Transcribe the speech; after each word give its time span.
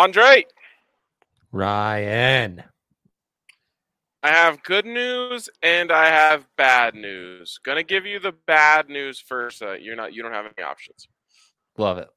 Andre, 0.00 0.46
Ryan. 1.52 2.64
I 4.22 4.28
have 4.30 4.62
good 4.62 4.86
news 4.86 5.50
and 5.62 5.92
I 5.92 6.06
have 6.06 6.46
bad 6.56 6.94
news. 6.94 7.60
Gonna 7.62 7.82
give 7.82 8.06
you 8.06 8.18
the 8.18 8.32
bad 8.46 8.88
news 8.88 9.20
first. 9.20 9.60
Uh, 9.60 9.72
you're 9.72 9.96
not. 9.96 10.14
You 10.14 10.22
don't 10.22 10.32
have 10.32 10.46
any 10.56 10.64
options. 10.64 11.06
Love 11.76 11.98
it. 11.98 12.08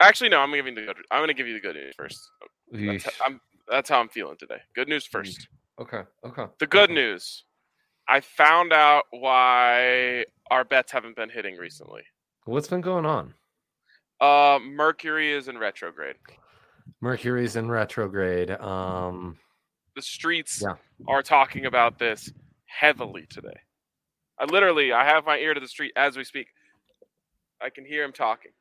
Actually, 0.00 0.30
no. 0.30 0.40
I'm 0.40 0.50
giving 0.50 0.74
the 0.74 0.80
good. 0.80 0.96
I'm 1.10 1.20
gonna 1.20 1.34
give 1.34 1.46
you 1.46 1.52
the 1.52 1.60
good 1.60 1.76
news 1.76 1.92
first. 1.94 2.26
That's, 2.72 3.04
Yeesh. 3.04 3.08
I'm, 3.22 3.38
that's 3.70 3.90
how 3.90 4.00
I'm 4.00 4.08
feeling 4.08 4.38
today. 4.38 4.62
Good 4.74 4.88
news 4.88 5.04
first. 5.04 5.46
Okay. 5.78 6.00
Okay. 6.24 6.46
The 6.58 6.66
good 6.66 6.88
news. 6.88 7.44
I 8.08 8.20
found 8.20 8.72
out 8.72 9.02
why 9.10 10.24
our 10.50 10.64
bets 10.64 10.90
haven't 10.90 11.16
been 11.16 11.28
hitting 11.28 11.58
recently. 11.58 12.04
What's 12.46 12.68
been 12.68 12.80
going 12.80 13.04
on? 13.04 13.34
Uh, 14.22 14.58
Mercury 14.62 15.34
is 15.34 15.48
in 15.48 15.58
retrograde. 15.58 16.16
Mercury's 17.00 17.56
in 17.56 17.70
retrograde. 17.70 18.50
Um, 18.50 19.38
The 19.96 20.02
streets 20.02 20.62
Yeah. 20.62 20.74
are 21.08 21.22
talking 21.22 21.66
about 21.66 21.98
this 21.98 22.32
heavily 22.66 23.26
today. 23.26 23.60
I 24.38 24.44
literally, 24.44 24.92
I 24.92 25.04
have 25.04 25.26
my 25.26 25.36
ear 25.38 25.52
to 25.54 25.60
the 25.60 25.68
street 25.68 25.92
as 25.96 26.16
we 26.16 26.24
speak. 26.24 26.46
I 27.60 27.68
can 27.70 27.84
hear 27.84 28.04
him 28.04 28.12
talking. 28.12 28.52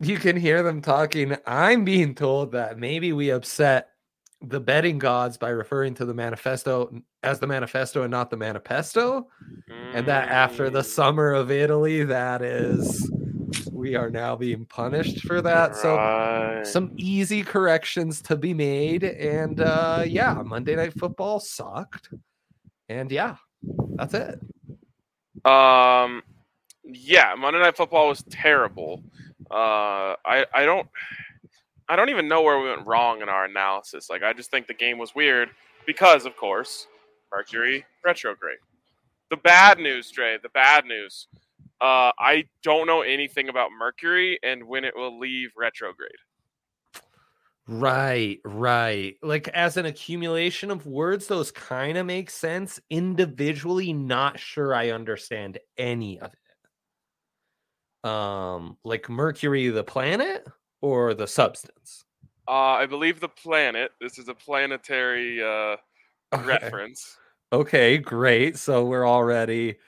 you 0.00 0.18
can 0.18 0.36
hear 0.36 0.62
them 0.62 0.82
talking. 0.82 1.36
I'm 1.46 1.84
being 1.84 2.14
told 2.14 2.52
that 2.52 2.78
maybe 2.78 3.12
we 3.12 3.30
upset 3.30 3.90
the 4.42 4.60
betting 4.60 4.98
gods 4.98 5.38
by 5.38 5.48
referring 5.48 5.94
to 5.94 6.04
the 6.04 6.12
manifesto 6.14 7.02
as 7.22 7.40
the 7.40 7.46
manifesto 7.46 8.02
and 8.02 8.10
not 8.10 8.28
the 8.30 8.36
manifesto, 8.36 9.28
and 9.94 10.06
that 10.06 10.28
after 10.28 10.68
the 10.70 10.80
Mm, 10.82 10.84
summer 10.84 11.32
of 11.32 11.50
Italy, 11.50 12.04
that 12.04 12.42
is, 12.42 13.10
we 13.76 13.94
are 13.94 14.10
now 14.10 14.34
being 14.34 14.64
punished 14.66 15.20
for 15.26 15.40
that. 15.42 15.76
So 15.76 16.62
some 16.64 16.92
easy 16.96 17.42
corrections 17.42 18.22
to 18.22 18.36
be 18.36 18.52
made 18.54 19.04
and 19.04 19.60
uh 19.60 20.02
yeah 20.06 20.34
monday 20.44 20.74
night 20.74 20.92
football 20.98 21.38
sucked 21.38 22.08
and 22.88 23.10
yeah 23.12 23.36
that's 23.96 24.14
it 24.14 24.40
Um, 25.44 26.22
yeah, 26.84 27.34
Monday 27.38 27.60
Night 27.60 27.76
Football 27.76 28.08
was 28.08 28.22
terrible. 28.30 29.02
Uh, 29.50 30.14
I 30.24 30.44
I 30.52 30.64
don't 30.64 30.88
I 31.88 31.94
don't 31.94 32.10
even 32.10 32.26
know 32.26 32.42
where 32.42 32.58
we 32.58 32.68
went 32.68 32.84
wrong 32.86 33.22
in 33.22 33.28
our 33.28 33.44
analysis. 33.44 34.10
Like 34.10 34.22
I 34.24 34.32
just 34.32 34.50
think 34.50 34.66
the 34.66 34.74
game 34.74 34.98
was 34.98 35.14
weird 35.14 35.50
because, 35.86 36.26
of 36.26 36.36
course, 36.36 36.88
Mercury 37.32 37.84
retrograde. 38.04 38.58
The 39.30 39.36
bad 39.36 39.78
news, 39.78 40.10
Dre. 40.10 40.38
The 40.42 40.48
bad 40.48 40.84
news. 40.84 41.28
Uh, 41.80 42.12
I 42.18 42.44
don't 42.62 42.86
know 42.86 43.02
anything 43.02 43.48
about 43.48 43.70
Mercury 43.70 44.38
and 44.42 44.64
when 44.64 44.84
it 44.84 44.96
will 44.96 45.18
leave 45.18 45.50
retrograde. 45.56 46.16
right 47.68 48.40
right 48.44 49.16
like 49.22 49.48
as 49.48 49.76
an 49.76 49.86
accumulation 49.86 50.70
of 50.70 50.86
words 50.86 51.26
those 51.26 51.50
kind 51.50 51.98
of 51.98 52.06
make 52.06 52.30
sense 52.30 52.78
individually 52.90 53.92
not 53.92 54.38
sure 54.38 54.72
i 54.72 54.90
understand 54.90 55.58
any 55.76 56.20
of 56.20 56.32
it 58.04 58.08
um 58.08 58.76
like 58.84 59.08
mercury 59.08 59.68
the 59.68 59.84
planet 59.84 60.46
or 60.80 61.14
the 61.14 61.26
substance 61.26 62.04
Uh, 62.48 62.78
I 62.78 62.86
believe 62.86 63.20
the 63.20 63.28
planet. 63.28 63.92
This 64.00 64.18
is 64.18 64.28
a 64.28 64.34
planetary 64.34 65.42
uh, 65.42 65.76
Okay. 66.32 66.72
reference. 66.72 67.18
Okay, 67.52 67.98
great. 67.98 68.58
So 68.58 68.84
we're 68.86 69.08
already 69.08 69.78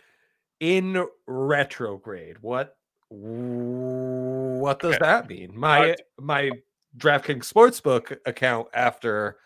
in 0.61 1.07
retrograde. 1.27 2.37
What 2.41 2.77
what 3.11 4.81
does 4.81 4.95
Okay. 4.97 4.99
that 5.05 5.29
mean? 5.29 5.59
My 5.59 5.93
d- 5.95 6.03
my 6.21 6.51
DraftKings 6.97 7.51
Sportsbook 7.51 8.17
account 8.27 8.69
after 8.75 9.39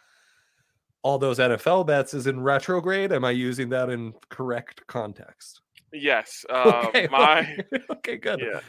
all 1.03 1.19
those 1.19 1.39
NFL 1.39 1.87
bets 1.87 2.15
is 2.15 2.27
in 2.27 2.41
retrograde. 2.41 3.13
Am 3.13 3.25
I 3.25 3.31
using 3.33 3.69
that 3.71 3.89
in 3.91 4.15
correct 4.31 4.87
context? 4.87 5.61
Yes. 5.93 6.45
Uh, 6.51 6.85
okay, 6.89 7.09
my 7.11 7.57
okay, 7.91 8.17
good. 8.27 8.41
yeah. 8.41 8.61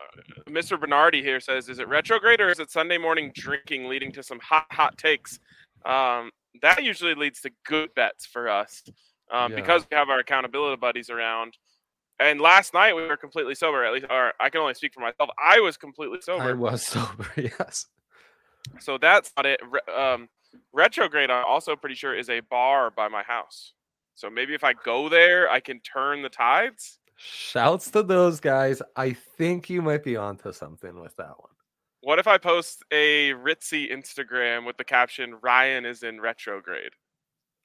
Mr. 0.48 0.80
Bernardi 0.80 1.20
here 1.22 1.40
says, 1.40 1.68
"Is 1.68 1.78
it 1.78 1.88
retrograde 1.88 2.40
or 2.40 2.48
is 2.48 2.58
it 2.58 2.70
Sunday 2.70 2.96
morning 2.96 3.32
drinking 3.34 3.86
leading 3.88 4.12
to 4.12 4.22
some 4.22 4.40
hot 4.40 4.66
hot 4.72 4.96
takes?" 4.96 5.38
Um, 5.84 6.30
that 6.62 6.82
usually 6.84 7.14
leads 7.14 7.40
to 7.42 7.50
good 7.64 7.94
bets 7.94 8.24
for 8.24 8.48
us 8.48 8.82
um, 9.30 9.52
Yeah. 9.52 9.56
because 9.60 9.86
we 9.90 9.96
have 9.96 10.08
our 10.08 10.20
accountability 10.20 10.76
buddies 10.76 11.10
around. 11.10 11.58
And 12.20 12.40
last 12.40 12.74
night 12.74 12.94
we 12.94 13.02
were 13.02 13.16
completely 13.16 13.54
sober. 13.54 13.84
At 13.84 13.92
least, 13.92 14.06
or 14.08 14.32
I 14.38 14.50
can 14.50 14.60
only 14.60 14.74
speak 14.74 14.94
for 14.94 15.00
myself. 15.00 15.30
I 15.42 15.60
was 15.60 15.76
completely 15.76 16.20
sober. 16.20 16.42
I 16.42 16.52
was 16.52 16.82
sober. 16.86 17.26
Yes. 17.36 17.86
So 18.78 18.96
that's 18.96 19.32
not 19.36 19.46
it. 19.46 19.60
Um, 19.94 20.28
retrograde, 20.72 21.30
I'm 21.30 21.44
also 21.44 21.74
pretty 21.74 21.96
sure, 21.96 22.14
is 22.14 22.30
a 22.30 22.40
bar 22.40 22.90
by 22.90 23.08
my 23.08 23.22
house. 23.22 23.72
So 24.14 24.30
maybe 24.30 24.54
if 24.54 24.62
I 24.62 24.72
go 24.72 25.08
there, 25.08 25.50
I 25.50 25.58
can 25.58 25.80
turn 25.80 26.22
the 26.22 26.28
tides. 26.28 26.98
Shouts 27.16 27.90
to 27.90 28.02
those 28.02 28.40
guys. 28.40 28.82
I 28.96 29.12
think 29.12 29.68
you 29.68 29.82
might 29.82 30.04
be 30.04 30.16
onto 30.16 30.52
something 30.52 31.00
with 31.00 31.16
that 31.16 31.38
one. 31.38 31.50
What 32.02 32.18
if 32.18 32.26
I 32.26 32.38
post 32.38 32.84
a 32.90 33.32
ritzy 33.34 33.92
Instagram 33.92 34.66
with 34.66 34.76
the 34.76 34.84
caption 34.84 35.36
"Ryan 35.40 35.84
is 35.84 36.02
in 36.02 36.20
retrograde"? 36.20 36.92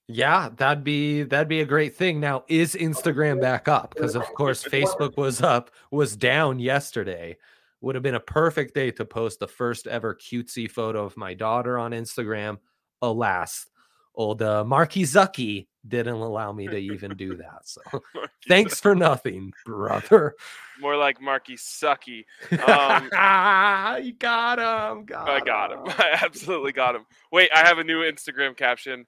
Yeah, 0.10 0.50
that'd 0.56 0.86
be 0.86 1.24
that'd 1.24 1.50
be 1.50 1.60
a 1.60 1.66
great 1.66 1.96
thing. 1.96 2.22
Now, 2.22 2.46
is 2.48 2.76
Instagram 2.76 3.42
back 3.42 3.68
up? 3.68 3.94
Because 3.94 4.16
of 4.16 4.24
course 4.36 4.64
Facebook 4.64 5.18
was 5.18 5.42
up, 5.42 5.70
was 5.92 6.16
down 6.16 6.60
yesterday. 6.60 7.38
Would 7.82 7.96
have 7.96 8.04
been 8.04 8.16
a 8.16 8.20
perfect 8.20 8.74
day 8.74 8.92
to 8.92 9.06
post 9.06 9.40
the 9.40 9.48
first 9.48 9.86
ever 9.86 10.16
cutesy 10.16 10.72
photo 10.72 11.04
of 11.04 11.18
my 11.18 11.34
daughter 11.34 11.78
on 11.78 11.92
Instagram. 11.92 12.58
Alas, 13.02 13.68
old 14.16 14.42
uh, 14.42 14.64
Marky 14.64 15.04
Zucky 15.04 15.68
didn't 15.86 16.16
allow 16.16 16.52
me 16.54 16.68
to 16.68 16.78
even 16.78 17.16
do 17.16 17.36
that. 17.38 17.60
So 17.66 17.82
thanks 18.48 18.80
for 18.80 18.96
nothing, 18.96 19.52
brother. 19.66 20.36
More 20.80 20.96
like 20.96 21.22
Marky 21.22 21.56
Sucky. 21.56 22.24
Um, 22.52 23.04
you 24.04 24.14
got 24.14 24.60
him. 24.60 25.06
Got 25.06 25.30
I 25.30 25.40
got 25.42 25.72
him. 25.74 25.80
I 25.86 26.18
absolutely 26.24 26.72
got 26.72 26.96
him. 26.96 27.06
Wait, 27.32 27.50
I 27.54 27.68
have 27.68 27.78
a 27.78 27.84
new 27.84 28.02
Instagram 28.02 28.56
caption. 28.56 29.06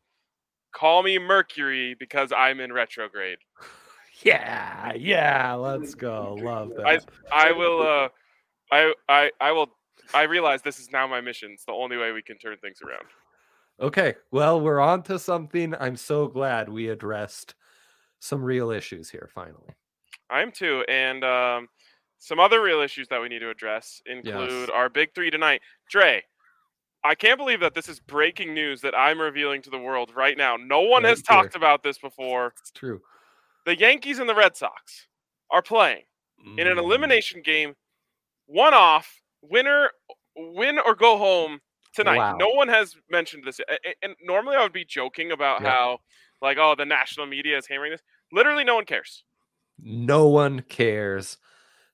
Call 0.71 1.03
me 1.03 1.17
Mercury 1.17 1.95
because 1.99 2.31
I'm 2.35 2.59
in 2.59 2.73
retrograde. 2.73 3.39
Yeah, 4.21 4.91
yeah. 4.95 5.53
Let's 5.53 5.95
go. 5.95 6.37
Love 6.41 6.71
that. 6.75 6.85
I 6.85 6.99
I 7.31 7.51
will. 7.53 7.81
Uh, 7.81 8.09
I 8.69 8.93
I 9.07 9.31
I 9.39 9.53
will. 9.53 9.69
I 10.13 10.23
realize 10.23 10.61
this 10.61 10.77
is 10.77 10.91
now 10.91 11.07
my 11.07 11.21
mission. 11.21 11.51
It's 11.53 11.63
the 11.63 11.71
only 11.71 11.95
way 11.95 12.11
we 12.11 12.21
can 12.21 12.37
turn 12.37 12.57
things 12.57 12.81
around. 12.81 13.05
Okay, 13.79 14.15
well, 14.29 14.59
we're 14.59 14.81
on 14.81 15.03
to 15.03 15.17
something. 15.17 15.73
I'm 15.79 15.95
so 15.95 16.27
glad 16.27 16.67
we 16.67 16.89
addressed 16.89 17.55
some 18.19 18.43
real 18.43 18.71
issues 18.71 19.09
here 19.09 19.29
finally. 19.33 19.73
I 20.29 20.41
am 20.41 20.51
too. 20.51 20.83
And 20.89 21.23
um, 21.23 21.69
some 22.17 22.39
other 22.39 22.61
real 22.61 22.81
issues 22.81 23.07
that 23.07 23.21
we 23.21 23.29
need 23.29 23.39
to 23.39 23.49
address 23.49 24.01
include 24.05 24.69
our 24.69 24.89
big 24.89 25.15
three 25.15 25.31
tonight. 25.31 25.61
Dre, 25.89 26.23
I 27.03 27.15
can't 27.15 27.37
believe 27.37 27.61
that 27.61 27.73
this 27.73 27.87
is 27.87 27.99
breaking 27.99 28.53
news 28.53 28.81
that 28.81 28.93
I'm 28.97 29.19
revealing 29.21 29.61
to 29.63 29.69
the 29.69 29.79
world 29.79 30.11
right 30.15 30.37
now. 30.37 30.57
No 30.57 30.81
one 30.81 31.03
has 31.05 31.21
talked 31.21 31.55
about 31.55 31.81
this 31.83 31.97
before. 31.97 32.53
It's 32.59 32.71
true. 32.71 33.01
The 33.65 33.77
Yankees 33.77 34.19
and 34.19 34.29
the 34.29 34.35
Red 34.35 34.55
Sox 34.57 35.07
are 35.51 35.61
playing 35.61 36.03
in 36.57 36.67
an 36.67 36.77
Mm, 36.77 36.79
elimination 36.79 37.41
game, 37.41 37.75
one 38.47 38.73
off, 38.73 39.21
winner, 39.41 39.91
win 40.35 40.79
or 40.79 40.95
go 40.95 41.17
home 41.17 41.59
tonight. 41.93 42.17
Wow. 42.17 42.37
No 42.37 42.49
one 42.49 42.67
has 42.67 42.95
mentioned 43.09 43.43
this. 43.45 43.59
And 44.01 44.15
normally 44.21 44.57
I 44.57 44.63
would 44.63 44.73
be 44.73 44.85
joking 44.85 45.31
about 45.31 45.61
Yeah. 45.61 45.69
how, 45.69 45.99
like, 46.41 46.57
oh, 46.57 46.75
the 46.75 46.85
national 46.85 47.25
media 47.27 47.57
is 47.57 47.67
hammering 47.67 47.91
this. 47.91 48.03
Literally, 48.31 48.63
no 48.63 48.75
one 48.75 48.85
cares. 48.85 49.23
No 49.81 50.27
one 50.27 50.61
cares. 50.61 51.37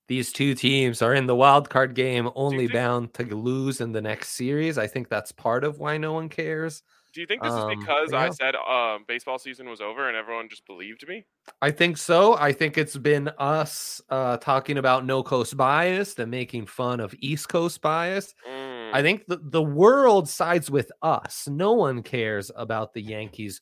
These 0.08 0.32
two 0.34 0.54
teams 0.54 1.02
are 1.02 1.14
in 1.16 1.26
the 1.26 1.36
wild 1.36 1.70
card 1.70 1.96
game, 1.96 2.30
only 2.36 2.68
think- 2.68 2.74
bound 2.74 3.14
to 3.16 3.24
lose 3.24 3.82
in 3.82 3.92
the 3.92 4.02
next 4.02 4.30
series. 4.30 4.78
I 4.78 4.88
think 4.88 5.10
that's 5.10 5.32
part 5.32 5.64
of 5.64 5.80
why 5.80 5.98
no 5.98 6.14
one 6.14 6.30
cares. 6.30 6.84
Do 7.14 7.22
you 7.22 7.28
think 7.28 7.42
this 7.44 7.54
Um, 7.54 7.72
is 7.72 7.78
because 7.80 8.12
I 8.14 8.30
said 8.30 8.56
um, 8.56 9.06
baseball 9.08 9.40
season 9.40 9.70
was 9.70 9.80
over 9.80 10.10
and 10.10 10.18
everyone 10.18 10.50
just 10.50 10.66
believed 10.68 11.08
me? 11.08 11.26
I 11.62 11.72
think 11.72 11.96
so. 11.98 12.36
I 12.36 12.52
think 12.52 12.78
it's 12.78 12.98
been 12.98 13.30
us 13.40 14.02
uh, 14.10 14.36
talking 14.38 14.78
about 14.78 15.06
no 15.06 15.24
coast 15.24 15.56
bias 15.56 16.20
and 16.20 16.30
making 16.30 16.66
fun 16.66 17.00
of 17.00 17.16
East 17.20 17.48
Coast 17.48 17.82
bias. 17.82 18.36
Mm, 18.46 18.94
I 18.94 19.02
think 19.02 19.26
the, 19.28 19.40
the 19.42 19.64
world 19.64 20.28
sides 20.28 20.70
with 20.70 20.92
us. 21.02 21.48
No 21.50 21.72
one 21.72 22.04
cares 22.04 22.52
about 22.54 22.94
the 22.94 23.02
Yankees 23.02 23.62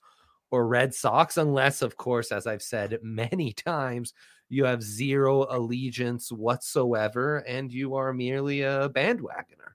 or 0.49 0.65
Red 0.67 0.93
Sox, 0.95 1.37
unless, 1.37 1.83
of 1.83 1.95
course, 1.95 2.31
as 2.31 2.47
I've 2.47 2.63
said 2.63 2.97
many 3.03 3.53
times, 3.53 4.15
you 4.53 4.65
have 4.65 4.83
zero 4.83 5.47
allegiance 5.49 6.31
whatsoever 6.31 7.37
and 7.39 7.73
you 7.73 7.95
are 7.95 8.13
merely 8.13 8.61
a 8.61 8.87
bandwagoner. 8.89 9.73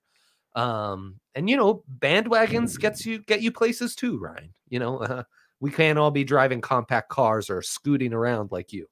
Um, 0.55 1.19
and 1.35 1.51
you 1.51 1.57
know, 1.57 1.83
bandwagons 1.99 2.79
gets 2.79 3.05
you 3.05 3.19
get 3.19 3.43
you 3.43 3.51
places 3.51 3.97
too, 3.97 4.19
Ryan. 4.19 4.55
You 4.69 4.79
know, 4.79 4.99
uh, 4.99 5.23
we 5.61 5.71
can't 5.71 5.99
all 5.99 6.13
be 6.13 6.25
driving 6.25 6.61
compact 6.61 7.09
cars 7.09 7.51
or 7.51 7.61
scooting 7.61 8.13
around 8.13 8.53
like 8.53 8.73
you. 8.73 8.89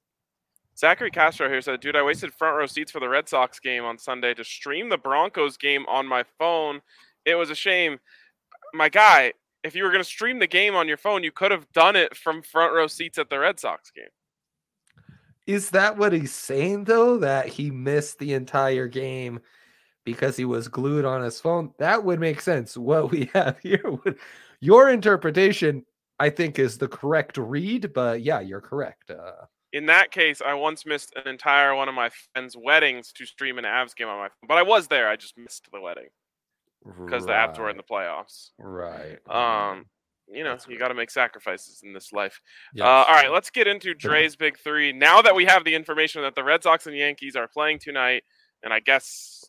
Zachary 0.77 1.09
Castro 1.09 1.47
here 1.47 1.61
said, 1.61 1.79
"Dude, 1.79 1.95
I 1.95 2.03
wasted 2.03 2.33
front 2.33 2.57
row 2.57 2.65
seats 2.65 2.91
for 2.91 2.99
the 2.99 3.09
Red 3.09 3.27
Sox 3.29 3.59
game 3.59 3.83
on 3.83 3.97
Sunday 3.97 4.33
to 4.33 4.43
stream 4.43 4.89
the 4.89 4.97
Broncos 4.97 5.57
game 5.57 5.85
on 5.87 6.05
my 6.05 6.23
phone. 6.37 6.81
It 7.25 7.35
was 7.35 7.49
a 7.49 7.55
shame, 7.55 7.97
my 8.73 8.89
guy. 8.89 9.33
If 9.63 9.75
you 9.75 9.83
were 9.83 9.89
going 9.89 10.03
to 10.03 10.09
stream 10.09 10.39
the 10.39 10.47
game 10.47 10.75
on 10.75 10.87
your 10.87 10.97
phone, 10.97 11.23
you 11.23 11.31
could 11.31 11.51
have 11.51 11.69
done 11.73 11.95
it 11.95 12.15
from 12.15 12.41
front 12.41 12.73
row 12.73 12.87
seats 12.87 13.17
at 13.17 13.29
the 13.29 13.39
Red 13.39 13.59
Sox 13.59 13.89
game. 13.91 14.05
Is 15.47 15.69
that 15.69 15.97
what 15.97 16.11
he's 16.11 16.33
saying 16.33 16.83
though? 16.83 17.17
That 17.17 17.47
he 17.47 17.71
missed 17.71 18.19
the 18.19 18.33
entire 18.33 18.87
game 18.87 19.39
because 20.03 20.35
he 20.35 20.45
was 20.45 20.67
glued 20.67 21.05
on 21.05 21.23
his 21.23 21.39
phone? 21.39 21.73
That 21.79 22.03
would 22.03 22.19
make 22.19 22.41
sense. 22.41 22.77
What 22.77 23.11
we 23.11 23.29
have 23.33 23.57
here 23.59 23.81
would 24.03 24.19
your 24.59 24.89
interpretation, 24.89 25.85
I 26.19 26.29
think, 26.29 26.59
is 26.59 26.77
the 26.77 26.87
correct 26.87 27.37
read, 27.37 27.93
but 27.93 28.21
yeah, 28.21 28.41
you're 28.41 28.61
correct. 28.61 29.09
Uh 29.09 29.45
In 29.71 29.85
that 29.85 30.11
case, 30.11 30.41
I 30.45 30.53
once 30.53 30.85
missed 30.85 31.13
an 31.15 31.27
entire 31.27 31.73
one 31.73 31.87
of 31.87 31.95
my 31.95 32.09
friends' 32.33 32.57
weddings 32.57 33.13
to 33.13 33.25
stream 33.25 33.57
an 33.57 33.63
Avs 33.63 33.95
game 33.95 34.09
on 34.09 34.17
my 34.17 34.27
phone, 34.27 34.47
but 34.47 34.57
I 34.57 34.63
was 34.63 34.87
there. 34.87 35.07
I 35.07 35.15
just 35.15 35.37
missed 35.37 35.67
the 35.71 35.79
wedding 35.79 36.09
because 37.05 37.25
the 37.25 37.31
Avs 37.31 37.57
were 37.57 37.69
in 37.69 37.77
the 37.77 37.83
playoffs. 37.83 38.49
right. 38.59 39.19
Um, 39.29 39.85
you 40.31 40.43
know, 40.43 40.57
you 40.67 40.77
got 40.77 40.89
to 40.89 40.93
make 40.93 41.09
sacrifices 41.09 41.81
in 41.83 41.93
this 41.93 42.11
life. 42.11 42.41
yes. 42.73 42.85
Uh, 42.85 42.89
all 42.89 43.15
right, 43.15 43.31
let's 43.31 43.49
get 43.49 43.67
into 43.67 43.93
Dre's 43.93 44.35
big 44.35 44.57
three. 44.57 44.91
Now 44.91 45.21
that 45.21 45.35
we 45.35 45.45
have 45.45 45.63
the 45.63 45.73
information 45.75 46.21
that 46.23 46.35
the 46.35 46.43
Red 46.43 46.63
Sox 46.63 46.87
and 46.87 46.95
Yankees 46.95 47.35
are 47.35 47.47
playing 47.47 47.79
tonight, 47.79 48.23
and 48.63 48.73
I 48.73 48.79
guess 48.79 49.45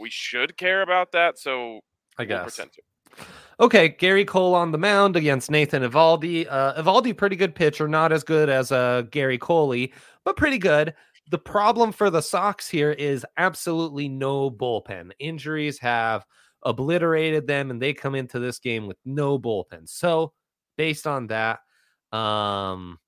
we 0.00 0.10
should 0.10 0.56
care 0.56 0.82
about 0.82 1.12
that, 1.12 1.38
so 1.38 1.80
I 2.18 2.22
we'll 2.22 2.28
guess. 2.28 2.42
pretend 2.56 2.72
to. 2.74 2.82
Okay, 3.58 3.88
Gerrit 3.88 4.26
Cole 4.26 4.54
on 4.54 4.72
the 4.72 4.78
mound 4.78 5.16
against 5.16 5.50
Nathan 5.50 5.82
Eovaldi. 5.82 6.46
Uh, 6.48 6.82
Eovaldi, 6.82 7.16
pretty 7.16 7.36
good 7.36 7.54
pitcher, 7.54 7.88
not 7.88 8.12
as 8.12 8.22
good 8.22 8.50
as 8.50 8.70
uh, 8.70 9.02
Gary 9.10 9.38
Coley, 9.38 9.92
but 10.24 10.36
pretty 10.36 10.58
good. 10.58 10.94
The 11.30 11.38
problem 11.38 11.90
for 11.90 12.10
the 12.10 12.20
Sox 12.20 12.68
here 12.68 12.92
is 12.92 13.24
absolutely 13.38 14.08
no 14.08 14.50
bullpen. 14.50 15.10
Injuries 15.18 15.78
have 15.78 16.24
obliterated 16.66 17.46
them, 17.48 17.70
and 17.70 17.80
they 17.82 17.94
come 17.94 18.16
into 18.16 18.40
this 18.40 18.58
game 18.60 18.86
with 18.88 18.98
no 19.06 19.38
bullpen. 19.38 19.88
So, 19.88 20.34
based 20.76 21.06
on 21.06 21.28
that, 21.28 21.60
um, 22.12 22.98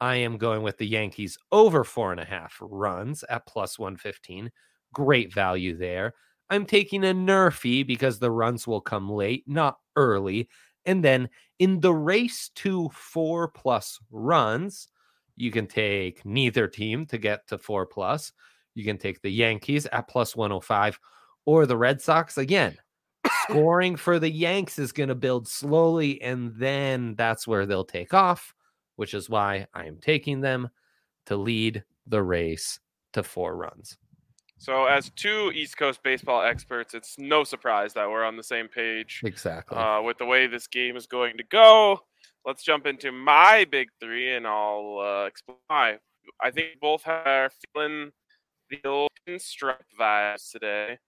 I 0.00 0.16
am 0.16 0.36
going 0.36 0.62
with 0.62 0.76
the 0.78 0.86
Yankees 0.86 1.38
over 1.52 1.84
four 1.84 2.12
and 2.12 2.20
a 2.20 2.24
half 2.24 2.56
runs 2.60 3.24
at 3.30 3.46
plus 3.46 3.78
115. 3.78 4.50
Great 4.92 5.32
value 5.32 5.76
there. 5.76 6.14
I'm 6.50 6.66
taking 6.66 7.04
a 7.04 7.08
NRFI 7.14 7.86
because 7.86 8.18
the 8.18 8.30
runs 8.30 8.66
will 8.66 8.80
come 8.80 9.10
late, 9.10 9.44
not 9.46 9.78
early. 9.96 10.48
And 10.84 11.02
then 11.02 11.28
in 11.58 11.80
the 11.80 11.94
race 11.94 12.50
to 12.56 12.88
four 12.90 13.48
plus 13.48 13.98
runs, 14.10 14.88
You 15.36 15.50
can 15.52 15.66
take 15.66 16.24
neither 16.26 16.68
team 16.68 17.06
to 17.06 17.18
get 17.18 17.46
to 17.48 17.58
four 17.58 17.86
plus. 17.86 18.32
You 18.74 18.84
can 18.84 18.98
take 18.98 19.22
the 19.22 19.30
Yankees 19.30 19.86
at 19.92 20.08
plus 20.08 20.36
105 20.36 20.98
or 21.46 21.64
the 21.64 21.76
Red 21.76 22.02
Sox 22.02 22.36
again. 22.36 22.76
Scoring 23.48 23.96
for 23.96 24.18
the 24.18 24.30
Yanks 24.30 24.78
is 24.78 24.92
going 24.92 25.08
to 25.08 25.14
build 25.14 25.48
slowly, 25.48 26.20
and 26.20 26.52
then 26.56 27.14
that's 27.14 27.46
where 27.46 27.64
they'll 27.64 27.84
take 27.84 28.12
off, 28.12 28.54
which 28.96 29.14
is 29.14 29.30
why 29.30 29.66
I 29.72 29.86
am 29.86 29.98
taking 29.98 30.40
them 30.40 30.68
to 31.26 31.36
lead 31.36 31.82
the 32.06 32.22
race 32.22 32.78
to 33.14 33.22
four 33.22 33.56
runs. 33.56 33.96
So, 34.58 34.86
as 34.86 35.10
two 35.10 35.52
East 35.54 35.76
Coast 35.76 36.02
baseball 36.02 36.42
experts, 36.42 36.94
it's 36.94 37.18
no 37.18 37.44
surprise 37.44 37.92
that 37.92 38.08
we're 38.08 38.24
on 38.24 38.36
the 38.36 38.42
same 38.42 38.68
page 38.68 39.20
Exactly. 39.24 39.76
uh, 39.76 40.00
with 40.00 40.18
the 40.18 40.24
way 40.24 40.46
this 40.46 40.66
game 40.66 40.96
is 40.96 41.06
going 41.06 41.36
to 41.36 41.44
go. 41.44 42.00
Let's 42.44 42.62
jump 42.62 42.86
into 42.86 43.12
my 43.12 43.66
big 43.70 43.88
three, 44.00 44.34
and 44.34 44.46
I'll 44.46 44.98
uh, 45.00 45.26
explain 45.26 45.58
why. 45.66 45.98
I 46.42 46.50
think 46.50 46.80
both 46.80 47.06
are 47.06 47.50
feeling 47.74 48.12
the 48.70 48.80
old 48.84 49.10
pinstripe 49.28 49.76
vibes 49.98 50.50
today. 50.50 50.98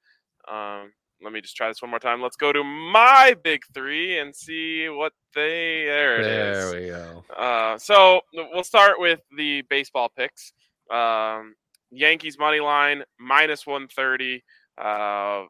Um, 0.51 0.93
let 1.23 1.33
me 1.33 1.41
just 1.41 1.57
try 1.57 1.69
this 1.69 1.83
one 1.83 1.91
more 1.91 1.99
time. 1.99 2.23
Let's 2.23 2.37
go 2.37 2.53
to 2.53 2.63
my 2.63 3.35
big 3.43 3.63
three 3.75 4.19
and 4.19 4.35
see 4.35 4.89
what 4.89 5.13
they. 5.35 5.85
There 5.87 6.21
it 6.21 6.27
is. 6.27 6.71
there 6.73 6.81
we 6.81 6.87
go. 6.89 7.25
Uh, 7.37 7.77
so 7.79 8.21
we'll 8.33 8.63
start 8.65 9.01
with 9.01 9.21
the 9.37 9.63
baseball 9.63 10.11
picks. 10.17 10.53
Um, 10.91 11.55
Yankees 11.91 12.39
money 12.39 12.61
line 12.61 13.03
minus 13.19 13.67
130. 13.67 14.43
Uh, 14.81 15.45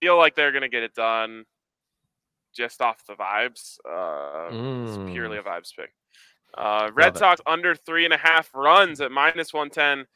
feel 0.00 0.16
like 0.18 0.34
they're 0.36 0.52
going 0.52 0.62
to 0.62 0.68
get 0.68 0.82
it 0.84 0.94
done 0.94 1.44
just 2.54 2.80
off 2.80 3.04
the 3.06 3.14
vibes. 3.14 3.78
Uh, 3.88 4.86
It's 4.86 5.12
purely 5.12 5.38
a 5.38 5.42
vibes 5.42 5.74
pick. 5.76 5.92
Uh, 6.56 6.90
Red 6.94 7.14
Mm. 7.14 7.16
it. 7.16 7.18
Sox 7.18 7.40
under 7.46 7.74
three 7.74 8.04
and 8.04 8.12
a 8.14 8.18
half 8.18 8.50
runs 8.54 9.00
at 9.00 9.10
minus 9.10 9.52
110. 9.52 10.06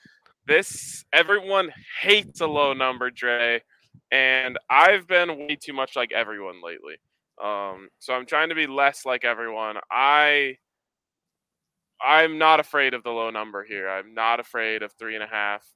This, 0.47 1.05
everyone 1.13 1.73
hates 2.03 2.41
a 2.41 2.47
low 2.47 2.73
number, 2.73 3.11
Dre. 3.11 3.63
And 4.13 4.59
I've 4.71 5.07
been 5.07 5.37
way 5.39 5.57
too 5.61 5.73
much 5.73 5.97
like 5.97 6.13
everyone 6.13 6.63
lately. 6.63 6.95
Um, 7.43 7.89
so 7.99 8.15
I'm 8.15 8.25
trying 8.27 8.49
to 8.51 8.55
be 8.55 8.67
less 8.67 9.05
like 9.05 9.25
everyone. 9.25 9.77
I 9.91 10.57
I'm 12.05 12.39
not 12.39 12.61
afraid 12.61 12.95
of 12.95 13.03
the 13.03 13.11
low 13.11 13.31
number 13.31 13.65
here. 13.65 13.89
I'm 13.89 14.15
not 14.15 14.39
afraid 14.39 14.83
of 14.83 14.93
three 14.93 15.15
and 15.15 15.25
a 15.25 15.27
half. 15.27 15.67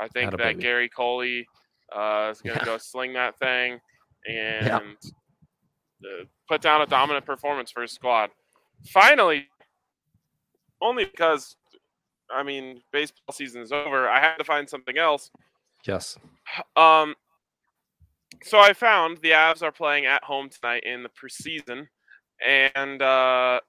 I 0.00 0.08
think 0.08 0.30
that 0.32 0.38
baby. 0.38 0.62
Gary 0.62 0.88
Coley 0.88 1.46
uh, 1.94 2.28
is 2.32 2.40
going 2.40 2.58
to 2.58 2.60
Yeah. 2.62 2.64
go 2.64 2.78
sling 2.78 3.12
that 3.14 3.38
thing 3.38 3.80
and 4.28 4.68
uh, 4.70 6.24
put 6.48 6.60
down 6.62 6.80
a 6.82 6.86
dominant 6.86 7.26
performance 7.26 7.70
for 7.70 7.82
his 7.82 7.92
squad. 7.92 8.30
Finally, 8.86 9.48
only 10.80 11.04
because 11.04 11.56
I 12.30 12.42
mean 12.42 12.80
baseball 12.92 13.32
season 13.32 13.60
is 13.62 13.72
over. 13.72 14.08
I 14.08 14.20
had 14.20 14.36
to 14.36 14.44
find 14.44 14.68
something 14.68 14.96
else. 14.98 15.30
Yes. 15.86 16.18
Um, 16.76 17.14
so 18.44 18.60
I 18.60 18.72
found 18.72 19.18
the 19.18 19.30
Avs 19.30 19.62
are 19.62 19.72
playing 19.72 20.06
at 20.06 20.22
home 20.22 20.48
tonight 20.48 20.84
in 20.84 21.02
the 21.02 21.08
preseason, 21.08 21.88
and 22.44 23.02
uh, 23.02 23.60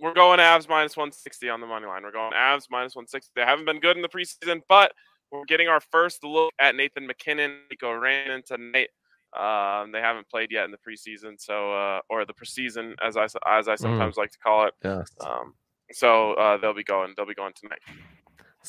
we're 0.00 0.14
going 0.14 0.38
Avs 0.38 0.68
minus 0.68 0.96
160 0.96 1.48
on 1.48 1.60
the 1.60 1.66
money 1.66 1.86
line. 1.86 2.02
We're 2.02 2.12
going 2.12 2.32
Avs 2.32 2.66
minus 2.70 2.96
160. 2.96 3.32
They 3.36 3.42
haven't 3.42 3.66
been 3.66 3.80
good 3.80 3.96
in 3.96 4.02
the 4.02 4.08
preseason, 4.08 4.62
but 4.68 4.92
we're 5.30 5.44
getting 5.44 5.68
our 5.68 5.80
first 5.80 6.24
look 6.24 6.52
at 6.58 6.74
Nathan 6.74 7.06
MacKinnon, 7.06 7.56
Mikko 7.70 7.92
Rantanen 7.92 8.44
tonight. 8.44 8.88
Um, 9.36 9.92
they 9.92 10.00
haven't 10.00 10.28
played 10.28 10.50
yet 10.50 10.64
in 10.64 10.70
the 10.70 10.78
preseason, 10.78 11.38
so 11.38 11.72
uh, 11.72 12.00
or 12.08 12.24
the 12.24 12.32
preseason, 12.32 12.94
as 13.04 13.16
I 13.16 13.24
as 13.46 13.68
I 13.68 13.74
sometimes 13.74 14.16
like 14.16 14.30
to 14.30 14.38
call 14.38 14.66
it. 14.66 14.74
Yes. 14.82 15.10
Um, 15.20 15.54
so 15.92 16.32
uh, 16.34 16.56
they'll 16.56 16.72
be 16.72 16.84
going. 16.84 17.12
They'll 17.16 17.26
be 17.26 17.34
going 17.34 17.52
tonight. 17.54 17.80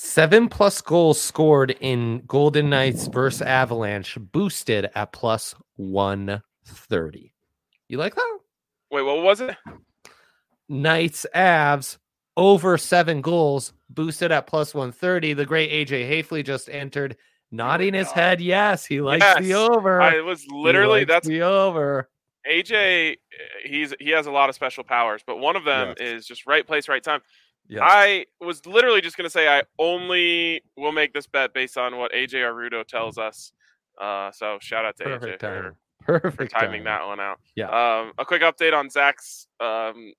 Seven 0.08 0.48
plus 0.48 0.80
goals 0.80 1.20
scored 1.20 1.72
in 1.82 2.22
Golden 2.28 2.70
Knights 2.70 3.08
versus 3.08 3.42
Avalanche, 3.42 4.16
boosted 4.32 4.92
at 4.94 5.12
plus 5.12 5.56
130. 5.78 7.34
You 7.90 7.98
like 7.98 8.14
that? 8.14 8.38
Wait, 8.92 9.02
what 9.02 9.24
was 9.24 9.42
it? 9.42 9.56
Knights 10.70 11.26
Avs 11.34 11.98
over 12.36 12.78
seven 12.78 13.22
goals, 13.22 13.74
boosted 13.90 14.32
at 14.32 14.46
plus 14.46 14.76
130. 14.76 15.34
The 15.34 15.48
great 15.48 15.72
AJ 15.72 16.08
Haefele 16.08 16.46
just 16.46 16.70
entered, 16.70 17.18
nodding 17.50 17.96
his 17.96 18.12
head. 18.12 18.40
Yes, 18.40 18.86
he 18.86 19.02
likes 19.02 19.26
the 19.40 19.56
over. 19.56 20.00
I 20.00 20.22
was 20.22 20.44
He 20.44 20.50
literally 20.54 21.00
likes 21.00 21.10
that's 21.10 21.28
the 21.28 21.42
over. 21.42 22.08
AJ, 22.48 23.14
uh, 23.14 23.16
he's 23.66 23.96
he 24.00 24.12
has 24.12 24.28
a 24.28 24.32
lot 24.32 24.48
of 24.48 24.54
special 24.54 24.84
powers, 24.84 25.24
but 25.26 25.40
one 25.40 25.56
of 25.56 25.64
them 25.66 25.96
Yes. 26.00 26.20
is 26.20 26.28
just 26.28 26.46
right 26.46 26.68
place, 26.68 26.88
right 26.88 27.04
time. 27.04 27.22
I 27.82 28.26
was 28.40 28.66
literally 28.66 29.02
just 29.02 29.18
gonna 29.18 29.30
say 29.30 29.48
I 29.48 29.64
only 29.80 30.62
will 30.78 30.92
make 30.92 31.14
this 31.14 31.28
bet 31.28 31.54
based 31.54 31.78
on 31.78 31.98
what 31.98 32.12
AJ 32.14 32.34
Arudo 32.36 32.86
tells 32.86 33.18
us. 33.18 33.52
Uh, 34.00 34.32
so 34.32 34.58
shout 34.62 34.86
out 34.86 34.96
to 34.98 35.04
Perfect 35.04 35.42
AJ 35.42 35.48
timing. 35.56 35.72
for, 36.06 36.20
Perfect 36.20 36.36
for 36.38 36.46
timing 36.60 36.70
timing. 36.70 36.84
that 36.86 37.06
one 37.06 37.20
out. 37.20 37.40
Yeah. 37.56 37.68
Um, 37.70 38.14
a 38.18 38.26
quick 38.26 38.42
update 38.42 38.74
on 38.74 38.90
Zach's 38.90 39.48
um, 39.60 40.14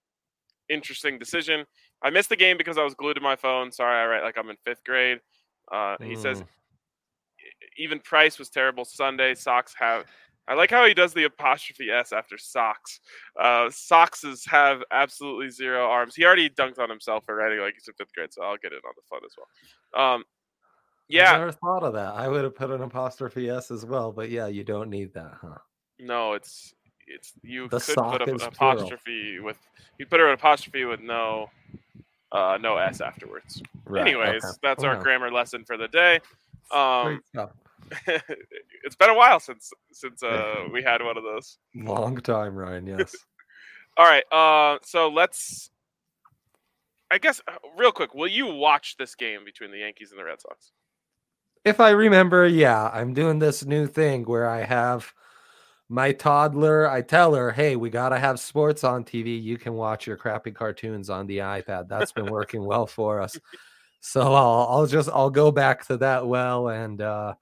interesting 0.69 1.19
decision. 1.19 1.64
I 2.02 2.11
missed 2.11 2.28
the 2.28 2.37
game 2.37 2.57
because 2.59 2.76
I 2.78 2.85
was 2.85 2.95
glued 2.95 3.14
to 3.14 3.21
my 3.21 3.37
phone. 3.37 3.73
Sorry, 3.73 3.97
I 3.97 4.07
write 4.07 4.23
like 4.25 4.37
I'm 4.38 4.50
in 4.50 4.57
fifth 4.67 4.85
grade. 4.85 5.19
Uh, 5.73 5.97
he 6.02 6.14
says 6.17 6.40
Mm. 6.43 6.47
even 7.78 8.00
Price 8.00 8.38
was 8.38 8.49
terrible 8.50 8.85
Sunday. 8.85 9.35
Sox 9.35 9.75
have. 9.78 10.05
I 10.49 10.55
like 10.55 10.71
how 10.71 10.85
he 10.87 10.95
does 10.95 11.12
the 11.12 11.25
apostrophe 11.25 11.90
s 11.90 12.12
after 12.12 12.38
socks. 12.38 13.00
Uh, 13.38 13.67
Soxes 13.67 14.49
have 14.49 14.83
absolutely 14.90 15.50
zero 15.50 15.87
arms. 15.87 16.14
He 16.17 16.25
already 16.25 16.49
dunked 16.49 16.78
on 16.78 16.88
himself 16.90 17.25
already, 17.28 17.61
like 17.61 17.75
he's 17.75 17.87
in 17.87 17.95
fifth 17.95 18.14
grade, 18.14 18.33
so 18.33 18.43
I'll 18.43 18.57
get 18.57 18.73
it 18.73 18.83
on 18.85 18.93
the 18.97 19.02
fun 19.09 19.21
as 19.25 19.35
well. 19.37 20.05
Um, 20.17 20.25
I 20.25 20.25
yeah, 21.09 21.38
never 21.38 21.52
thought 21.52 21.83
of 21.85 21.95
that. 21.95 22.14
I 22.14 22.28
would 22.28 22.45
have 22.45 22.55
put 22.55 22.71
an 22.71 22.83
apostrophe 22.83 23.49
S 23.49 23.71
as 23.71 23.85
well, 23.87 24.12
but 24.12 24.31
yeah, 24.31 24.47
you 24.47 24.64
don't 24.64 24.90
need 24.90 25.14
that, 25.14 25.35
huh? 25.40 25.59
no, 25.99 26.33
it's 26.35 26.75
it's 27.07 27.33
you 27.43 27.69
The 27.69 27.81
could 27.81 27.97
put 27.97 28.21
a, 28.23 28.25
an 28.25 28.38
plural. 28.38 28.45
apostrophe 28.45 29.40
with 29.40 29.59
you 29.99 30.07
put 30.07 30.21
an 30.21 30.31
apostrophe 30.31 30.85
with 30.85 31.00
no 31.00 31.50
uh, 32.33 32.59
no 32.61 32.76
s 32.76 33.00
afterwards. 33.00 33.62
Right. 33.87 34.02
Anyways, 34.02 34.45
okay. 34.45 34.59
that's 34.62 34.85
our 34.85 34.97
Wow. 34.97 35.02
grammar 35.02 35.31
lesson 35.31 35.64
for 35.64 35.76
the 35.76 35.88
day. 35.88 36.21
Um, 36.71 37.07
Great 37.07 37.26
stuff. 37.26 37.50
It's 38.85 38.97
been 38.97 39.11
a 39.11 39.14
while 39.14 39.40
since 39.40 39.73
since 39.92 40.23
uh, 40.23 40.64
we 40.73 40.83
had 40.83 41.02
one 41.02 41.16
of 41.16 41.23
those. 41.25 41.59
Long 41.75 42.16
time, 42.18 42.54
Ryan. 42.54 42.87
Yes. 42.99 43.14
All 43.97 44.07
right. 44.07 44.25
Uh, 44.33 44.78
so 44.83 45.09
let's. 45.09 45.71
I 47.11 47.18
guess 47.18 47.40
uh, 47.49 47.52
real 47.76 47.90
quick, 47.90 48.14
will 48.14 48.28
you 48.28 48.47
watch 48.47 48.97
this 48.99 49.14
game 49.14 49.45
between 49.45 49.71
the 49.71 49.78
Yankees 49.78 50.11
and 50.11 50.21
the 50.21 50.25
Red 50.25 50.40
Sox? 50.40 50.73
if 51.64 51.80
I 51.80 51.90
remember, 51.90 52.47
yeah, 52.47 52.88
I'm 52.92 53.14
doing 53.14 53.38
this 53.38 53.64
new 53.64 53.87
thing 53.87 54.25
where 54.25 54.49
I 54.49 54.64
have 54.64 55.12
my 55.88 56.12
toddler. 56.12 56.88
I 56.88 57.02
tell 57.02 57.35
her, 57.35 57.50
"Hey, 57.50 57.76
we 57.76 57.90
gotta 57.90 58.18
have 58.18 58.40
sports 58.40 58.85
on 58.85 59.04
TV. 59.04 59.42
You 59.42 59.59
can 59.59 59.75
watch 59.75 60.07
your 60.07 60.16
crappy 60.16 60.50
cartoons 60.50 61.11
on 61.11 61.26
the 61.26 61.38
iPad." 61.38 61.88
That's 61.88 62.12
been 62.12 62.30
working 62.30 62.64
well 62.64 62.87
for 62.87 63.21
us. 63.21 63.38
So 64.00 64.21
I'll, 64.21 64.68
I'll 64.71 64.87
just 64.87 65.09
I'll 65.12 65.28
go 65.28 65.50
back 65.50 65.85
to 65.88 65.97
that 65.97 66.25
well, 66.25 66.68
and 66.68 67.02
uh, 67.02 67.35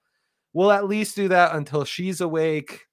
we'll 0.56 0.72
at 0.72 0.88
least 0.88 1.14
do 1.14 1.28
that 1.28 1.54
until 1.54 1.84
she's 1.84 2.22
awake. 2.22 2.86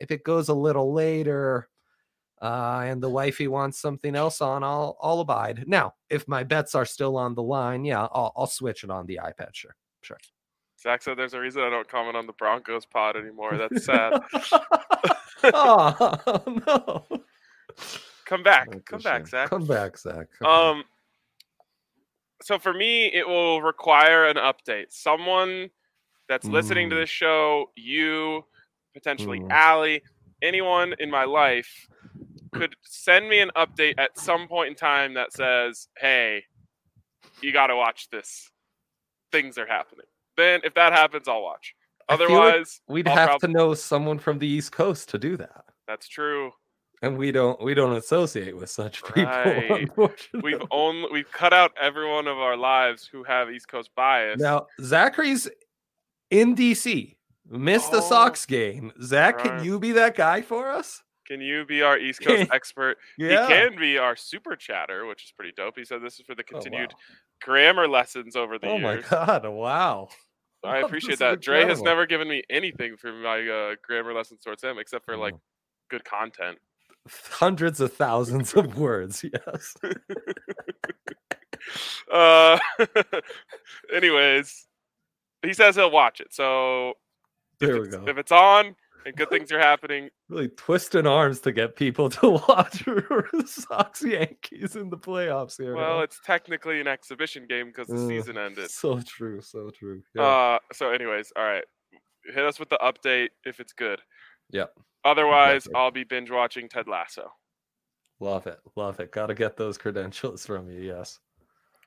If 0.00 0.10
it 0.10 0.24
goes 0.24 0.48
a 0.48 0.54
little 0.54 0.92
later, 0.92 1.68
uh, 2.42 2.82
and 2.84 3.00
the 3.00 3.08
wifey 3.08 3.46
wants 3.46 3.80
something 3.80 4.16
else 4.16 4.40
on, 4.40 4.64
I'll 4.64 4.98
I'll 5.00 5.20
abide. 5.20 5.64
Now, 5.68 5.94
if 6.10 6.26
my 6.26 6.42
bets 6.42 6.74
are 6.74 6.84
still 6.84 7.16
on 7.16 7.36
the 7.36 7.42
line, 7.42 7.84
yeah, 7.84 8.08
I'll 8.10 8.32
I'll 8.36 8.48
switch 8.48 8.82
it 8.82 8.90
on 8.90 9.06
the 9.06 9.20
iPad. 9.22 9.50
Sure, 9.52 9.76
sure. 10.02 10.18
Zach 10.82 11.02
said 11.02 11.16
there's 11.16 11.34
a 11.34 11.40
reason 11.40 11.62
I 11.62 11.70
don't 11.70 11.88
comment 11.88 12.16
on 12.16 12.26
the 12.26 12.32
Broncos 12.32 12.84
pod 12.84 13.16
anymore. 13.16 13.56
That's 13.56 13.84
sad. 13.86 14.20
oh 15.54 16.42
no! 16.66 17.06
Come 18.26 18.42
back. 18.42 18.68
Come 18.86 19.00
back. 19.00 19.28
Zach. 19.28 19.48
Come 19.48 19.66
back, 19.66 19.96
Zach. 19.96 20.26
Come 20.38 20.40
back. 20.40 20.48
Um. 20.48 20.84
So 22.42 22.58
for 22.58 22.74
me, 22.74 23.06
it 23.06 23.26
will 23.26 23.62
require 23.62 24.26
an 24.26 24.36
update. 24.36 24.86
Someone 24.90 25.70
that's 26.28 26.46
listening 26.46 26.88
to 26.90 26.96
Mm. 26.96 27.00
this 27.00 27.10
show, 27.10 27.70
you, 27.76 28.44
potentially 28.94 29.40
Mm. 29.40 29.50
Allie, 29.50 30.02
anyone 30.42 30.94
in 30.98 31.10
my 31.10 31.24
life, 31.24 31.86
could 32.52 32.76
send 32.82 33.28
me 33.28 33.40
an 33.40 33.50
update 33.56 33.94
at 33.98 34.16
some 34.18 34.46
point 34.46 34.68
in 34.68 34.74
time 34.74 35.14
that 35.14 35.32
says, 35.32 35.88
"Hey, 35.98 36.44
you 37.40 37.52
got 37.52 37.66
to 37.68 37.76
watch 37.76 38.08
this. 38.10 38.50
Things 39.32 39.58
are 39.58 39.66
happening." 39.66 40.06
Then, 40.36 40.60
if 40.64 40.74
that 40.74 40.92
happens, 40.92 41.26
I'll 41.28 41.42
watch. 41.42 41.74
Feel 42.08 42.18
like 42.18 42.28
Otherwise, 42.28 42.80
We'd 42.86 43.08
I'll 43.08 43.16
have 43.16 43.38
to 43.40 43.48
know 43.48 43.74
someone 43.74 44.18
from 44.18 44.38
the 44.38 44.46
East 44.46 44.72
Coast 44.72 45.08
to 45.10 45.18
do 45.18 45.36
that, 45.38 45.64
that's 45.86 46.06
true. 46.06 46.52
and 47.02 47.16
we 47.18 47.32
don't. 47.32 47.60
We 47.62 47.74
don't 47.74 47.96
associate 47.96 48.56
with 48.56 48.70
such 48.70 49.02
people. 49.04 49.24
Right. 49.24 49.70
Unfortunately. 49.82 50.40
We've 50.54 50.66
only 50.70 51.08
we've 51.10 51.30
cut 51.32 51.52
out 51.52 51.72
everyone 51.80 52.26
of 52.28 52.38
our 52.38 52.56
lives 52.56 53.06
who 53.06 53.24
have 53.24 53.50
East 53.50 53.68
Coast 53.68 53.90
bias. 53.94 54.38
Now, 54.40 54.66
Zachary's 54.80 55.48
in 56.34 56.54
DC, 56.54 57.14
missed 57.48 57.90
the 57.92 57.98
Oh, 57.98 58.08
Sox 58.08 58.44
game. 58.46 58.92
Zach, 59.02 59.36
right. 59.36 59.44
can 59.58 59.64
you 59.64 59.78
be 59.78 59.92
that 59.92 60.16
guy 60.16 60.42
for 60.42 60.70
us? 60.70 61.02
Can 61.26 61.40
you 61.40 61.64
be 61.64 61.80
our 61.82 61.96
East 61.98 62.22
Coast 62.22 62.50
expert? 62.52 62.98
Yeah. 63.16 63.46
He 63.46 63.52
can 63.54 63.78
be 63.78 63.96
our 63.98 64.14
super 64.16 64.56
chatter, 64.56 65.06
which 65.06 65.24
is 65.24 65.32
pretty 65.32 65.52
dope. 65.56 65.74
He 65.78 65.84
said 65.84 66.02
this 66.02 66.18
is 66.18 66.26
for 66.26 66.34
the 66.34 66.42
Oh, 66.42 66.56
wow. 66.56 66.60
continued 66.60 66.94
grammar 67.42 67.88
lessons 67.88 68.36
over 68.36 68.58
the 68.58 68.66
years. 68.66 68.78
Oh 68.78 68.78
my 68.80 68.96
god! 69.08 69.46
Wow. 69.46 70.08
I 70.62 70.78
appreciate 70.84 71.18
that. 71.20 71.40
Dre 71.40 71.64
has 71.64 71.80
never 71.82 72.04
given 72.06 72.28
me 72.28 72.42
anything 72.50 72.96
for 72.96 73.12
my 73.12 73.46
uh, 73.48 73.74
grammar 73.86 74.12
lessons 74.12 74.40
towards 74.40 74.62
him, 74.62 74.78
except 74.78 75.04
for 75.06 75.16
like 75.16 75.34
Oh. 75.34 75.40
good 75.90 76.04
content. 76.04 76.58
hundreds 77.08 77.80
of 77.80 77.92
thousands 77.92 78.54
of 78.54 78.76
words. 78.78 79.24
Yes. 79.46 79.74
Uh, 82.12 82.58
anyways, 83.94 84.66
he 85.44 85.52
says 85.54 85.76
he'll 85.76 85.90
watch 85.90 86.20
it. 86.20 86.32
So 86.32 86.90
if 87.60 87.68
There 87.68 87.74
we 87.80 87.86
it's, 87.88 87.96
go. 87.96 88.04
if 88.08 88.18
it's 88.18 88.32
on 88.32 88.74
and 89.06 89.14
good 89.16 89.28
things 89.30 89.52
are 89.52 89.58
happening, 89.58 90.10
Really 90.28 90.48
twisting 90.48 91.06
arms 91.06 91.40
to 91.40 91.52
get 91.52 91.76
people 91.76 92.08
to 92.10 92.30
watch 92.48 92.84
Sox 93.46 94.02
Yankees 94.02 94.74
in 94.76 94.88
the 94.90 94.96
playoffs 94.96 95.56
here. 95.60 95.74
well, 95.76 96.00
it's 96.00 96.18
technically 96.24 96.80
an 96.80 96.86
exhibition 96.88 97.46
game 97.48 97.66
because 97.66 97.88
the 97.88 97.94
Ugh, 98.02 98.08
season 98.08 98.38
ended. 98.38 98.70
So 98.70 99.00
true. 99.02 99.40
So 99.42 99.70
true. 99.70 100.02
Yeah. 100.14 100.22
Uh, 100.22 100.58
so 100.72 100.90
anyways, 100.90 101.32
all 101.36 101.44
right, 101.44 101.64
hit 102.24 102.44
us 102.44 102.58
with 102.58 102.70
the 102.70 102.78
update 102.82 103.28
if 103.44 103.60
it's 103.60 103.72
good. 103.74 104.00
Yep. 104.50 104.72
Otherwise, 105.04 105.68
I'll 105.74 105.90
be 105.90 106.04
binge 106.04 106.30
watching 106.30 106.68
Ted 106.68 106.88
Lasso. 106.88 107.30
love 108.20 108.46
it. 108.46 108.58
Love 108.76 109.00
it. 109.00 109.12
Got 109.12 109.26
to 109.26 109.34
get 109.34 109.56
those 109.58 109.76
credentials 109.76 110.46
from 110.46 110.70
you. 110.70 110.80
Yes. 110.80 111.18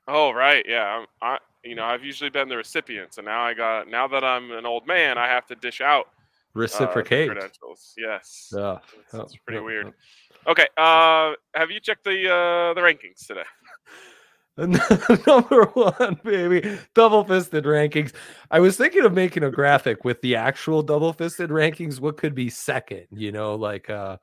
Oh 0.08 0.32
right, 0.32 0.64
yeah. 0.68 0.86
I'm, 1.00 1.06
I 1.22 1.38
you 1.64 1.76
know 1.76 1.86
I've 1.86 2.04
usually 2.04 2.30
been 2.30 2.50
the 2.50 2.58
recipient, 2.58 3.14
so 3.14 3.22
now 3.22 3.42
I 3.42 3.54
got 3.54 3.88
now 3.88 4.08
that 4.08 4.24
I'm 4.24 4.52
an 4.52 4.66
old 4.66 4.88
man, 4.88 5.18
I 5.18 5.28
have 5.28 5.46
to 5.48 5.56
dish 5.56 5.82
out 5.82 6.06
uh, 6.08 6.60
Reciprocate. 6.60 7.30
credentials. 7.30 7.94
Yes, 7.98 8.52
yeah. 8.56 8.78
it's, 8.94 9.14
Yep, 9.14 9.24
it's 9.24 9.36
pretty 9.46 9.58
yep, 9.58 9.66
weird. 9.66 9.86
yep. 9.88 9.96
Okay, 10.48 10.68
uh, 10.78 11.34
have 11.56 11.72
you 11.72 11.80
checked 11.80 12.04
the 12.04 12.30
uh, 12.30 12.74
the 12.74 12.82
rankings 12.82 13.26
today? 13.28 13.44
Number 15.28 15.66
one, 15.76 16.20
baby, 16.24 16.80
double 16.96 17.24
fisted 17.24 17.66
rankings. 17.66 18.12
I 18.50 18.60
was 18.60 18.76
thinking 18.76 19.06
of 19.06 19.14
making 19.14 19.44
a 19.44 19.52
graphic 19.52 20.04
with 20.04 20.20
the 20.22 20.36
actual 20.36 20.82
double 20.82 21.14
fisted 21.14 21.52
rankings. 21.52 22.00
What 22.00 22.18
could 22.18 22.34
be 22.34 22.50
second? 22.50 23.06
You 23.12 23.32
know, 23.32 23.54
like 23.54 23.88
uh 23.90 24.18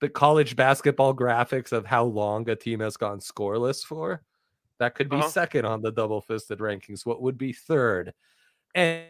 the 0.00 0.08
college 0.08 0.56
basketball 0.56 1.14
graphics 1.14 1.70
of 1.72 1.86
how 1.86 2.04
long 2.04 2.48
a 2.50 2.56
team 2.56 2.80
has 2.80 2.96
gone 2.96 3.20
scoreless 3.20 3.84
for. 3.84 4.22
That 4.80 4.94
could 4.94 5.08
be 5.08 5.16
Uh-huh. 5.16 5.28
second 5.28 5.64
on 5.66 5.82
the 5.82 5.92
double 5.92 6.20
fisted 6.20 6.58
rankings. 6.58 7.06
What 7.06 7.22
would 7.22 7.38
be 7.38 7.52
third? 7.52 8.12
And 8.74 9.06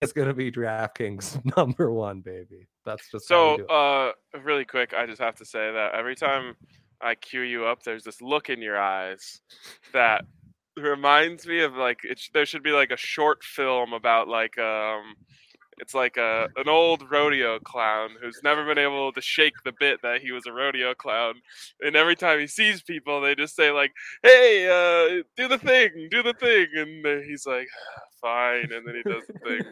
it's 0.00 0.12
gonna 0.12 0.34
be 0.34 0.50
DraftKings 0.50 1.44
number 1.56 1.92
one, 1.92 2.20
baby. 2.20 2.68
That's 2.84 3.10
just 3.10 3.26
So, 3.26 3.64
uh, 3.66 4.12
really 4.42 4.64
quick, 4.64 4.94
I 4.94 5.06
just 5.06 5.20
have 5.20 5.34
to 5.36 5.44
say 5.44 5.72
that 5.72 5.94
every 5.94 6.14
time 6.16 6.56
I 7.00 7.14
cue 7.14 7.42
you 7.42 7.66
up, 7.66 7.82
there's 7.82 8.04
this 8.04 8.22
look 8.22 8.48
in 8.48 8.62
your 8.62 8.78
eyes 8.78 9.40
that 9.92 10.24
reminds 10.76 11.46
me 11.46 11.60
of 11.60 11.74
like 11.74 12.04
it 12.04 12.18
sh- 12.20 12.30
there 12.32 12.46
should 12.46 12.62
be 12.62 12.70
like 12.70 12.92
a 12.92 12.96
short 12.96 13.42
film 13.42 13.92
about 13.92 14.28
like 14.28 14.56
um 14.58 15.16
it's 15.80 15.94
like 15.94 16.16
a 16.16 16.48
an 16.56 16.68
old 16.68 17.10
rodeo 17.10 17.58
clown 17.60 18.10
who's 18.20 18.40
never 18.42 18.64
been 18.64 18.78
able 18.78 19.12
to 19.12 19.20
shake 19.20 19.54
the 19.64 19.72
bit 19.78 20.00
that 20.02 20.20
he 20.20 20.32
was 20.32 20.46
a 20.46 20.52
rodeo 20.52 20.94
clown. 20.94 21.34
And 21.80 21.96
every 21.96 22.16
time 22.16 22.38
he 22.40 22.46
sees 22.46 22.82
people 22.82 23.20
they 23.20 23.34
just 23.34 23.56
say 23.56 23.70
like 23.70 23.92
hey 24.22 24.66
uh 24.66 25.22
do 25.36 25.48
the 25.48 25.58
thing 25.58 26.08
do 26.10 26.22
the 26.22 26.34
thing. 26.34 26.66
And 26.76 27.24
he's 27.24 27.46
like 27.46 27.68
fine. 28.20 28.72
And 28.72 28.86
then 28.86 28.94
he 28.94 29.10
does 29.10 29.26
the 29.26 29.38
thing. 29.38 29.62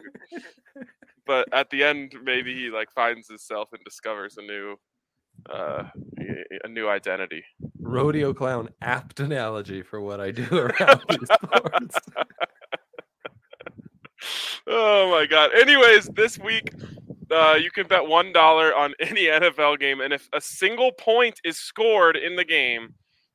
But 1.25 1.53
at 1.53 1.69
the 1.69 1.83
end 1.83 2.15
maybe 2.23 2.53
he 2.55 2.69
like 2.69 2.91
finds 2.93 3.27
himself 3.27 3.69
and 3.73 3.83
discovers 3.83 4.37
a 4.37 4.41
new 4.41 4.77
uh 5.49 5.83
a- 6.63 6.67
new 6.69 6.87
identity. 6.89 7.43
Rodeo 7.79 8.33
clown 8.33 8.69
apt 8.81 9.19
analogy 9.19 9.81
for 9.81 10.01
what 10.01 10.19
I 10.19 10.31
do 10.31 10.45
around 10.51 11.01
these 11.09 11.29
sports. 11.43 11.97
Oh 14.67 15.11
my 15.11 15.25
god. 15.25 15.51
Anyways 15.53 16.05
this 16.07 16.37
week 16.39 16.73
uh, 17.31 17.57
you 17.61 17.71
can 17.71 17.87
bet 17.87 18.05
one 18.07 18.31
dollar 18.31 18.75
on 18.75 18.93
any 18.99 19.25
nfl 19.25 19.79
game 19.79 20.01
and 20.01 20.13
if 20.13 20.29
a 20.33 20.41
single 20.41 20.91
point 20.91 21.39
is 21.43 21.57
scored 21.57 22.15
in 22.15 22.35
the 22.35 22.45
game 22.45 22.93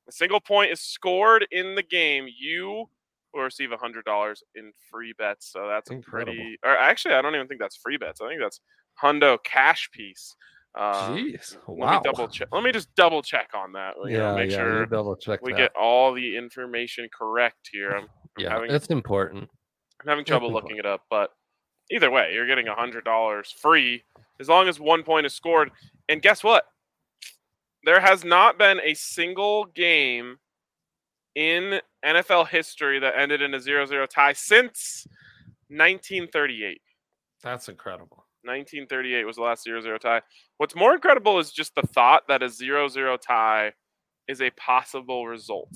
a 0.08 0.12
single 0.12 0.40
point 0.40 0.72
is 0.72 0.80
scored 0.80 1.46
in 1.50 1.74
the 1.74 1.82
game 1.82 2.26
you 2.38 2.86
will 3.32 3.42
receive 3.42 3.72
a 3.72 3.76
hundred 3.76 4.04
dollars 4.04 4.42
in 4.54 4.72
free 4.90 5.14
bets. 5.16 5.50
So 5.50 5.66
that's 5.68 5.90
a 5.90 5.96
pretty 5.96 6.58
or 6.64 6.76
actually 6.76 7.14
i 7.14 7.22
don't 7.22 7.34
even 7.34 7.48
think 7.48 7.60
that's 7.60 7.76
free 7.76 7.96
bets. 7.96 8.20
I 8.20 8.28
think 8.28 8.40
that's 8.40 8.60
hundo 9.02 9.38
cash 9.44 9.90
piece. 9.92 10.36
Um, 10.74 11.16
Jeez. 11.18 11.58
let 11.68 11.90
me 11.92 12.00
double 12.02 12.28
check 12.28 12.48
let 12.50 12.62
me 12.62 12.72
just 12.72 12.94
double 12.94 13.20
check 13.20 13.50
on 13.54 13.72
that 13.72 13.94
you 14.06 14.16
know, 14.16 14.30
yeah, 14.30 14.34
make 14.34 14.50
yeah, 14.50 14.56
sure 14.56 14.86
double 14.86 15.16
check 15.16 15.42
we 15.42 15.52
that. 15.52 15.58
get 15.58 15.76
all 15.76 16.14
the 16.14 16.36
information 16.36 17.08
correct 17.16 17.68
here. 17.70 17.90
I'm, 17.90 18.04
I'm 18.04 18.08
yeah, 18.38 18.50
having 18.54 18.70
it's 18.70 18.86
important. 18.86 19.50
I'm 20.02 20.08
having 20.08 20.24
trouble 20.24 20.52
looking 20.52 20.76
it 20.76 20.86
up, 20.86 21.02
but 21.08 21.30
either 21.90 22.10
way, 22.10 22.32
you're 22.34 22.46
getting 22.46 22.68
a 22.68 22.74
hundred 22.74 23.04
dollars 23.04 23.54
free 23.56 24.02
as 24.40 24.48
long 24.48 24.68
as 24.68 24.80
one 24.80 25.02
point 25.02 25.26
is 25.26 25.34
scored. 25.34 25.70
And 26.08 26.20
guess 26.20 26.42
what? 26.42 26.64
There 27.84 28.00
has 28.00 28.24
not 28.24 28.58
been 28.58 28.80
a 28.80 28.94
single 28.94 29.64
game 29.66 30.38
in 31.34 31.80
NFL 32.04 32.48
history 32.48 32.98
that 33.00 33.14
ended 33.16 33.42
in 33.42 33.54
a 33.54 33.58
0-0 33.58 34.06
tie 34.08 34.32
since 34.32 35.06
1938. 35.68 36.80
That's 37.42 37.68
incredible. 37.68 38.26
1938 38.44 39.24
was 39.24 39.36
the 39.36 39.42
last 39.42 39.66
0-0 39.66 39.98
tie. 40.00 40.22
What's 40.58 40.74
more 40.74 40.94
incredible 40.94 41.38
is 41.38 41.52
just 41.52 41.74
the 41.74 41.82
thought 41.82 42.24
that 42.28 42.42
a 42.42 42.46
0-0 42.46 43.18
tie 43.20 43.72
is 44.28 44.40
a 44.40 44.50
possible 44.50 45.26
result 45.26 45.72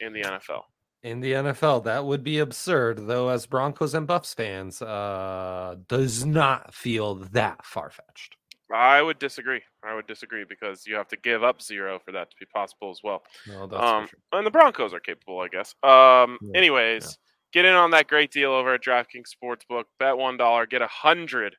in 0.00 0.12
the 0.12 0.22
NFL. 0.22 0.62
In 1.02 1.20
the 1.20 1.32
NFL, 1.32 1.84
that 1.84 2.04
would 2.04 2.22
be 2.22 2.38
absurd, 2.40 3.06
though, 3.06 3.28
as 3.30 3.46
Broncos 3.46 3.94
and 3.94 4.06
Buffs 4.06 4.34
fans, 4.34 4.82
uh, 4.82 5.76
does 5.88 6.26
not 6.26 6.74
feel 6.74 7.14
that 7.14 7.64
far 7.64 7.90
fetched. 7.90 8.36
I 8.72 9.00
would 9.02 9.18
disagree. 9.18 9.62
I 9.82 9.94
would 9.94 10.06
disagree 10.06 10.44
because 10.44 10.86
you 10.86 10.94
have 10.94 11.08
to 11.08 11.16
give 11.16 11.42
up 11.42 11.60
zero 11.62 11.98
for 12.04 12.12
that 12.12 12.30
to 12.30 12.36
be 12.38 12.46
possible 12.54 12.90
as 12.90 13.00
well. 13.02 13.22
No, 13.48 13.66
that's 13.66 13.82
Um, 13.82 14.06
sure. 14.08 14.18
and 14.32 14.46
the 14.46 14.50
Broncos 14.50 14.92
are 14.92 15.00
capable, 15.00 15.40
I 15.40 15.48
guess. 15.48 15.74
Um, 15.82 16.38
Yeah, 16.42 16.50
anyways, 16.58 17.18
get 17.52 17.64
in 17.64 17.74
on 17.74 17.90
that 17.92 18.06
great 18.06 18.30
deal 18.30 18.52
over 18.52 18.74
at 18.74 18.82
DraftKings 18.84 19.30
Sportsbook. 19.34 19.84
Bet 19.98 20.16
one 20.16 20.36
dollar, 20.36 20.66
get 20.66 20.82
a 20.82 20.86
hundred 20.86 21.56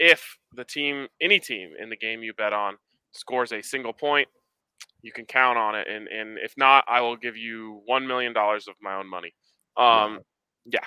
if 0.00 0.36
the 0.54 0.64
team, 0.64 1.06
any 1.20 1.38
team 1.38 1.74
in 1.78 1.90
the 1.90 1.96
game 1.96 2.22
you 2.22 2.32
bet 2.34 2.52
on, 2.52 2.76
scores 3.12 3.52
a 3.52 3.60
single 3.62 3.92
point. 3.92 4.28
You 5.02 5.12
can 5.12 5.26
count 5.26 5.58
on 5.58 5.74
it, 5.74 5.86
and 5.88 6.08
and 6.08 6.38
if 6.38 6.54
not, 6.56 6.84
I 6.88 7.00
will 7.00 7.16
give 7.16 7.36
you 7.36 7.82
one 7.86 8.06
million 8.06 8.32
dollars 8.32 8.66
of 8.68 8.74
my 8.82 8.96
own 8.96 9.08
money. 9.08 9.32
Um, 9.76 10.20
yeah, 10.66 10.80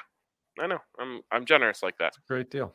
I 0.60 0.68
know. 0.68 0.80
I'm 1.00 1.22
I'm 1.32 1.46
generous 1.46 1.82
like 1.82 1.98
that. 2.00 2.14
Great 2.28 2.50
deal. 2.52 2.74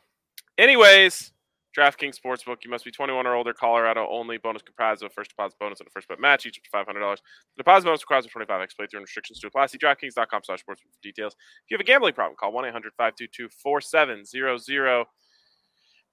Anyways, 0.57 1.31
DraftKings 1.77 2.15
Sportsbook, 2.19 2.57
you 2.63 2.71
must 2.71 2.83
be 2.83 2.89
21 2.89 3.27
or 3.27 3.35
older, 3.35 3.53
Colorado 3.53 4.07
only. 4.09 4.39
Bonus 4.39 4.63
comprised 4.63 5.03
of 5.03 5.11
a 5.11 5.13
first 5.13 5.29
deposit 5.29 5.59
bonus 5.59 5.79
and 5.79 5.87
a 5.87 5.91
first 5.91 6.07
bet 6.07 6.19
match, 6.19 6.47
each 6.47 6.59
up 6.73 6.85
to 6.85 6.91
$500. 6.91 6.95
The 6.95 7.19
deposit 7.57 7.85
bonus 7.85 8.01
requires 8.01 8.25
a 8.25 8.29
25 8.29 8.61
X 8.61 8.73
playthrough 8.73 8.93
and 8.93 9.01
restrictions 9.01 9.39
to 9.39 9.47
apply. 9.47 9.67
See 9.67 9.77
DraftKings.com 9.77 10.41
slash 10.43 10.59
sportsbook 10.61 10.91
for 10.91 11.01
details. 11.03 11.33
If 11.33 11.69
you 11.71 11.75
have 11.75 11.81
a 11.81 11.83
gambling 11.83 12.13
problem, 12.13 12.35
call 12.35 12.51
1 12.51 12.65
800 12.65 12.93
522 12.97 13.49
4700. 13.61 15.05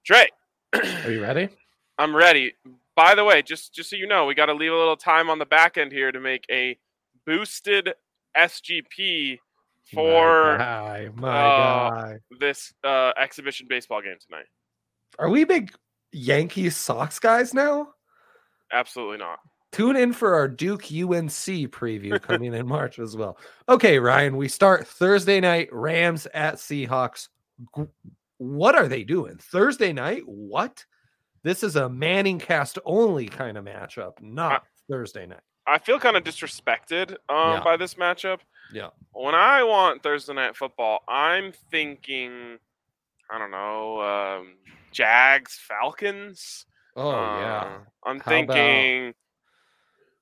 Dre, 0.04 0.28
Are 0.74 1.10
you 1.10 1.22
ready? 1.22 1.48
I'm 1.96 2.14
ready. 2.14 2.52
By 2.96 3.14
the 3.14 3.24
way, 3.24 3.42
just 3.42 3.74
just 3.74 3.90
so 3.90 3.96
you 3.96 4.06
know, 4.06 4.26
we 4.26 4.34
got 4.34 4.46
to 4.46 4.54
leave 4.54 4.72
a 4.72 4.76
little 4.76 4.96
time 4.96 5.28
on 5.28 5.38
the 5.38 5.46
back 5.46 5.76
end 5.76 5.92
here 5.92 6.12
to 6.12 6.20
make 6.20 6.44
a 6.50 6.78
boosted 7.26 7.94
SGP 8.36 9.38
for 9.92 10.52
my 10.52 10.64
guy, 10.64 11.08
my 11.16 11.28
uh, 11.28 11.90
guy. 11.90 12.18
this 12.38 12.72
uh, 12.84 13.12
exhibition 13.16 13.66
baseball 13.68 14.00
game 14.00 14.16
tonight. 14.24 14.46
Are 15.18 15.28
we 15.28 15.44
big 15.44 15.72
Yankees 16.12 16.76
Sox 16.76 17.18
guys 17.18 17.52
now? 17.52 17.88
Absolutely 18.72 19.18
not. 19.18 19.38
Tune 19.72 19.96
in 19.96 20.12
for 20.12 20.34
our 20.34 20.46
Duke 20.46 20.84
UNC 20.84 21.72
preview 21.72 22.22
coming 22.22 22.54
in 22.54 22.66
March 22.68 23.00
as 23.00 23.16
well. 23.16 23.36
Okay, 23.68 23.98
Ryan, 23.98 24.36
we 24.36 24.48
start 24.48 24.86
Thursday 24.86 25.40
night 25.40 25.68
Rams 25.72 26.26
at 26.32 26.56
Seahawks. 26.56 27.28
What 28.38 28.76
are 28.76 28.86
they 28.86 29.02
doing? 29.02 29.36
Thursday 29.38 29.92
night? 29.92 30.22
What? 30.26 30.84
This 31.44 31.62
is 31.62 31.76
a 31.76 31.88
Manning 31.88 32.38
cast 32.38 32.78
only 32.84 33.26
kind 33.28 33.56
of 33.58 33.64
matchup, 33.66 34.20
not 34.22 34.64
Thursday 34.90 35.26
night. 35.26 35.40
I 35.66 35.78
feel 35.78 35.98
kind 36.00 36.16
of 36.16 36.24
disrespected 36.24 37.12
um, 37.28 37.52
Yeah. 37.58 37.60
by 37.62 37.76
this 37.76 37.94
matchup. 37.94 38.40
Yeah. 38.72 38.88
When 39.12 39.34
I 39.34 39.62
want 39.62 40.02
Thursday 40.02 40.32
night 40.34 40.56
football, 40.56 41.04
I'm 41.06 41.52
thinking, 41.70 42.58
I 43.30 43.38
don't 43.38 43.50
know, 43.50 44.00
um, 44.00 44.54
Jags, 44.90 45.58
Falcons. 45.68 46.66
Oh, 46.96 47.10
Uh, 47.10 47.40
yeah. 47.40 47.78
I'm 48.04 48.20
How 48.20 48.30
thinking 48.30 49.08
about- 49.08 49.14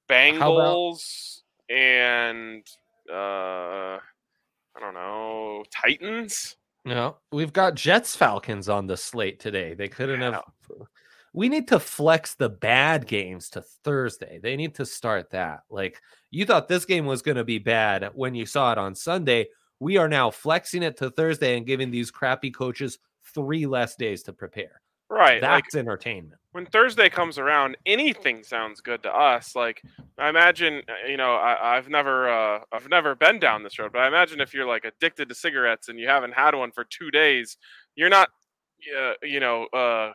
Bengals 0.08 1.40
and 1.70 2.66
uh, 3.11 3.98
I 3.98 4.80
don't 4.80 4.94
know, 4.94 5.64
Titans. 5.70 6.56
No, 6.85 7.16
we've 7.30 7.52
got 7.52 7.74
Jets 7.76 8.16
Falcons 8.16 8.68
on 8.68 8.87
the 8.88 8.96
slate 8.96 9.38
today. 9.38 9.74
They 9.74 9.88
couldn't 9.88 10.20
have. 10.20 10.42
We 11.33 11.49
need 11.49 11.68
to 11.68 11.81
flex 11.81 12.35
the 12.35 12.49
bad 12.49 13.07
games 13.07 13.49
to 13.51 13.62
Thursday. 13.62 14.38
They 14.42 14.57
need 14.57 14.75
to 14.77 14.87
start 14.87 15.31
that. 15.31 15.62
Like 15.71 16.01
you 16.31 16.45
thought 16.45 16.68
this 16.68 16.85
game 16.85 17.07
was 17.07 17.23
going 17.23 17.37
to 17.37 17.45
be 17.45 17.59
bad 17.59 18.11
when 18.14 18.35
you 18.35 18.47
saw 18.47 18.73
it 18.73 18.79
on 18.79 18.95
Sunday. 18.95 19.49
We 19.81 19.97
are 19.97 20.09
now 20.09 20.31
flexing 20.31 20.83
it 20.83 20.97
to 20.99 21.11
Thursday 21.11 21.57
and 21.57 21.66
giving 21.66 21.90
these 21.90 22.11
crappy 22.11 22.51
coaches 22.51 22.99
three 23.35 23.66
less 23.66 23.97
days 23.97 24.23
to 24.25 24.33
prepare. 24.33 24.81
Right. 25.11 25.40
That's 25.42 25.75
like 25.75 25.81
entertainment. 25.81 26.40
when 26.53 26.64
Thursday 26.64 27.11
comes 27.11 27.37
around, 27.37 27.77
anything 27.85 28.42
sounds 28.42 28.81
good 28.81 29.03
to 29.03 29.14
us. 29.14 29.55
Like 29.55 29.83
I 30.18 30.31
imagine, 30.31 30.83
uh, 30.88 31.07
you 31.07 31.18
know, 31.18 31.35
I, 31.35 31.77
I've 31.77 31.88
never, 31.88 32.31
uh, 32.31 32.61
I've 32.73 32.88
never 32.88 33.14
been 33.14 33.38
down 33.38 33.62
this 33.62 33.79
road, 33.79 33.92
but 33.92 34.01
I 34.01 34.09
imagine 34.09 34.40
if 34.40 34.55
you're 34.55 34.66
like 34.66 34.87
addicted 34.87 35.29
to 35.29 35.35
cigarettes 35.35 35.88
and 35.88 35.99
you 35.99 36.09
haven't 36.09 36.33
had 36.33 36.55
one 36.55 36.73
for 36.73 36.85
two 36.85 37.11
days, 37.11 37.59
you're 37.95 38.09
not, 38.09 38.31
uh, 38.99 39.12
you 39.23 39.40
know, 39.40 39.66
uh, 39.66 40.12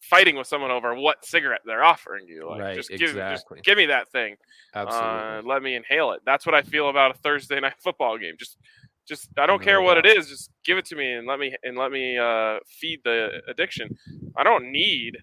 fighting 0.00 0.36
with 0.36 0.46
someone 0.46 0.70
over 0.70 0.94
what 0.94 1.24
cigarette 1.24 1.60
they're 1.66 1.82
offering 1.84 2.26
you. 2.28 2.48
Like, 2.48 2.60
Right, 2.60 2.76
just 2.76 2.90
give, 2.90 3.02
exactly. 3.10 3.56
just 3.58 3.64
give 3.66 3.76
me 3.78 3.86
that 3.86 4.08
thing. 4.10 4.36
Absolutely. 4.74 5.08
Uh, 5.10 5.42
let 5.42 5.62
me 5.62 5.74
inhale 5.74 6.12
it. 6.12 6.20
That's 6.24 6.46
what 6.46 6.54
I 6.54 6.62
feel 6.62 6.88
about 6.88 7.10
a 7.10 7.14
Thursday 7.18 7.58
night 7.60 7.74
football 7.82 8.16
game. 8.18 8.34
Just, 8.38 8.58
just 9.06 9.28
I 9.38 9.46
don't 9.46 9.62
care 9.62 9.80
what 9.80 9.98
it 9.98 10.06
is. 10.06 10.28
Just 10.28 10.50
give 10.64 10.78
it 10.78 10.84
to 10.86 10.96
me 10.96 11.12
and 11.14 11.26
let 11.26 11.38
me 11.38 11.54
and 11.62 11.76
let 11.76 11.90
me 11.90 12.16
uh, 12.18 12.58
feed 12.66 13.00
the 13.04 13.40
addiction. 13.48 13.96
I 14.36 14.44
don't 14.44 14.70
need, 14.70 15.16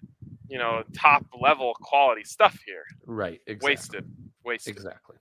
you 0.48 0.58
know, 0.58 0.82
top 0.92 1.24
level 1.40 1.74
quality 1.80 2.24
stuff 2.24 2.58
here. 2.66 2.84
right. 3.06 3.40
Exactly. 3.46 3.70
Wasted, 3.70 4.10
wasted. 4.44 4.74
Exactly. 4.76 5.16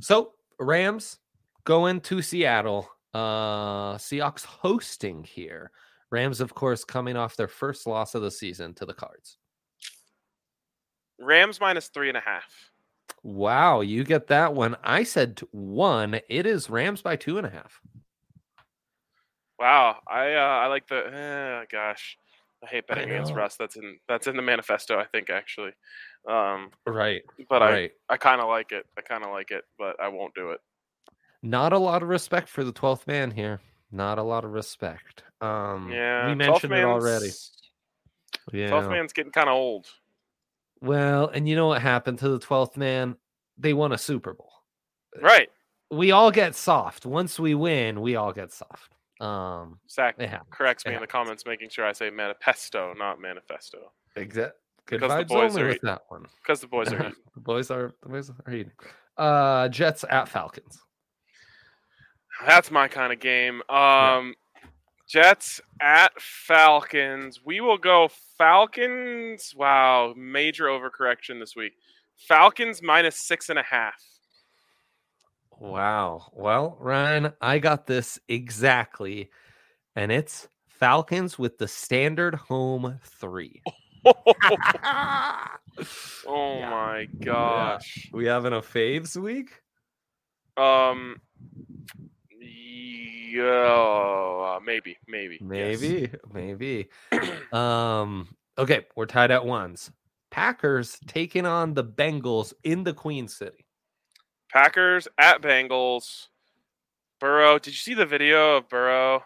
So 0.00 0.32
Rams 0.58 1.18
going 1.64 2.00
to 2.02 2.22
Seattle. 2.22 2.88
Uh 3.12 3.94
Seahawks 3.96 4.44
hosting 4.44 5.22
here. 5.22 5.70
Rams, 6.14 6.40
of 6.40 6.54
course, 6.54 6.84
coming 6.84 7.16
off 7.16 7.34
their 7.34 7.48
first 7.48 7.88
loss 7.88 8.14
of 8.14 8.22
the 8.22 8.30
season 8.30 8.72
to 8.74 8.86
the 8.86 8.94
Cards. 8.94 9.36
Rams 11.18 11.60
minus 11.60 11.88
three 11.88 12.08
and 12.08 12.16
a 12.16 12.20
half. 12.20 12.70
Wow, 13.24 13.80
you 13.80 14.04
get 14.04 14.28
that 14.28 14.54
one. 14.54 14.76
I 14.84 15.02
said 15.02 15.40
one. 15.50 16.20
It 16.28 16.46
is 16.46 16.70
Rams 16.70 17.02
by 17.02 17.16
two 17.16 17.36
and 17.36 17.44
a 17.46 17.50
half. 17.50 17.80
Wow, 19.58 19.98
I 20.06 20.34
uh, 20.34 20.38
I 20.62 20.66
like 20.68 20.86
the. 20.86 20.98
Eh, 21.12 21.64
gosh, 21.72 22.16
I 22.62 22.68
hate 22.68 22.86
betting 22.86 23.10
against 23.10 23.32
know. 23.32 23.38
Russ. 23.38 23.56
That's 23.56 23.74
in 23.74 23.98
that's 24.06 24.28
in 24.28 24.36
the 24.36 24.42
manifesto, 24.42 24.96
I 24.96 25.06
think 25.06 25.30
actually. 25.30 25.72
Um, 26.28 26.70
Right. 26.86 27.22
but 27.48 27.60
right. 27.60 27.90
I 28.08 28.14
I 28.14 28.16
kind 28.18 28.40
of 28.40 28.46
like 28.48 28.70
it. 28.70 28.86
I 28.96 29.00
kind 29.00 29.24
of 29.24 29.30
like 29.30 29.50
it, 29.50 29.64
but 29.78 30.00
I 30.00 30.06
won't 30.08 30.34
do 30.36 30.50
it. 30.50 30.60
Not 31.42 31.72
a 31.72 31.78
lot 31.78 32.04
of 32.04 32.08
respect 32.08 32.48
for 32.48 32.62
the 32.62 32.72
12th 32.72 33.06
man 33.08 33.32
here. 33.32 33.60
Not 33.94 34.18
a 34.18 34.22
lot 34.22 34.44
of 34.44 34.50
respect. 34.52 35.22
Um 35.40 35.90
Yeah, 35.92 36.26
we 36.28 36.32
12th 36.34 36.36
mentioned 36.36 36.72
it 36.74 36.84
already. 36.84 37.30
Yeah. 38.52 38.70
12th 38.70 38.90
man's 38.90 39.12
getting 39.12 39.32
kind 39.32 39.48
of 39.48 39.54
old. 39.54 39.86
Well, 40.80 41.28
and 41.28 41.48
you 41.48 41.56
know 41.56 41.68
what 41.68 41.80
happened 41.80 42.18
to 42.18 42.28
the 42.28 42.38
12th 42.38 42.76
man? 42.76 43.16
They 43.56 43.72
won 43.72 43.92
a 43.92 43.98
Super 43.98 44.34
Bowl. 44.34 44.50
Right. 45.20 45.48
We 45.90 46.10
all 46.10 46.30
get 46.32 46.56
soft. 46.56 47.06
Once 47.06 47.38
we 47.38 47.54
win, 47.54 48.00
we 48.00 48.16
all 48.16 48.32
get 48.32 48.52
soft. 48.52 48.96
Um, 49.20 49.78
Zach 49.88 50.16
it 50.18 50.28
corrects 50.50 50.84
It 50.84 50.88
me 50.88 50.94
in 50.96 51.00
the 51.00 51.06
comments, 51.06 51.46
making 51.46 51.68
sure 51.70 51.86
I 51.86 51.92
say 51.92 52.10
manifesto, 52.10 52.92
not 52.98 53.20
manifesto, 53.20 53.92
Exact. 54.16 54.54
Good 54.86 55.00
Because 55.00 55.18
the 55.20 55.24
boys 55.24 55.56
are 55.56 55.66
with 55.66 55.76
eat- 55.76 55.82
that 55.84 56.02
one. 56.08 56.26
because 56.42 56.60
the 56.60 56.66
boys 56.66 56.92
are. 56.92 56.96
eating. 57.00 57.12
the 57.34 57.40
boys 57.40 57.70
are 57.70 57.94
the 58.02 58.08
boys 58.08 58.30
are 58.30 58.52
eating. 58.52 58.72
Uh, 59.16 59.68
Jets 59.68 60.04
at 60.10 60.28
Falcons. 60.28 60.78
That's 62.46 62.70
my 62.70 62.88
kind 62.88 63.12
of 63.12 63.20
game. 63.20 63.62
Um, 63.68 64.34
Jets 65.08 65.60
at 65.80 66.12
Falcons. 66.20 67.40
We 67.44 67.60
will 67.60 67.78
go 67.78 68.08
Falcons. 68.38 69.52
Wow, 69.56 70.14
major 70.16 70.64
overcorrection 70.64 71.38
this 71.40 71.54
week. 71.56 71.72
Falcons 72.16 72.82
minus 72.82 73.16
six 73.16 73.48
and 73.50 73.58
a 73.58 73.62
half. 73.62 73.94
Wow. 75.58 76.30
Well, 76.32 76.76
Ryan, 76.80 77.32
I 77.40 77.58
got 77.58 77.86
this 77.86 78.18
exactly, 78.28 79.30
and 79.94 80.10
it's 80.10 80.48
Falcons 80.68 81.38
with 81.38 81.58
the 81.58 81.68
standard 81.68 82.34
home 82.34 82.98
three. 83.04 83.62
Oh 86.26 86.58
Yeah. 86.58 86.70
my 86.70 87.08
gosh. 87.20 88.08
We 88.12 88.26
having 88.26 88.52
a 88.52 88.60
faves 88.60 89.16
week? 89.16 89.60
Um. 90.56 91.20
Yeah, 92.44 94.58
maybe, 94.64 94.96
maybe, 95.08 95.38
yes. 95.40 95.80
Maybe, 95.80 96.10
maybe. 96.32 96.88
um, 97.52 98.28
okay, 98.56 98.86
we're 98.94 99.06
tied 99.06 99.30
at 99.30 99.44
ones. 99.44 99.90
Packers 100.30 100.98
taking 101.06 101.46
on 101.46 101.74
the 101.74 101.84
Bengals 101.84 102.52
in 102.62 102.84
the 102.84 102.92
Queen 102.92 103.28
City. 103.28 103.66
Packers 104.52 105.08
at 105.18 105.42
Bengals. 105.42 106.28
Burrow. 107.20 107.58
Did 107.58 107.70
you 107.70 107.78
see 107.78 107.94
the 107.94 108.06
video 108.06 108.56
of 108.56 108.68
Burrow 108.68 109.22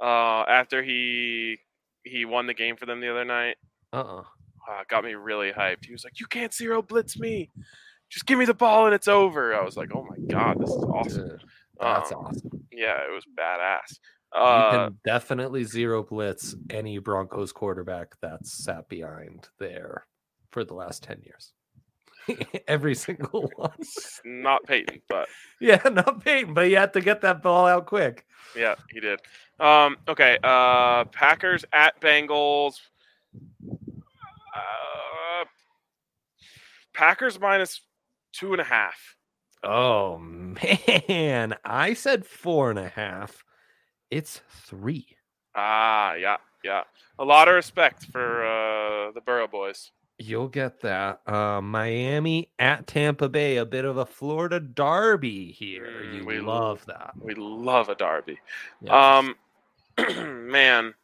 uh, 0.00 0.44
after 0.48 0.82
he 0.82 1.58
he 2.02 2.24
won 2.24 2.46
the 2.46 2.54
game 2.54 2.76
for 2.76 2.86
them 2.86 3.00
the 3.00 3.10
other 3.10 3.24
night? 3.24 3.56
Uh-uh. 3.92 4.20
Uh, 4.20 4.84
got 4.88 5.04
me 5.04 5.14
really 5.14 5.50
hyped. 5.50 5.84
He 5.84 5.92
was 5.92 6.04
like, 6.04 6.20
"You 6.20 6.26
can't 6.26 6.54
zero 6.54 6.80
blitz 6.80 7.18
me. 7.18 7.50
Just 8.10 8.26
give 8.26 8.38
me 8.38 8.44
the 8.44 8.54
ball 8.54 8.86
and 8.86 8.94
it's 8.94 9.08
over." 9.08 9.54
I 9.54 9.64
was 9.64 9.76
like, 9.76 9.90
"Oh 9.94 10.06
my 10.08 10.16
god, 10.30 10.60
this 10.60 10.70
is 10.70 10.84
awesome." 10.84 11.28
Dude, 11.28 11.44
that's 11.80 12.12
Um, 12.12 12.18
awesome. 12.18 12.66
Yeah, 12.72 12.98
it 13.06 13.12
was 13.12 13.24
badass. 13.38 13.98
you 14.34 14.40
Uh, 14.40 14.70
can 14.88 14.98
definitely 15.04 15.64
zero 15.64 16.02
blitz 16.02 16.56
any 16.70 16.98
Broncos 16.98 17.52
quarterback 17.52 18.14
that's 18.20 18.52
sat 18.64 18.88
behind 18.88 19.48
there 19.58 20.06
for 20.50 20.64
the 20.64 20.74
last 20.74 21.02
10 21.04 21.22
years. 21.22 21.52
Every 22.68 22.94
single 22.94 23.50
one. 23.56 23.72
not 24.24 24.64
Peyton, 24.64 25.02
but 25.08 25.28
Yeah, 25.60 25.80
not 25.90 26.24
Peyton, 26.24 26.54
but 26.54 26.68
you 26.70 26.76
had 26.76 26.92
to 26.94 27.00
get 27.00 27.20
that 27.20 27.42
ball 27.42 27.66
out 27.66 27.86
quick. 27.86 28.24
yeah, 28.56 28.74
he 28.90 28.98
did. 29.00 29.20
Um, 29.60 29.96
okay, 30.08 30.38
uh, 30.42 31.04
Packers 31.06 31.64
at 31.72 32.00
Bengals. 32.00 32.80
Uh, 34.54 35.44
Packers 36.92 37.38
minus 37.40 37.80
two 38.32 38.52
and 38.52 38.60
a 38.60 38.64
half. 38.64 39.16
Oh 39.64 40.18
man, 40.18 41.54
I 41.64 41.94
said 41.94 42.26
four 42.26 42.70
and 42.70 42.78
a 42.78 42.88
half. 42.88 43.44
It's 44.10 44.40
three. 44.66 45.06
Ah, 45.54 46.14
yeah, 46.14 46.36
yeah. 46.62 46.82
A 47.18 47.24
lot 47.24 47.48
of 47.48 47.54
respect 47.54 48.04
for 48.06 48.44
uh, 48.44 49.12
the 49.12 49.20
Burrow 49.20 49.46
boys. 49.48 49.90
You'll 50.18 50.48
get 50.48 50.80
that. 50.82 51.20
Uh, 51.26 51.60
Miami 51.60 52.50
at 52.58 52.86
Tampa 52.86 53.28
Bay, 53.28 53.56
a 53.56 53.64
bit 53.66 53.84
of 53.84 53.96
a 53.96 54.06
Florida 54.06 54.60
derby 54.60 55.50
here. 55.50 55.88
Mm, 56.04 56.14
you 56.14 56.24
we 56.24 56.38
love 56.38 56.84
that. 56.86 57.14
We 57.20 57.34
love 57.34 57.88
a 57.88 57.96
derby. 57.96 58.38
Yes. 58.80 58.92
Um, 58.92 59.34
man, 60.50 60.94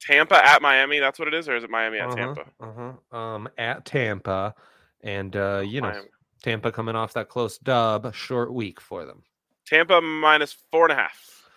Tampa 0.00 0.46
at 0.46 0.60
Miami. 0.60 0.98
That's 0.98 1.18
what 1.18 1.28
it 1.28 1.34
is, 1.34 1.48
or 1.48 1.56
is 1.56 1.64
it 1.64 1.70
Miami 1.70 1.98
at 1.98 2.08
Uh-huh, 2.08 2.16
Tampa? 2.16 2.44
Uh-huh. 2.60 3.16
Um, 3.16 3.48
at 3.56 3.84
Tampa, 3.86 4.54
and 5.02 5.34
uh, 5.34 5.62
you 5.64 5.80
know, 5.80 5.88
Miami. 5.90 6.08
Tampa 6.42 6.72
coming 6.72 6.96
off 6.96 7.12
that 7.14 7.28
close 7.28 7.58
dub, 7.58 8.14
short 8.14 8.52
week 8.52 8.80
for 8.80 9.04
them. 9.04 9.22
Tampa 9.66 10.00
minus 10.00 10.52
four 10.70 10.84
and 10.84 10.92
a 10.92 10.96
half. 10.96 11.48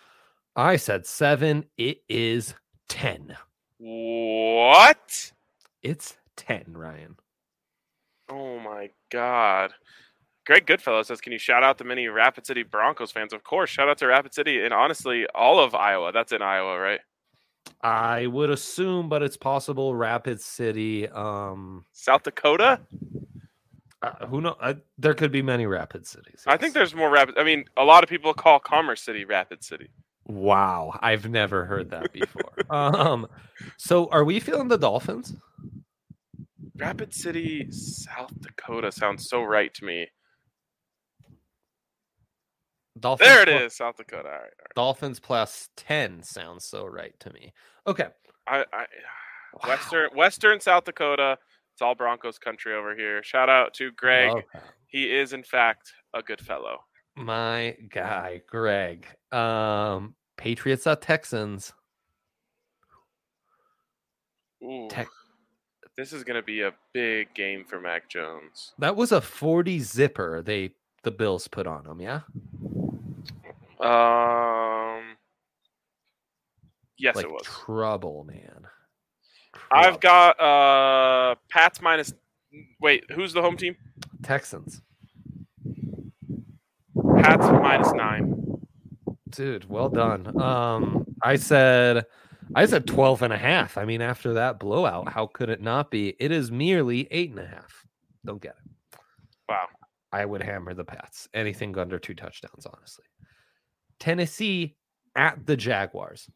I 0.54 0.76
said 0.76 1.06
seven. 1.06 1.64
It 1.76 2.02
is 2.08 2.54
ten. 2.88 3.36
What? 3.78 5.32
It's 5.82 6.16
ten, 6.36 6.64
Ryan. 6.68 7.16
Oh 8.30 8.58
my 8.58 8.90
god. 9.10 9.72
Greg 10.46 10.66
Goodfellow 10.66 11.02
says, 11.02 11.20
"Can 11.20 11.32
you 11.32 11.38
shout 11.38 11.64
out 11.64 11.78
the 11.78 11.84
many 11.84 12.06
Rapid 12.06 12.46
City 12.46 12.62
Broncos 12.62 13.10
fans?" 13.10 13.32
Of 13.32 13.42
course, 13.42 13.68
shout 13.68 13.88
out 13.88 13.98
to 13.98 14.06
Rapid 14.06 14.32
City 14.32 14.64
and 14.64 14.72
honestly 14.72 15.26
all 15.34 15.58
of 15.58 15.74
Iowa. 15.74 16.12
That's 16.12 16.32
in 16.32 16.40
Iowa, 16.40 16.78
right? 16.78 17.00
I 17.82 18.26
would 18.28 18.50
assume, 18.50 19.08
but 19.08 19.22
it's 19.22 19.36
possible. 19.36 19.94
Rapid 19.94 20.40
City. 20.40 21.08
Um, 21.08 21.84
South 21.92 22.22
Dakota. 22.22 22.80
Uh, 24.06 24.26
who 24.26 24.40
know? 24.40 24.56
Uh, 24.60 24.74
there 24.98 25.14
could 25.14 25.32
be 25.32 25.42
many 25.42 25.66
Rapid 25.66 26.06
cities. 26.06 26.44
I 26.46 26.56
think 26.56 26.74
there's 26.74 26.94
more 26.94 27.10
Rapid. 27.10 27.38
I 27.38 27.44
mean, 27.44 27.64
a 27.76 27.84
lot 27.84 28.02
of 28.02 28.08
people 28.08 28.32
call 28.34 28.58
Commerce 28.58 29.02
City 29.02 29.24
Rapid 29.24 29.64
City. 29.64 29.90
Wow, 30.26 30.98
I've 31.02 31.28
never 31.28 31.64
heard 31.64 31.90
that 31.90 32.12
before. 32.12 32.52
um, 32.70 33.26
so 33.76 34.08
are 34.10 34.24
we 34.24 34.40
feeling 34.40 34.68
the 34.68 34.78
Dolphins? 34.78 35.34
Rapid 36.76 37.14
City, 37.14 37.70
South 37.70 38.32
Dakota 38.40 38.92
sounds 38.92 39.28
so 39.28 39.42
right 39.42 39.72
to 39.74 39.84
me. 39.84 40.08
Dolphins. 42.98 43.28
There 43.28 43.42
it 43.42 43.48
plu- 43.48 43.66
is, 43.66 43.76
South 43.76 43.96
Dakota. 43.96 44.28
All 44.28 44.34
right, 44.34 44.42
all 44.42 44.66
Dolphins 44.74 45.20
plus 45.20 45.68
ten 45.76 46.22
sounds 46.22 46.64
so 46.64 46.86
right 46.86 47.18
to 47.20 47.32
me. 47.32 47.52
Okay. 47.86 48.08
I, 48.48 48.64
I, 48.72 48.86
Wow. 49.62 49.70
Western 49.70 50.10
Western 50.14 50.60
South 50.60 50.84
Dakota. 50.84 51.38
It's 51.76 51.82
all 51.82 51.94
Broncos 51.94 52.38
country 52.38 52.72
over 52.74 52.96
here. 52.96 53.22
Shout 53.22 53.50
out 53.50 53.74
to 53.74 53.92
Greg. 53.92 54.32
Love. 54.32 54.42
He 54.86 55.14
is 55.14 55.34
in 55.34 55.42
fact 55.42 55.92
a 56.14 56.22
good 56.22 56.40
fellow. 56.40 56.78
My 57.16 57.76
guy, 57.90 58.40
Greg. 58.48 59.06
Um, 59.30 60.14
Patriots 60.38 60.86
at 60.86 61.02
Texans. 61.02 61.74
Ooh. 64.64 64.88
Tex- 64.88 65.10
This 65.98 66.14
is 66.14 66.24
going 66.24 66.36
to 66.40 66.42
be 66.42 66.62
a 66.62 66.72
big 66.94 67.34
game 67.34 67.62
for 67.66 67.78
Mac 67.78 68.08
Jones. 68.08 68.72
That 68.78 68.96
was 68.96 69.12
a 69.12 69.20
40 69.20 69.78
zipper 69.80 70.40
they 70.40 70.70
the 71.02 71.10
Bills 71.10 71.46
put 71.46 71.66
on 71.66 71.84
him, 71.84 72.00
yeah? 72.00 72.20
Um, 73.80 75.16
yes, 76.96 77.16
like 77.16 77.26
it 77.26 77.30
was. 77.30 77.42
trouble, 77.44 78.24
man. 78.24 78.66
I've 79.72 80.00
got 80.00 80.40
uh 80.40 81.34
Pats 81.50 81.80
minus. 81.80 82.12
Wait, 82.80 83.04
who's 83.10 83.32
the 83.32 83.42
home 83.42 83.56
team? 83.56 83.76
Texans. 84.22 84.82
Pats 87.18 87.46
minus 87.46 87.92
nine. 87.92 88.34
Dude, 89.30 89.68
well 89.68 89.88
done. 89.88 90.40
Um, 90.40 91.06
I 91.22 91.36
said 91.36 92.06
I 92.54 92.66
said 92.66 92.86
12 92.86 93.22
and 93.22 93.32
a 93.32 93.38
half. 93.38 93.76
I 93.76 93.84
mean, 93.84 94.00
after 94.00 94.34
that 94.34 94.60
blowout, 94.60 95.08
how 95.12 95.26
could 95.26 95.50
it 95.50 95.60
not 95.60 95.90
be? 95.90 96.14
It 96.20 96.30
is 96.30 96.50
merely 96.52 97.08
eight 97.10 97.30
and 97.30 97.40
a 97.40 97.46
half. 97.46 97.84
Don't 98.24 98.40
get 98.40 98.54
it. 98.64 98.98
Wow. 99.48 99.66
I 100.12 100.24
would 100.24 100.42
hammer 100.42 100.72
the 100.72 100.84
Pats. 100.84 101.28
Anything 101.34 101.76
under 101.76 101.98
two 101.98 102.14
touchdowns, 102.14 102.66
honestly. 102.66 103.04
Tennessee 103.98 104.76
at 105.16 105.44
the 105.46 105.56
Jaguars. 105.56 106.28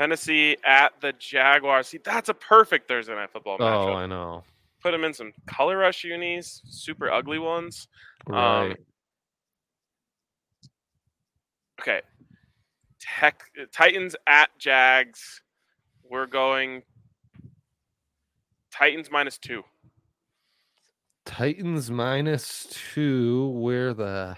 Tennessee 0.00 0.56
at 0.64 0.98
the 1.02 1.12
Jaguars. 1.12 1.88
See, 1.88 1.98
that's 2.02 2.30
a 2.30 2.34
perfect 2.34 2.88
Thursday 2.88 3.14
night 3.14 3.30
football 3.30 3.58
Oh. 3.60 3.92
I 3.92 4.06
know. 4.06 4.44
Put 4.82 4.92
them 4.92 5.04
in 5.04 5.12
some 5.12 5.32
color 5.46 5.76
rush 5.76 6.04
unis, 6.04 6.62
super 6.64 7.10
ugly 7.10 7.38
ones. 7.38 7.86
Right. 8.26 8.70
Um, 8.70 8.76
Okay. 11.80 12.00
Tech, 12.98 13.42
Titans 13.72 14.16
at 14.26 14.48
Jags. 14.58 15.42
We're 16.10 16.26
going 16.26 16.82
Titans 18.70 19.10
minus 19.10 19.36
two. 19.36 19.64
Titans 21.26 21.90
minus 21.90 22.74
two. 22.94 23.48
Where 23.48 23.92
the 23.92 24.36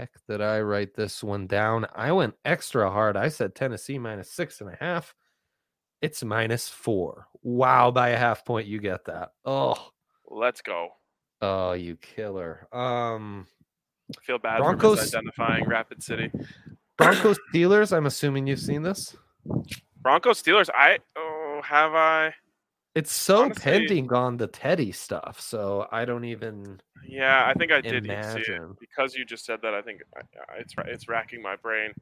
heck 0.00 0.10
did 0.28 0.40
I 0.40 0.60
write 0.60 0.94
this 0.94 1.22
one 1.22 1.46
down? 1.46 1.86
I 1.94 2.12
went 2.12 2.34
extra 2.44 2.90
hard. 2.90 3.16
I 3.16 3.28
said 3.28 3.54
Tennessee 3.54 3.98
minus 3.98 4.32
six 4.32 4.60
and 4.60 4.70
a 4.70 4.76
half. 4.80 5.14
It's 6.02 6.24
minus 6.24 6.68
four. 6.68 7.26
Wow, 7.42 7.90
by 7.90 8.10
a 8.10 8.16
half 8.16 8.44
point, 8.44 8.66
you 8.66 8.78
get 8.78 9.04
that. 9.04 9.30
Oh, 9.44 9.90
Let's 10.26 10.62
go. 10.62 10.88
oh, 11.42 11.72
you 11.72 11.96
killer. 11.96 12.66
Um, 12.72 13.46
I 14.16 14.24
feel 14.24 14.38
bad 14.38 14.58
Broncos- 14.60 15.10
for 15.12 15.18
misidentifying 15.20 15.66
Rapid 15.66 16.02
City. 16.02 16.30
Broncos 16.96 17.38
Steelers. 17.52 17.94
I'm 17.96 18.06
assuming 18.06 18.46
you've 18.46 18.60
seen 18.60 18.82
this. 18.82 19.16
Broncos 20.00 20.42
Steelers. 20.42 20.68
I 20.74 20.98
oh 21.16 21.60
have 21.64 21.94
I? 21.94 22.34
It's 22.94 23.12
so 23.12 23.44
Honestly- 23.44 23.62
pending 23.62 24.12
on 24.12 24.36
the 24.36 24.48
Teddy 24.48 24.90
stuff, 24.92 25.40
so 25.40 25.86
I 25.92 26.04
don't 26.04 26.24
even. 26.24 26.80
Yeah, 27.06 27.46
I 27.46 27.54
think 27.54 27.70
I 27.72 27.80
did 27.80 28.04
see 28.04 28.10
it 28.10 28.12
Imagine. 28.12 28.76
because 28.80 29.14
you 29.14 29.24
just 29.24 29.44
said 29.44 29.60
that. 29.62 29.74
I 29.74 29.82
think 29.82 30.02
I- 30.16 30.56
it's 30.58 30.74
it's 30.86 31.08
racking 31.08 31.40
my 31.40 31.56
brain. 31.56 31.92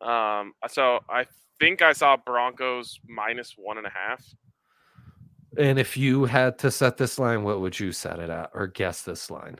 Um, 0.00 0.54
so 0.68 1.00
I 1.08 1.26
think 1.60 1.82
I 1.82 1.92
saw 1.92 2.16
Broncos 2.16 2.98
minus 3.06 3.54
one 3.58 3.76
and 3.78 3.86
a 3.86 3.90
half. 3.90 4.24
And 5.58 5.78
if 5.78 5.98
you 5.98 6.24
had 6.24 6.58
to 6.60 6.70
set 6.70 6.96
this 6.96 7.18
line, 7.18 7.42
what 7.44 7.60
would 7.60 7.78
you 7.78 7.92
set 7.92 8.18
it 8.18 8.30
at, 8.30 8.50
or 8.54 8.66
guess 8.66 9.02
this 9.02 9.30
line? 9.30 9.58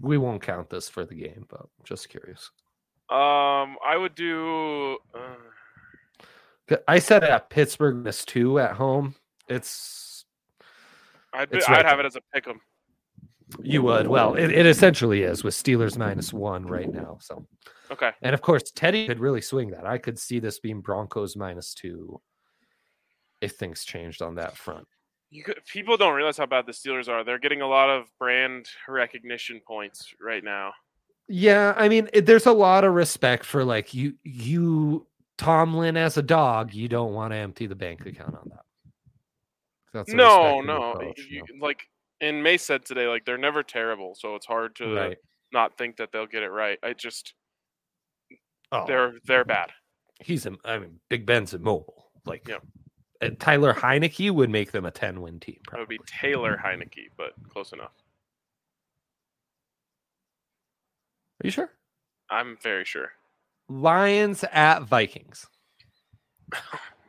We 0.00 0.16
won't 0.18 0.42
count 0.42 0.70
this 0.70 0.88
for 0.88 1.04
the 1.04 1.14
game, 1.14 1.44
but 1.48 1.66
just 1.84 2.08
curious. 2.08 2.50
Um, 3.10 3.76
I 3.84 3.96
would 3.96 4.14
do. 4.14 4.96
Uh, 5.14 5.36
I 6.88 6.98
said 6.98 7.22
at 7.24 7.50
Pittsburgh 7.50 7.96
minus 7.96 8.24
two 8.24 8.58
at 8.58 8.72
home. 8.72 9.14
It's 9.48 10.24
I'd 11.32 11.50
be, 11.50 11.58
It's 11.58 11.68
I'd 11.68 11.84
have 11.84 12.00
it 12.00 12.06
as 12.06 12.16
a 12.16 12.20
pick 12.34 12.48
'em. 12.48 12.60
you 13.62 13.82
would 13.82 14.08
well, 14.08 14.34
it, 14.34 14.50
it 14.50 14.66
essentially 14.66 15.22
is 15.22 15.44
with 15.44 15.54
Steelers 15.54 15.96
minus 15.96 16.32
one 16.32 16.66
right 16.66 16.92
now. 16.92 17.18
So, 17.20 17.46
Okay. 17.90 18.10
and 18.22 18.34
of 18.34 18.40
course, 18.42 18.64
Teddy 18.74 19.06
could 19.06 19.20
really 19.20 19.40
swing 19.40 19.70
that. 19.70 19.86
I 19.86 19.98
could 19.98 20.18
see 20.18 20.40
this 20.40 20.58
being 20.58 20.80
Broncos 20.80 21.36
minus 21.36 21.72
two 21.74 22.20
if 23.40 23.52
things 23.52 23.84
changed 23.84 24.22
on 24.22 24.34
that 24.36 24.56
front. 24.56 24.88
You 25.30 25.44
could, 25.44 25.60
people 25.66 25.96
don't 25.96 26.14
realize 26.14 26.38
how 26.38 26.46
bad 26.46 26.66
the 26.66 26.72
Steelers 26.72 27.08
are. 27.08 27.22
They're 27.22 27.38
getting 27.38 27.60
a 27.60 27.66
lot 27.68 27.90
of 27.90 28.06
brand 28.18 28.66
recognition 28.88 29.60
points 29.66 30.14
right 30.20 30.42
now. 30.42 30.72
Yeah, 31.28 31.74
I 31.76 31.88
mean, 31.88 32.08
it, 32.12 32.26
there's 32.26 32.46
a 32.46 32.52
lot 32.52 32.84
of 32.84 32.94
respect 32.94 33.44
for 33.44 33.64
like 33.64 33.92
you, 33.92 34.14
you 34.22 35.06
Tomlin 35.38 35.96
as 35.96 36.16
a 36.16 36.22
dog. 36.22 36.72
You 36.74 36.88
don't 36.88 37.12
want 37.12 37.32
to 37.32 37.36
empty 37.36 37.66
the 37.66 37.74
bank 37.74 38.04
account 38.06 38.34
on 38.34 38.48
that. 38.50 38.64
That's 39.92 40.12
no, 40.12 40.60
no. 40.60 40.92
approach, 40.92 41.26
You, 41.30 41.42
no. 41.54 41.66
like 41.66 41.88
and 42.20 42.42
May 42.42 42.56
said 42.56 42.84
today, 42.84 43.06
like 43.08 43.24
they're 43.24 43.38
never 43.38 43.62
terrible, 43.62 44.14
so 44.14 44.34
it's 44.34 44.46
hard 44.46 44.74
to 44.76 44.94
right. 44.94 45.16
not 45.52 45.76
think 45.78 45.96
that 45.96 46.10
they'll 46.12 46.26
get 46.26 46.42
it 46.42 46.50
right. 46.50 46.78
I 46.82 46.92
just 46.92 47.34
Oh, 48.72 48.84
they're 48.86 49.14
they're 49.24 49.44
bad. 49.44 49.70
he's 50.20 50.44
a, 50.46 50.56
I 50.64 50.78
mean, 50.78 50.98
Big 51.08 51.24
Ben's 51.24 51.54
immobile. 51.54 52.10
Like, 52.24 52.48
Yeah. 52.48 52.58
Tyler 53.38 53.72
Heinicke 53.72 54.30
would 54.30 54.50
make 54.50 54.72
them 54.72 54.84
a 54.84 54.90
10 54.90 55.22
win 55.22 55.38
team. 55.40 55.60
That 55.70 55.78
would 55.80 55.88
be 55.88 55.98
Taylor 56.06 56.60
Heinicke, 56.62 57.08
but 57.16 57.32
close 57.48 57.72
enough. 57.72 57.92
Are 61.42 61.46
you 61.46 61.50
sure? 61.50 61.70
I'm 62.30 62.56
very 62.62 62.84
sure. 62.84 63.12
Lions 63.68 64.44
at 64.52 64.82
Vikings. 64.82 65.46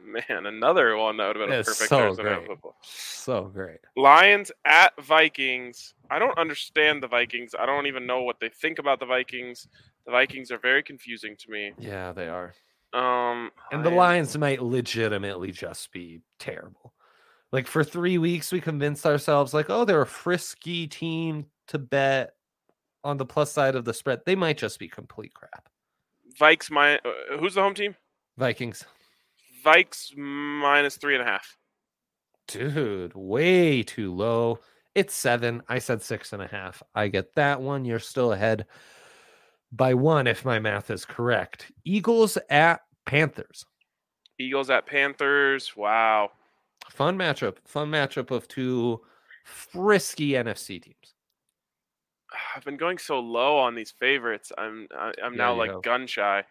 Man, 0.03 0.45
another 0.45 0.95
one 0.95 1.17
that 1.17 1.27
would 1.27 1.35
have 1.35 1.49
been 1.49 1.59
a 1.59 1.63
perfect 1.63 1.89
so 1.89 2.15
great. 2.15 2.47
football. 2.47 2.75
So 2.81 3.43
great. 3.45 3.79
Lions 3.97 4.51
at 4.65 4.93
Vikings. 5.03 5.93
I 6.09 6.17
don't 6.17 6.37
understand 6.37 7.03
the 7.03 7.07
Vikings. 7.07 7.53
I 7.59 7.65
don't 7.65 7.87
even 7.87 8.07
know 8.07 8.23
what 8.23 8.39
they 8.39 8.49
think 8.49 8.79
about 8.79 8.99
the 8.99 9.05
Vikings. 9.05 9.67
The 10.05 10.11
Vikings 10.11 10.49
are 10.49 10.57
very 10.59 10.81
confusing 10.81 11.35
to 11.37 11.51
me. 11.51 11.73
Yeah, 11.77 12.13
they 12.13 12.29
are. 12.29 12.53
Um, 12.93 13.51
And 13.71 13.83
the 13.83 13.89
Lions- 13.89 13.97
Lions 14.33 14.37
might 14.37 14.63
legitimately 14.63 15.51
just 15.51 15.91
be 15.91 16.21
terrible. 16.39 16.93
Like 17.51 17.67
for 17.67 17.83
three 17.83 18.17
weeks, 18.17 18.51
we 18.51 18.61
convinced 18.61 19.05
ourselves, 19.05 19.53
like, 19.53 19.69
oh, 19.69 19.85
they're 19.85 20.01
a 20.01 20.07
frisky 20.07 20.87
team 20.87 21.45
to 21.67 21.77
bet 21.77 22.33
on 23.03 23.17
the 23.17 23.25
plus 23.25 23.51
side 23.51 23.75
of 23.75 23.85
the 23.85 23.93
spread. 23.93 24.21
They 24.25 24.35
might 24.35 24.57
just 24.57 24.79
be 24.79 24.87
complete 24.87 25.33
crap. 25.33 25.67
Vikes. 26.39 26.69
My 26.71 26.95
uh, 26.97 27.37
who's 27.39 27.55
the 27.55 27.61
home 27.61 27.73
team? 27.73 27.95
Vikings, 28.37 28.85
Vikes 29.65 30.15
minus 30.15 30.97
three 30.97 31.15
and 31.15 31.23
a 31.23 31.25
half. 31.25 31.57
dude, 32.47 33.13
way 33.15 33.83
too 33.83 34.13
low. 34.13 34.59
It's 34.95 35.13
seven. 35.13 35.61
I 35.67 35.79
said 35.79 36.01
six 36.01 36.33
and 36.33 36.41
a 36.41 36.47
half. 36.47 36.81
I 36.95 37.07
get 37.07 37.35
that 37.35 37.61
one. 37.61 37.85
You're 37.85 37.99
still 37.99 38.33
ahead 38.33 38.65
by 39.71 39.93
one, 39.93 40.27
if 40.27 40.45
my 40.45 40.59
math 40.59 40.89
is 40.89 41.05
correct. 41.05 41.71
Eagles 41.85 42.37
at 42.49 42.81
Panthers. 43.05 43.65
Eagles 44.39 44.69
at 44.69 44.85
Panthers. 44.87 45.75
Wow. 45.75 46.31
Fun 46.89 47.17
matchup. 47.17 47.57
Fun 47.65 47.89
matchup 47.91 48.31
of 48.31 48.47
two 48.47 49.01
frisky 49.45 50.29
NFC 50.31 50.81
teams. 50.81 51.13
I've 52.55 52.65
been 52.65 52.77
going 52.77 52.97
so 52.97 53.19
low 53.19 53.57
on 53.57 53.75
these 53.75 53.91
favorites. 53.91 54.51
I'm 54.57 54.87
I, 54.95 55.13
I'm 55.23 55.33
Yeah, 55.33 55.37
now 55.37 55.55
like 55.55 55.81
gun 55.81 56.07
shy. 56.07 56.43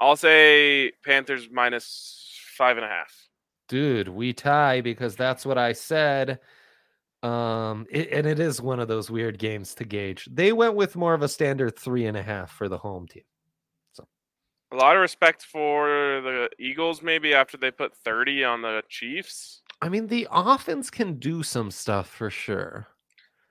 I'll 0.00 0.16
say 0.16 0.92
Panthers 1.04 1.48
minus 1.50 2.28
five 2.56 2.76
and 2.76 2.84
a 2.84 2.88
half. 2.88 3.28
Dude, 3.68 4.08
we 4.08 4.32
tie 4.32 4.80
because 4.80 5.16
that's 5.16 5.46
what 5.46 5.58
I 5.58 5.72
said. 5.72 6.40
Um, 7.22 7.86
it, 7.88 8.08
and 8.10 8.26
it 8.26 8.40
is 8.40 8.60
one 8.60 8.80
of 8.80 8.88
those 8.88 9.10
weird 9.10 9.38
games 9.38 9.74
to 9.76 9.84
gauge. 9.84 10.28
They 10.30 10.52
went 10.52 10.74
with 10.74 10.96
more 10.96 11.14
of 11.14 11.22
a 11.22 11.28
standard 11.28 11.78
three 11.78 12.06
and 12.06 12.16
a 12.16 12.22
half 12.22 12.50
for 12.50 12.68
the 12.68 12.78
home 12.78 13.06
team. 13.06 13.22
So, 13.92 14.06
a 14.72 14.76
lot 14.76 14.96
of 14.96 15.02
respect 15.02 15.42
for 15.42 15.86
the 16.20 16.50
Eagles, 16.58 17.00
maybe 17.00 17.32
after 17.32 17.56
they 17.56 17.70
put 17.70 17.96
30 17.96 18.42
on 18.44 18.62
the 18.62 18.82
Chiefs. 18.88 19.62
I 19.80 19.88
mean, 19.88 20.08
the 20.08 20.26
offense 20.32 20.90
can 20.90 21.18
do 21.20 21.44
some 21.44 21.70
stuff 21.70 22.08
for 22.08 22.28
sure. 22.28 22.88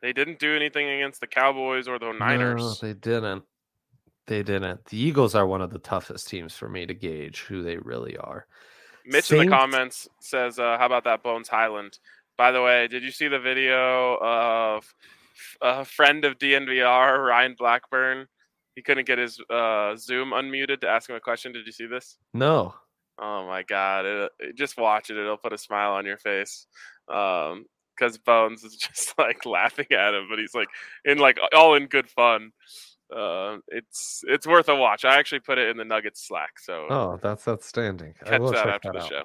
They 0.02 0.14
didn't 0.14 0.40
do 0.40 0.56
anything 0.56 0.90
against 0.90 1.22
the 1.22 1.28
Cowboys 1.28 1.88
or 1.88 2.00
the 2.00 2.08
No, 2.08 2.14
Niners. 2.14 2.80
they 2.80 2.94
didn't. 2.94 3.44
They 4.28 4.44
didn't. 4.44 4.86
The 4.86 4.98
Eagles 4.98 5.36
are 5.36 5.46
one 5.46 5.62
of 5.62 5.72
the 5.72 5.80
toughest 5.80 6.28
teams 6.28 6.56
for 6.56 6.70
me 6.70 6.86
to 6.86 6.94
gauge 6.94 7.42
who 7.42 7.62
they 7.64 7.78
really 7.78 8.18
are. 8.18 8.46
Mitch 9.06 9.32
in 9.32 9.40
the 9.40 9.48
comments 9.48 10.08
says, 10.20 10.60
uh, 10.60 10.78
"How 10.78 10.86
about 10.86 11.04
that 11.06 11.24
Bones 11.24 11.48
Hyland?" 11.50 11.98
By 12.38 12.52
the 12.52 12.62
way, 12.62 12.88
did 12.88 13.04
you 13.04 13.12
see 13.12 13.28
the 13.28 13.40
video 13.40 14.16
of 14.22 14.92
a 15.62 15.84
friend 15.86 16.24
of 16.24 16.38
DNVR, 16.40 17.26
Ryan 17.26 17.56
Blackburn? 17.58 18.28
He 18.76 18.82
couldn't 18.82 19.06
get 19.08 19.18
his 19.18 19.40
uh, 19.50 19.96
Zoom 19.98 20.32
unmuted 20.32 20.82
to 20.82 20.88
ask 20.88 21.10
him 21.10 21.16
a 21.16 21.20
question. 21.20 21.52
Did 21.52 21.66
you 21.66 21.72
see 21.72 21.88
this? 21.88 22.18
No. 22.34 22.74
Oh 23.20 23.46
my 23.48 23.64
god! 23.64 24.06
It, 24.06 24.32
it- 24.40 24.56
just 24.56 24.78
watch 24.78 25.10
it; 25.10 25.18
it'll 25.18 25.36
put 25.38 25.52
a 25.54 25.58
smile 25.58 25.92
on 25.94 26.06
your 26.06 26.18
face. 26.18 26.68
Um, 27.12 27.66
because 28.02 28.18
Bones 28.18 28.64
is 28.64 28.76
just 28.78 29.18
like 29.18 29.46
laughing 29.46 29.88
at 29.92 30.14
him, 30.14 30.28
but 30.30 30.40
he's 30.40 30.56
like 30.56 30.70
in 31.06 31.18
like 31.20 31.40
all 31.56 31.76
in 31.76 31.86
good 31.86 32.10
fun. 32.10 32.52
Uh, 33.16 33.58
it's 33.68 34.24
it's 34.28 34.48
worth 34.48 34.70
a 34.70 34.76
watch. 34.76 35.06
I 35.06 35.18
actually 35.20 35.42
put 35.42 35.58
it 35.58 35.70
in 35.70 35.78
the 35.78 35.86
Nuggets 35.86 36.26
Slack, 36.28 36.60
so 36.60 36.88
Oh, 36.90 37.20
that's 37.22 37.48
outstanding. 37.48 38.16
I 38.26 38.30
catch 38.30 38.40
will 38.42 38.52
that 38.54 38.68
after 38.68 38.92
that 38.94 38.94
the 38.94 39.04
out. 39.04 39.10
show. 39.10 39.24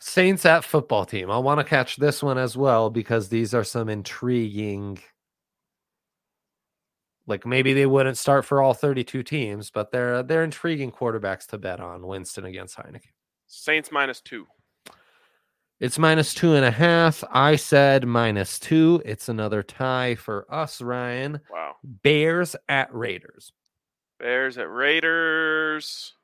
Saints 0.00 0.44
at 0.44 0.64
football 0.64 1.06
team. 1.06 1.30
I 1.30 1.38
want 1.38 1.60
to 1.60 1.64
catch 1.64 1.96
this 1.96 2.22
one 2.22 2.36
as 2.36 2.56
well 2.56 2.90
because 2.90 3.28
these 3.28 3.54
are 3.54 3.64
some 3.64 3.88
intriguing. 3.88 4.98
Like 7.26 7.46
maybe 7.46 7.72
they 7.72 7.86
wouldn't 7.86 8.18
start 8.18 8.44
for 8.44 8.60
all 8.60 8.74
32 8.74 9.22
teams, 9.22 9.70
but 9.70 9.92
they're 9.92 10.22
they're 10.22 10.44
intriguing 10.44 10.90
quarterbacks 10.92 11.46
to 11.48 11.58
bet 11.58 11.80
on. 11.80 12.06
Winston 12.06 12.44
against 12.44 12.76
Heineken. 12.76 13.12
Saints 13.46 13.90
minus 13.92 14.20
two. 14.20 14.46
It's 15.80 15.98
minus 15.98 16.34
two 16.34 16.54
and 16.54 16.64
a 16.64 16.70
half. 16.70 17.24
I 17.30 17.56
said 17.56 18.06
minus 18.06 18.58
two. 18.58 19.02
It's 19.04 19.28
another 19.28 19.62
tie 19.62 20.14
for 20.14 20.46
us, 20.52 20.80
Ryan. 20.80 21.40
Wow. 21.50 21.76
Bears 21.82 22.54
at 22.68 22.94
Raiders. 22.94 23.52
Bears 24.18 24.56
at 24.56 24.70
Raiders. 24.70 26.14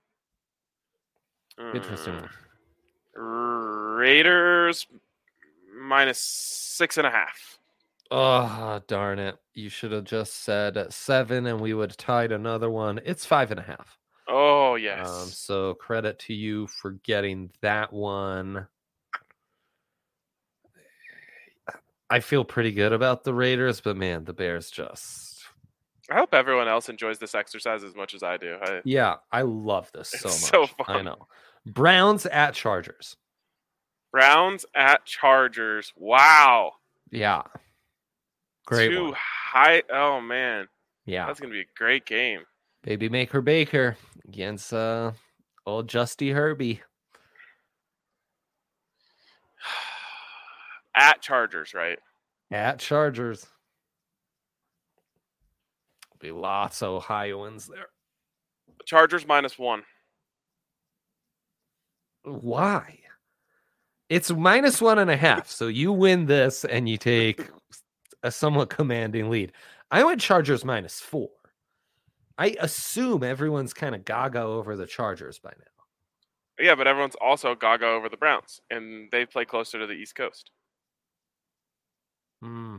Interesting. 1.75 2.15
Mm. 3.19 3.99
Raiders 3.99 4.87
minus 5.79 6.19
six 6.19 6.97
and 6.97 7.07
a 7.07 7.11
half. 7.11 7.59
Oh, 8.11 8.81
darn 8.87 9.19
it. 9.19 9.37
You 9.55 9.69
should 9.69 9.93
have 9.93 10.05
just 10.05 10.43
said 10.43 10.79
seven 10.91 11.47
and 11.47 11.61
we 11.61 11.75
would 11.75 11.91
have 11.91 11.97
tied 11.97 12.33
another 12.33 12.71
one. 12.71 13.01
It's 13.05 13.27
five 13.27 13.51
and 13.51 13.61
a 13.61 13.65
half. 13.65 13.99
Oh 14.27 14.77
yes. 14.77 15.09
Um, 15.09 15.29
so 15.29 15.75
credit 15.75 16.19
to 16.21 16.35
you 16.35 16.67
for 16.69 16.93
getting 17.05 17.51
that 17.63 17.93
one. 17.93 18.67
I 22.11 22.21
feel 22.21 22.45
pretty 22.45 22.73
good 22.73 22.93
about 22.93 23.25
the 23.25 23.33
Raiders, 23.33 23.81
but 23.81 23.97
man, 23.97 24.25
the 24.25 24.33
Bears 24.33 24.71
just 24.71 25.45
I 26.11 26.17
hope 26.17 26.35
everyone 26.35 26.67
else 26.67 26.89
enjoys 26.89 27.19
this 27.21 27.35
exercise 27.37 27.85
as 27.85 27.95
much 27.95 28.15
as 28.15 28.23
I 28.25 28.37
do. 28.37 28.57
I, 28.61 28.81
yeah, 28.85 29.17
I 29.31 29.43
love 29.43 29.91
this 29.95 30.11
so 30.11 30.29
much. 30.29 30.35
It's 30.35 30.49
so 30.49 30.67
I 30.89 31.03
know. 31.03 31.29
Browns 31.67 32.27
at 32.27 32.55
Chargers. 32.55 33.17
Browns 34.11 34.67
at 34.75 35.05
Chargers. 35.05 35.93
Wow. 35.97 36.73
Yeah. 37.13 37.43
Great 38.67 38.91
Two 38.91 39.05
one. 39.05 39.15
high. 39.17 39.83
Oh 39.93 40.21
man, 40.21 40.67
Yeah. 41.07 41.27
that's 41.27 41.39
gonna 41.41 41.53
be 41.53 41.61
a 41.61 41.65
great 41.77 42.07
game. 42.07 42.41
Baby 42.83 43.09
Maker 43.09 43.41
Baker 43.41 43.97
against 44.27 44.73
uh 44.73 45.13
old 45.67 45.87
Justy 45.89 46.33
Herbie. 46.35 46.81
At 51.01 51.23
Chargers, 51.23 51.73
right? 51.73 51.99
At 52.51 52.79
Chargers. 52.79 53.47
Be 56.19 56.31
lots 56.31 56.83
of 56.83 56.91
Ohioans 56.91 57.67
there. 57.67 57.87
Chargers 58.85 59.27
minus 59.27 59.59
one. 59.59 59.83
Why? 62.25 62.99
It's 64.11 64.31
minus 64.31 64.83
one 64.83 64.99
and 64.99 65.11
a 65.11 65.17
half. 65.17 65.49
So 65.49 65.69
you 65.69 65.91
win 65.91 66.27
this 66.27 66.67
and 66.67 66.87
you 66.87 66.99
take 66.99 67.49
a 68.23 68.31
somewhat 68.31 68.69
commanding 68.69 69.31
lead. 69.31 69.53
I 69.91 70.05
went 70.05 70.21
Chargers 70.21 70.65
minus 70.65 71.01
four. 71.01 71.31
I 72.37 72.57
assume 72.61 73.23
everyone's 73.23 73.73
kind 73.73 73.95
of 73.95 74.05
gaga 74.05 74.43
over 74.43 74.77
the 74.77 74.87
Chargers 74.87 75.39
by 75.39 75.51
now. 75.59 76.65
Yeah, 76.65 76.75
but 76.75 76.87
everyone's 76.87 77.17
also 77.21 77.55
gaga 77.55 77.87
over 77.87 78.11
the 78.11 78.19
Browns, 78.19 78.61
and 78.71 79.11
they 79.11 79.25
play 79.25 79.47
closer 79.47 79.79
to 79.79 79.87
the 79.87 79.95
East 79.95 80.15
Coast. 80.15 80.51
Hmm. 82.43 82.79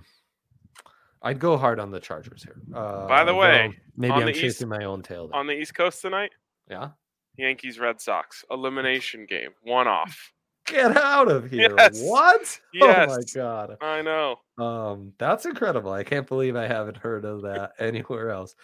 I'd 1.21 1.39
go 1.39 1.55
hard 1.57 1.79
on 1.79 1.91
the 1.91 1.99
Chargers 1.99 2.43
here. 2.43 2.55
Uh, 2.73 3.07
By 3.07 3.23
the 3.23 3.35
way, 3.35 3.71
maybe 3.95 4.13
I'm 4.13 4.21
the 4.25 4.31
East- 4.31 4.39
chasing 4.41 4.69
my 4.69 4.85
own 4.85 5.03
tail. 5.03 5.27
There. 5.27 5.35
On 5.39 5.45
the 5.45 5.53
East 5.53 5.75
Coast 5.75 6.01
tonight, 6.01 6.31
yeah. 6.69 6.89
Yankees 7.37 7.79
Red 7.79 8.01
Sox 8.01 8.43
elimination 8.51 9.25
game, 9.29 9.51
one 9.61 9.87
off. 9.87 10.33
Get 10.67 10.95
out 10.97 11.29
of 11.29 11.49
here. 11.49 11.73
Yes. 11.77 12.01
What? 12.01 12.59
Oh 12.81 13.05
my 13.07 13.17
god. 13.35 13.77
I 13.81 14.01
know. 14.01 14.37
Um, 14.57 15.13
that's 15.19 15.45
incredible. 15.45 15.91
I 15.91 16.03
can't 16.03 16.27
believe 16.27 16.55
I 16.55 16.67
haven't 16.67 16.97
heard 16.97 17.25
of 17.25 17.41
that 17.43 17.73
anywhere 17.79 18.29
else. 18.31 18.55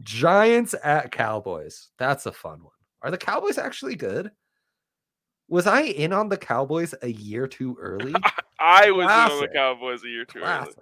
Giants 0.00 0.74
at 0.82 1.12
Cowboys. 1.12 1.88
That's 1.98 2.26
a 2.26 2.32
fun 2.32 2.62
one. 2.62 2.72
Are 3.02 3.10
the 3.10 3.18
Cowboys 3.18 3.58
actually 3.58 3.94
good? 3.96 4.30
Was 5.48 5.66
I 5.66 5.82
in 5.82 6.12
on 6.12 6.28
the 6.28 6.36
Cowboys 6.38 6.94
a 7.02 7.08
year 7.08 7.46
too 7.46 7.76
early? 7.80 8.14
I 8.62 8.90
was 8.92 9.04
in 9.04 9.10
on 9.10 9.40
the 9.40 9.48
Cowboys 9.48 10.04
a 10.04 10.08
year 10.08 10.24
too 10.24 10.38
early. 10.40 10.72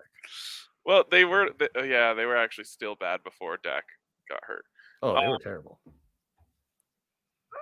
Well, 0.84 1.04
they 1.10 1.24
were. 1.24 1.50
They, 1.58 1.68
oh, 1.76 1.82
yeah, 1.82 2.14
they 2.14 2.26
were 2.26 2.36
actually 2.36 2.64
still 2.64 2.94
bad 2.94 3.24
before 3.24 3.58
Dak 3.62 3.84
got 4.28 4.40
hurt. 4.44 4.64
Oh, 5.02 5.14
they 5.14 5.20
Um, 5.24 5.30
were 5.30 5.38
terrible. 5.38 5.80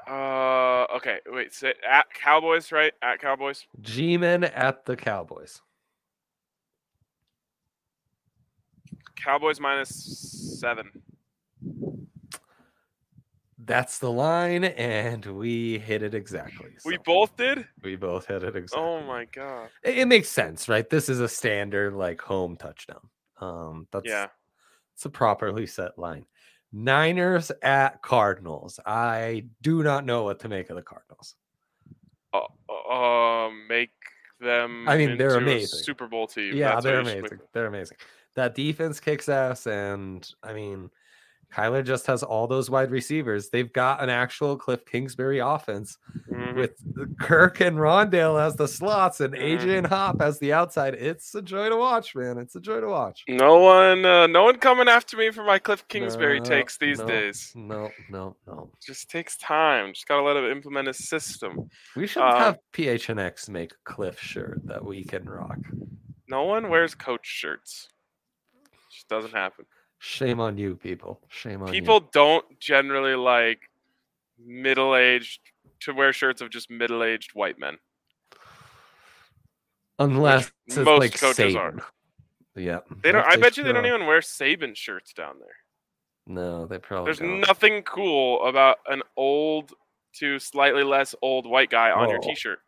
Uh, 0.08 0.86
okay, 0.96 1.20
wait. 1.26 1.52
Say 1.52 1.74
at 1.88 2.06
Cowboys, 2.12 2.72
right? 2.72 2.92
At 3.02 3.20
Cowboys. 3.20 3.66
G-Men 3.80 4.44
at 4.44 4.84
the 4.86 4.96
Cowboys. 4.96 5.60
Cowboys 9.16 9.60
minus 9.60 10.58
seven. 10.60 10.90
That's 13.68 13.98
the 13.98 14.10
line, 14.10 14.64
and 14.64 15.24
we 15.26 15.78
hit 15.78 16.02
it 16.02 16.14
exactly. 16.14 16.70
We 16.84 16.96
both 17.04 17.36
did. 17.36 17.66
we 17.82 17.96
both 17.96 18.26
hit 18.26 18.42
it 18.42 18.56
exactly. 18.56 18.82
Oh 18.84 19.02
my 19.02 19.26
god. 19.26 19.68
it, 19.84 19.98
it 19.98 20.06
makes 20.08 20.28
sense, 20.28 20.68
right? 20.68 20.88
This 20.88 21.08
is 21.08 21.20
a 21.20 21.28
standard 21.28 21.94
like 21.94 22.20
home 22.20 22.56
touchdown. 22.56 23.08
Um, 23.40 23.86
that's 23.92 24.06
Yeah. 24.08 24.28
it's 24.94 25.04
a 25.04 25.10
properly 25.10 25.66
set 25.66 25.98
line. 25.98 26.24
Niners 26.72 27.52
at 27.62 28.02
Cardinals. 28.02 28.80
I 28.84 29.44
do 29.62 29.82
not 29.82 30.04
know 30.04 30.24
what 30.24 30.40
to 30.40 30.48
make 30.48 30.70
of 30.70 30.76
the 30.76 30.82
Cardinals. 30.82 31.34
Uh, 32.32 32.40
uh, 32.70 33.50
make 33.68 33.90
them. 34.40 34.88
I 34.88 34.96
mean, 34.96 35.16
they're 35.16 35.36
amazing. 35.36 35.80
Super 35.80 36.06
Bowl 36.06 36.26
team. 36.26 36.54
Yeah, 36.56 36.72
That's 36.72 36.84
they're 36.84 36.98
you 37.00 37.04
should 37.04 37.14
make 37.14 37.18
amazing. 37.20 37.38
They're 37.52 37.66
amazing. 37.66 37.96
That 38.34 38.54
defense 38.54 39.00
kicks 39.00 39.28
ass, 39.28 39.66
and 39.66 40.28
I 40.42 40.52
mean, 40.52 40.90
Kyler 41.52 41.82
just 41.84 42.06
has 42.06 42.22
all 42.22 42.46
those 42.46 42.68
wide 42.68 42.90
receivers. 42.90 43.48
They've 43.48 43.72
got 43.72 44.02
an 44.02 44.10
actual 44.10 44.56
Cliff 44.56 44.84
Kingsbury 44.84 45.38
offense 45.38 45.96
Mhm. 46.30 46.56
with 46.56 47.18
Kirk 47.18 47.60
and 47.60 47.78
Rondale 47.78 48.40
as 48.40 48.54
the 48.56 48.68
slots 48.68 49.20
and 49.20 49.34
AJ 49.34 49.78
and 49.78 49.86
Hop 49.86 50.20
as 50.20 50.38
the 50.38 50.52
outside. 50.52 50.94
It's 50.94 51.34
a 51.34 51.40
joy 51.40 51.70
to 51.70 51.76
watch, 51.76 52.14
man. 52.14 52.36
It's 52.38 52.54
a 52.54 52.60
joy 52.60 52.80
to 52.80 52.88
watch. 52.88 53.24
No 53.28 53.60
one, 53.60 54.04
uh, 54.04 54.26
no 54.26 54.44
one 54.44 54.58
coming 54.58 54.88
after 54.88 55.16
me 55.16 55.30
for 55.30 55.42
my 55.42 55.58
Cliff 55.58 55.88
Kingsbury 55.88 56.38
No, 56.40 56.44
takes 56.44 56.76
these 56.76 56.98
no, 56.98 57.06
days. 57.06 57.52
No, 57.56 57.90
no, 58.10 58.36
no. 58.46 58.70
Just 58.84 59.08
takes 59.10 59.36
time. 59.38 59.94
Just 59.94 60.06
gotta 60.06 60.22
let 60.22 60.36
him 60.36 60.44
implement 60.44 60.86
his 60.88 61.08
system. 61.08 61.70
We 61.96 62.06
should 62.06 62.22
Um, 62.22 62.36
have 62.38 62.58
PHNX 62.72 63.48
make 63.48 63.72
Cliff 63.84 64.20
shirt 64.20 64.60
that 64.66 64.84
we 64.84 65.02
can 65.02 65.24
rock. 65.24 65.58
No 66.28 66.44
one 66.44 66.68
wears 66.68 66.94
coach 66.94 67.24
shirts. 67.26 67.88
Just 68.92 69.08
doesn't 69.08 69.32
happen. 69.32 69.64
Shame 69.98 70.40
on 70.40 70.56
you, 70.56 70.76
people. 70.76 71.20
Shame 71.28 71.62
on 71.62 71.68
you. 71.68 71.80
People 71.80 72.00
don't 72.12 72.44
generally 72.60 73.14
like 73.16 73.68
middle-aged 74.44 75.40
to 75.80 75.92
wear 75.92 76.12
shirts 76.12 76.40
of 76.40 76.50
just 76.50 76.70
middle-aged 76.70 77.32
white 77.34 77.58
men. 77.58 77.78
Unless 79.98 80.52
it's 80.66 80.76
most 80.76 81.00
like 81.00 81.18
coaches 81.18 81.56
are. 81.56 81.72
Saban. 81.72 81.82
Yeah. 82.54 82.78
They 83.02 83.12
don't. 83.12 83.26
I 83.26 83.36
bet 83.36 83.56
you 83.56 83.64
they 83.64 83.72
don't 83.72 83.86
even 83.86 84.06
wear 84.06 84.20
Saban 84.20 84.76
shirts 84.76 85.12
down 85.12 85.36
there. 85.40 85.56
No, 86.26 86.66
they 86.66 86.78
probably 86.78 87.06
There's 87.06 87.18
don't. 87.18 87.40
nothing 87.40 87.82
cool 87.82 88.46
about 88.46 88.78
an 88.86 89.02
old 89.16 89.72
to 90.16 90.38
slightly 90.38 90.84
less 90.84 91.14
old 91.22 91.46
white 91.46 91.70
guy 91.70 91.90
on 91.90 92.08
your 92.08 92.18
Oh. 92.18 92.28
T-shirt. 92.28 92.60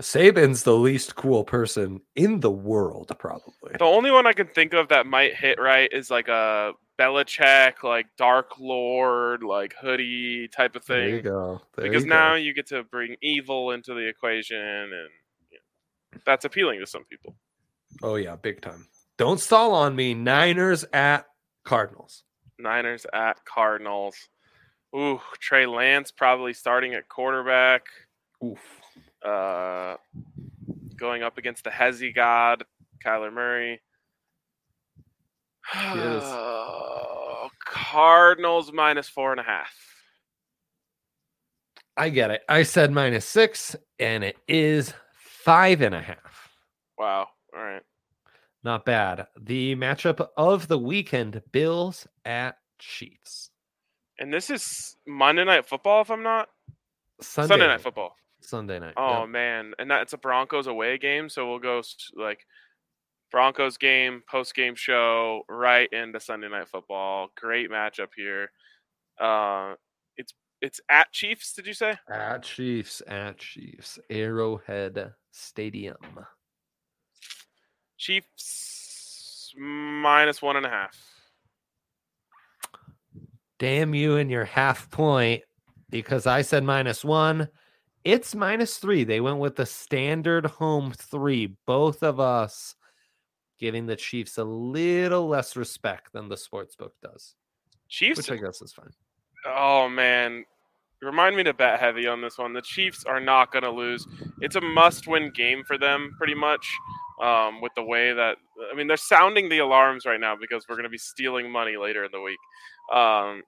Saban's 0.00 0.62
the 0.62 0.76
least 0.76 1.16
cool 1.16 1.44
person 1.44 2.00
in 2.16 2.40
the 2.40 2.50
world, 2.50 3.12
probably. 3.18 3.72
The 3.78 3.84
only 3.84 4.10
one 4.10 4.26
I 4.26 4.32
can 4.32 4.46
think 4.46 4.72
of 4.72 4.88
that 4.88 5.06
might 5.06 5.34
hit 5.34 5.60
right 5.60 5.88
is 5.92 6.10
like 6.10 6.28
a 6.28 6.72
Belichick, 6.98 7.82
like 7.82 8.06
Dark 8.16 8.52
Lord, 8.58 9.42
like 9.42 9.74
hoodie 9.80 10.48
type 10.48 10.76
of 10.76 10.84
There 10.86 11.08
you 11.08 11.14
thing. 11.16 11.24
go. 11.24 11.60
There 11.76 11.88
Because 11.88 12.04
you 12.04 12.08
now 12.08 12.30
go. 12.30 12.36
you 12.36 12.54
get 12.54 12.66
to 12.68 12.84
bring 12.84 13.16
evil 13.22 13.72
into 13.72 13.92
the 13.94 14.06
equation, 14.08 14.56
and 14.58 14.90
you 15.50 15.58
know, 15.58 16.20
that's 16.24 16.44
appealing 16.46 16.80
to 16.80 16.86
some 16.86 17.04
people. 17.04 17.34
Oh 18.02 18.14
yeah, 18.16 18.36
big 18.36 18.62
time. 18.62 18.86
Don't 19.18 19.40
stall 19.40 19.74
on 19.74 19.94
me. 19.94 20.14
Niners 20.14 20.84
at 20.94 21.26
Cardinals. 21.64 22.24
Niners 22.58 23.04
at 23.12 23.44
Cardinals. 23.44 24.16
Ooh, 24.96 25.20
Trey 25.40 25.66
Lance 25.66 26.10
probably 26.10 26.52
starting 26.54 26.94
at 26.94 27.08
quarterback. 27.08 27.82
Oof. 28.44 28.58
Uh, 29.24 29.96
going 30.96 31.22
up 31.22 31.38
against 31.38 31.64
the 31.64 31.70
Hezzy 31.70 32.14
God, 32.14 32.64
Kyler 33.04 33.32
Murray. 33.32 33.80
Yes. 35.74 36.22
Cardinals 37.64 38.72
minus 38.72 39.08
four 39.08 39.30
and 39.30 39.40
a 39.40 39.44
half. 39.44 39.72
I 41.96 42.08
get 42.08 42.30
it. 42.30 42.42
I 42.48 42.62
said 42.62 42.90
minus 42.90 43.24
six, 43.24 43.76
and 43.98 44.24
it 44.24 44.36
is 44.48 44.94
five 45.14 45.82
and 45.82 45.94
a 45.94 46.00
half. 46.00 46.50
Wow. 46.98 47.28
All 47.54 47.62
right. 47.62 47.82
Not 48.64 48.84
bad. 48.84 49.26
The 49.38 49.76
matchup 49.76 50.26
of 50.36 50.68
the 50.68 50.78
weekend: 50.78 51.42
Bills 51.52 52.06
at 52.24 52.56
Chiefs. 52.78 53.50
And 54.18 54.32
this 54.32 54.50
is 54.50 54.96
Monday 55.06 55.44
Night 55.44 55.66
Football, 55.66 56.02
if 56.02 56.10
I'm 56.10 56.22
not 56.22 56.48
Sunday, 57.20 57.48
Sunday 57.48 57.66
Night 57.66 57.80
Football. 57.80 58.16
Sunday 58.44 58.78
night. 58.78 58.94
Oh 58.96 59.20
yep. 59.20 59.28
man, 59.28 59.74
and 59.78 59.90
that's 59.90 60.12
a 60.12 60.18
Broncos 60.18 60.66
away 60.66 60.98
game, 60.98 61.28
so 61.28 61.48
we'll 61.48 61.58
go 61.58 61.82
like 62.14 62.46
Broncos 63.30 63.76
game, 63.78 64.22
post 64.30 64.54
game 64.54 64.74
show, 64.74 65.42
right 65.48 65.88
into 65.92 66.20
Sunday 66.20 66.48
night 66.48 66.68
football. 66.68 67.30
Great 67.36 67.70
matchup 67.70 68.08
here. 68.16 68.50
Uh, 69.18 69.74
it's 70.16 70.34
it's 70.60 70.80
at 70.88 71.10
Chiefs. 71.12 71.52
Did 71.54 71.66
you 71.66 71.74
say? 71.74 71.96
At 72.10 72.42
Chiefs, 72.42 73.02
at 73.06 73.38
Chiefs, 73.38 73.98
Arrowhead 74.10 75.14
Stadium. 75.30 75.96
Chiefs 77.96 79.54
minus 79.56 80.42
one 80.42 80.56
and 80.56 80.66
a 80.66 80.68
half. 80.68 80.96
Damn 83.58 83.94
you 83.94 84.16
and 84.16 84.30
your 84.30 84.44
half 84.44 84.90
point 84.90 85.42
because 85.88 86.26
I 86.26 86.42
said 86.42 86.64
minus 86.64 87.04
one. 87.04 87.48
It's 88.04 88.34
minus 88.34 88.78
three. 88.78 89.04
They 89.04 89.20
went 89.20 89.38
with 89.38 89.56
the 89.56 89.66
standard 89.66 90.46
home 90.46 90.92
three. 90.92 91.56
Both 91.66 92.02
of 92.02 92.18
us 92.18 92.74
giving 93.58 93.86
the 93.86 93.96
Chiefs 93.96 94.38
a 94.38 94.44
little 94.44 95.28
less 95.28 95.56
respect 95.56 96.12
than 96.12 96.28
the 96.28 96.36
sports 96.36 96.74
book 96.74 96.94
does, 97.02 97.34
Chiefs. 97.88 98.18
which 98.18 98.30
I 98.30 98.42
guess 98.42 98.60
is 98.60 98.72
fine. 98.72 98.90
Oh 99.46 99.88
man, 99.88 100.44
remind 101.00 101.36
me 101.36 101.44
to 101.44 101.54
bet 101.54 101.78
heavy 101.78 102.08
on 102.08 102.20
this 102.20 102.38
one. 102.38 102.52
The 102.52 102.62
Chiefs 102.62 103.04
are 103.04 103.20
not 103.20 103.52
going 103.52 103.62
to 103.64 103.70
lose. 103.70 104.06
It's 104.40 104.56
a 104.56 104.60
must-win 104.60 105.30
game 105.30 105.62
for 105.64 105.78
them, 105.78 106.12
pretty 106.18 106.34
much. 106.34 106.66
Um, 107.22 107.60
with 107.60 107.70
the 107.76 107.84
way 107.84 108.12
that 108.12 108.36
I 108.72 108.74
mean, 108.74 108.88
they're 108.88 108.96
sounding 108.96 109.48
the 109.48 109.58
alarms 109.58 110.06
right 110.06 110.18
now 110.18 110.34
because 110.34 110.64
we're 110.68 110.74
going 110.74 110.84
to 110.84 110.90
be 110.90 110.98
stealing 110.98 111.48
money 111.48 111.76
later 111.76 112.04
in 112.04 112.10
the 112.10 112.20
week. 112.20 112.38
Um, 112.92 113.42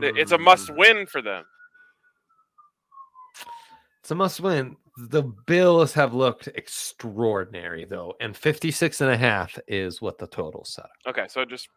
th- 0.00 0.14
it's 0.16 0.30
a 0.30 0.38
Mm, 0.38 0.44
must-win 0.44 1.06
for 1.06 1.20
them. 1.20 1.44
It's 4.04 4.10
a 4.10 4.14
must 4.14 4.40
win. 4.40 4.76
The 5.08 5.22
Bills 5.22 5.94
have 5.94 6.12
looked 6.12 6.48
extraordinary 6.48 7.86
though, 7.86 8.12
and 8.20 8.36
56 8.36 9.00
and 9.00 9.10
a 9.10 9.16
half 9.16 9.58
is 9.66 10.02
what 10.02 10.18
the 10.18 10.26
total 10.26 10.62
set. 10.66 10.90
Okay, 11.06 11.24
so 11.26 11.46
just 11.46 11.70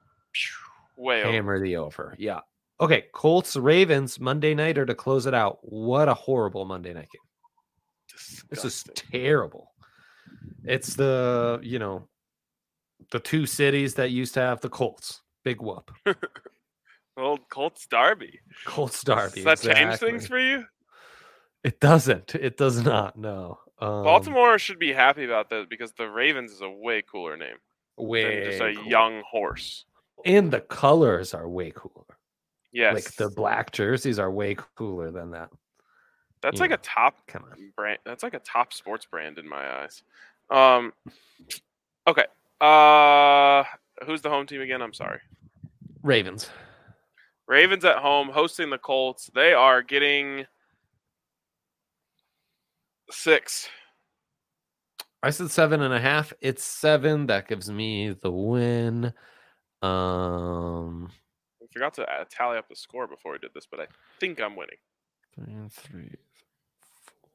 way 0.97 1.21
over. 1.21 1.31
Hammer 1.31 1.57
the 1.61 1.77
over. 1.77 2.15
Yeah. 2.19 2.41
Okay, 2.81 3.05
Colts 3.13 3.55
Ravens 3.55 4.19
Monday 4.19 4.53
nighter 4.53 4.85
to 4.85 4.93
close 4.93 5.25
it 5.25 5.33
out. 5.33 5.59
What 5.61 6.09
a 6.09 6.13
horrible 6.13 6.65
Monday 6.65 6.93
night 6.93 7.07
game. 7.13 8.41
This 8.49 8.65
is 8.65 8.83
terrible. 8.93 9.71
It's 10.65 10.95
the, 10.95 11.61
you 11.63 11.79
know, 11.79 12.09
the 13.11 13.21
two 13.21 13.45
cities 13.45 13.93
that 13.93 14.11
used 14.11 14.33
to 14.33 14.41
have 14.41 14.59
the 14.59 14.67
Colts. 14.67 15.21
Big 15.45 15.61
whoop. 15.61 15.89
Old 17.17 17.47
Colts 17.47 17.87
Derby. 17.87 18.41
Colts 18.65 19.01
Derby. 19.01 19.43
Does 19.43 19.61
that 19.61 19.77
change 19.77 19.99
things 20.01 20.27
for 20.27 20.39
you? 20.39 20.65
It 21.63 21.79
doesn't. 21.79 22.35
It 22.35 22.57
does 22.57 22.83
not. 22.83 23.17
No. 23.17 23.59
Um, 23.79 24.03
Baltimore 24.03 24.57
should 24.57 24.79
be 24.79 24.93
happy 24.93 25.25
about 25.25 25.49
that 25.49 25.69
because 25.69 25.91
the 25.93 26.09
Ravens 26.09 26.51
is 26.51 26.61
a 26.61 26.69
way 26.69 27.01
cooler 27.03 27.37
name 27.37 27.57
way 27.97 28.39
than 28.41 28.49
just 28.51 28.61
a 28.61 28.73
cool. 28.75 28.85
young 28.85 29.21
horse. 29.29 29.85
and 30.25 30.51
the 30.51 30.61
colors 30.61 31.33
are 31.33 31.47
way 31.47 31.71
cooler. 31.75 32.05
Yes, 32.71 32.93
Like 32.93 33.15
the 33.15 33.29
black 33.29 33.71
jerseys 33.71 34.19
are 34.19 34.29
way 34.31 34.55
cooler 34.75 35.09
than 35.11 35.31
that. 35.31 35.49
That's 36.41 36.55
you 36.55 36.61
like 36.61 36.69
know. 36.71 36.75
a 36.75 36.77
top 36.79 37.25
Come 37.27 37.45
on. 37.51 37.71
brand. 37.75 37.99
That's 38.05 38.21
like 38.23 38.33
a 38.35 38.39
top 38.39 38.71
sports 38.73 39.05
brand 39.05 39.37
in 39.39 39.47
my 39.49 39.81
eyes. 39.81 40.03
Um, 40.49 40.93
okay. 42.07 42.25
Uh, 42.61 43.63
who's 44.05 44.21
the 44.21 44.29
home 44.29 44.45
team 44.45 44.61
again? 44.61 44.81
I'm 44.81 44.93
sorry. 44.93 45.19
Ravens. 46.03 46.49
Ravens 47.47 47.85
at 47.85 47.97
home 47.97 48.29
hosting 48.29 48.69
the 48.69 48.77
Colts. 48.77 49.31
They 49.33 49.53
are 49.53 49.81
getting 49.81 50.45
six. 53.11 53.69
I 55.23 55.29
said 55.31 55.49
seven 55.51 55.81
and 55.81 55.93
a 55.93 55.99
half. 55.99 56.31
It's 56.41 56.63
seven. 56.63 57.25
That 57.27 57.47
gives 57.47 57.69
me 57.71 58.15
the 58.21 58.31
win. 58.31 59.13
Um, 59.81 61.09
I 61.61 61.65
forgot 61.73 61.93
to 61.95 62.03
uh, 62.03 62.25
tally 62.29 62.57
up 62.57 62.67
the 62.69 62.75
score 62.75 63.07
before 63.07 63.33
we 63.33 63.39
did 63.39 63.51
this, 63.53 63.67
but 63.69 63.79
I 63.79 63.87
think 64.19 64.39
I'm 64.41 64.55
winning. 64.55 64.77
three 65.35 65.53
and 65.53 65.71
three, 65.71 66.11
four, 67.05 67.29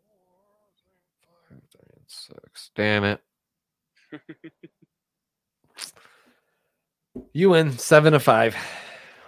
five, 1.51 1.61
three 1.71 1.97
and 1.97 2.07
six. 2.07 2.71
Damn 2.75 3.05
it. 3.05 3.21
you 7.33 7.51
win 7.51 7.77
seven 7.79 8.13
to 8.13 8.21
five. 8.21 8.57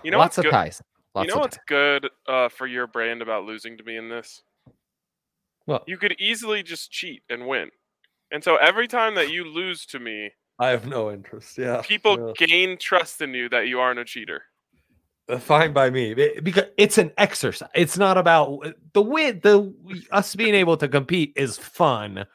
You 0.03 0.11
know 0.11 0.19
lots 0.19 0.37
what's 0.37 0.39
of 0.39 0.45
good- 0.45 0.51
ties. 0.53 0.83
Lots 1.15 1.29
you 1.29 1.35
know 1.35 1.41
what's 1.41 1.57
ties. 1.57 1.65
good 1.69 2.11
uh, 2.27 2.49
for 2.49 2.67
your 2.67 2.87
brand 2.87 3.23
about 3.23 3.45
losing 3.45 3.77
to 3.79 3.85
me 3.85 3.97
in 3.97 4.09
this? 4.09 4.43
Well, 5.67 5.83
You 5.87 5.97
could 5.99 6.17
easily 6.19 6.63
just 6.63 6.91
cheat 6.91 7.23
and 7.29 7.47
win. 7.47 7.71
And 8.31 8.43
so 8.43 8.57
every 8.57 8.89
time 8.89 9.15
that 9.15 9.31
you 9.31 9.45
lose 9.45 9.87
to 9.87 9.99
me, 9.99 10.31
I 10.59 10.69
have 10.69 10.87
no 10.87 11.11
interest. 11.11 11.59
Yeah, 11.59 11.83
people 11.83 12.33
gain 12.35 12.79
trust 12.79 13.21
in 13.21 13.35
you 13.35 13.49
that 13.49 13.67
you 13.69 13.81
aren't 13.81 13.99
a 13.99 14.05
cheater. 14.05 14.43
Uh, 15.29 15.39
fine 15.39 15.73
by 15.73 15.89
me 15.91 16.13
Be- 16.15 16.39
because 16.43 16.67
it's 16.77 16.99
an 16.99 17.11
exercise. 17.17 17.71
It's 17.75 17.97
not 17.97 18.19
about 18.19 18.63
the 18.93 19.03
win. 19.03 19.41
The 19.43 19.75
us 20.13 20.35
being 20.37 20.55
able 20.55 20.77
to 20.77 20.87
compete 20.89 21.33
is 21.37 21.57
fun, 21.57 22.27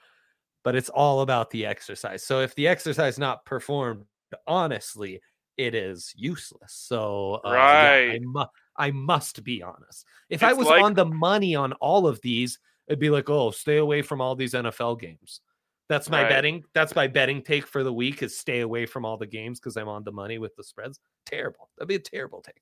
but 0.64 0.76
it's 0.76 0.90
all 0.90 1.22
about 1.22 1.52
the 1.52 1.66
exercise. 1.66 2.24
So 2.24 2.42
if 2.42 2.56
the 2.56 2.68
exercise 2.68 3.20
not 3.20 3.46
performed 3.46 4.06
honestly, 4.48 5.22
it 5.58 5.76
is 5.76 6.14
useless. 6.16 6.74
So 6.74 7.42
uh, 7.46 7.52
yeah, 7.52 7.60
I, 7.60 8.08
Right. 8.08 8.22
mu- 8.24 8.46
I 8.78 8.92
must 8.92 9.44
be 9.44 9.62
honest. 9.62 10.06
If 10.30 10.44
I 10.44 10.54
was 10.54 10.68
like- 10.68 10.84
on 10.84 10.94
the 10.94 11.06
money 11.06 11.56
on 11.56 11.74
all 11.74 12.08
of 12.08 12.20
these, 12.22 12.60
it'd 12.90 13.00
be 13.00 13.10
like, 13.10 13.30
oh, 13.30 13.52
stay 13.52 13.78
away 13.78 14.02
from 14.02 14.20
all 14.20 14.36
these 14.36 14.54
NFL 14.54 15.00
games. 15.00 15.42
That's 15.88 16.10
my 16.10 16.24
Right. 16.24 16.30
betting. 16.30 16.64
That's 16.74 16.96
my 16.96 17.08
betting 17.08 17.42
take 17.42 17.66
for 17.66 17.84
the 17.84 17.94
week 17.94 18.22
is 18.22 18.38
stay 18.38 18.60
away 18.60 18.86
from 18.86 19.06
all 19.06 19.18
the 19.18 19.26
games 19.28 19.60
because 19.60 19.78
I'm 19.78 19.88
on 19.88 20.04
the 20.04 20.12
money 20.12 20.38
with 20.38 20.56
the 20.56 20.64
spreads. 20.64 21.00
Terrible. 21.26 21.70
That'd 21.78 21.88
be 21.88 21.96
a 21.96 22.00
terrible 22.00 22.42
take. 22.42 22.62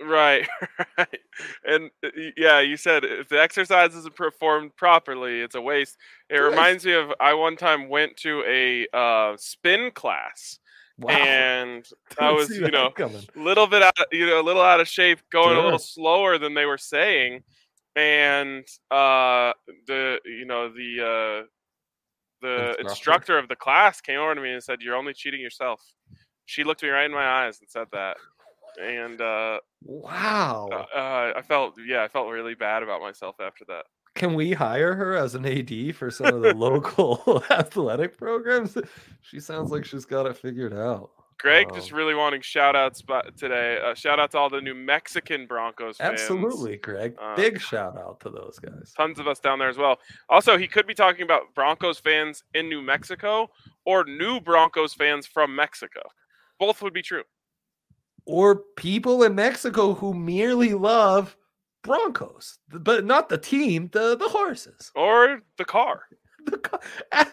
Right, 0.00 0.46
right. 0.98 1.18
And 1.66 1.90
uh, 2.04 2.10
yeah, 2.36 2.60
you 2.60 2.76
said 2.76 3.04
if 3.04 3.28
the 3.28 3.40
exercise 3.40 3.94
isn't 3.96 4.14
performed 4.14 4.76
properly, 4.76 5.40
it's 5.40 5.54
a 5.56 5.60
waste. 5.60 5.96
It 6.30 6.36
Right. 6.36 6.50
reminds 6.50 6.84
me 6.86 6.92
of 6.92 7.12
I 7.20 7.34
one 7.34 7.56
time 7.56 7.88
went 7.88 8.16
to 8.18 8.44
a 8.46 8.86
uh, 8.96 9.36
spin 9.38 9.90
class, 9.90 10.60
and 11.08 11.88
I 12.20 12.30
was, 12.30 12.50
you 12.50 12.70
know, 12.70 12.92
a 13.36 13.38
little 13.40 13.66
bit 13.66 13.82
out, 13.82 13.94
you 14.12 14.26
know, 14.26 14.40
a 14.40 14.42
little 14.42 14.62
out 14.62 14.78
of 14.80 14.86
shape, 14.88 15.18
going 15.32 15.56
a 15.56 15.62
little 15.64 15.78
slower 15.80 16.38
than 16.38 16.54
they 16.54 16.66
were 16.66 16.78
saying, 16.78 17.42
and 17.98 18.64
uh, 18.90 19.52
the, 19.86 20.20
you 20.24 20.44
know, 20.46 20.68
the 20.72 21.44
uh, 21.44 21.46
the 22.40 22.76
Instructor. 22.76 22.80
instructor 22.80 23.38
of 23.38 23.48
the 23.48 23.56
class 23.56 24.00
came 24.00 24.18
over 24.20 24.34
to 24.34 24.40
me 24.40 24.52
and 24.52 24.62
said, 24.62 24.80
"You're 24.82 24.96
only 24.96 25.14
cheating 25.14 25.40
yourself." 25.40 25.82
She 26.46 26.64
looked 26.64 26.82
me 26.82 26.90
right 26.90 27.06
in 27.06 27.12
my 27.12 27.26
eyes 27.46 27.60
and 27.60 27.70
said 27.70 27.88
that, 27.92 28.18
and 28.80 29.20
uh, 29.20 29.60
Wow. 29.82 30.88
uh, 30.94 30.96
uh, 30.96 31.32
I 31.36 31.42
felt, 31.42 31.74
yeah, 31.84 32.02
I 32.02 32.08
felt 32.08 32.28
really 32.30 32.54
bad 32.54 32.82
about 32.82 33.00
myself 33.00 33.36
after 33.40 33.64
that. 33.68 33.86
Can 34.14 34.34
we 34.34 34.52
hire 34.52 34.94
her 34.96 35.14
as 35.16 35.34
an 35.34 35.46
AD 35.46 35.92
for 35.92 36.10
some 36.10 36.30
of 36.32 36.42
the 36.42 36.52
local 36.52 37.42
athletic 37.50 38.16
programs? 38.18 38.76
She 39.20 39.40
sounds 39.40 39.70
like 39.70 39.84
she's 39.84 40.04
got 40.04 40.26
it 40.26 40.36
figured 40.36 40.74
out. 40.74 41.10
Greg 41.38 41.72
just 41.72 41.92
Um, 41.92 41.98
really 41.98 42.14
wanting 42.14 42.40
shout 42.40 42.74
outs 42.74 43.02
today. 43.36 43.78
Uh, 43.84 43.94
shout 43.94 44.18
out 44.18 44.32
to 44.32 44.38
all 44.38 44.50
the 44.50 44.60
New 44.60 44.74
Mexican 44.74 45.46
Broncos 45.46 45.96
fans. 45.98 46.20
Absolutely, 46.20 46.78
Greg. 46.78 47.14
Uh, 47.20 47.36
Big 47.36 47.60
shout 47.60 47.96
out 47.96 48.18
to 48.20 48.30
those 48.30 48.58
guys. 48.58 48.92
tons 48.96 49.18
of 49.20 49.28
us 49.28 49.38
down 49.38 49.58
there 49.58 49.68
as 49.68 49.78
well. 49.78 49.98
Also, 50.28 50.58
he 50.58 50.66
could 50.66 50.86
be 50.86 50.94
talking 50.94 51.22
about 51.22 51.54
Broncos 51.54 51.98
fans 52.00 52.42
in 52.54 52.68
New 52.68 52.82
Mexico 52.82 53.50
or 53.86 54.04
new 54.04 54.40
Broncos 54.40 54.94
fans 54.94 55.26
from 55.26 55.54
Mexico. 55.54 56.00
Both 56.58 56.82
would 56.82 56.92
be 56.92 57.02
true. 57.02 57.22
Or 58.26 58.56
people 58.76 59.22
in 59.22 59.34
Mexico 59.36 59.94
who 59.94 60.12
merely 60.14 60.74
love 60.74 61.36
Broncos, 61.82 62.58
but 62.68 63.04
not 63.04 63.28
the 63.28 63.38
team, 63.38 63.88
the 63.92 64.16
the 64.16 64.28
horses. 64.28 64.90
Or 64.94 65.40
the 65.56 65.64
car. 65.64 66.02
The 66.46 66.80
Ah, 67.12 67.30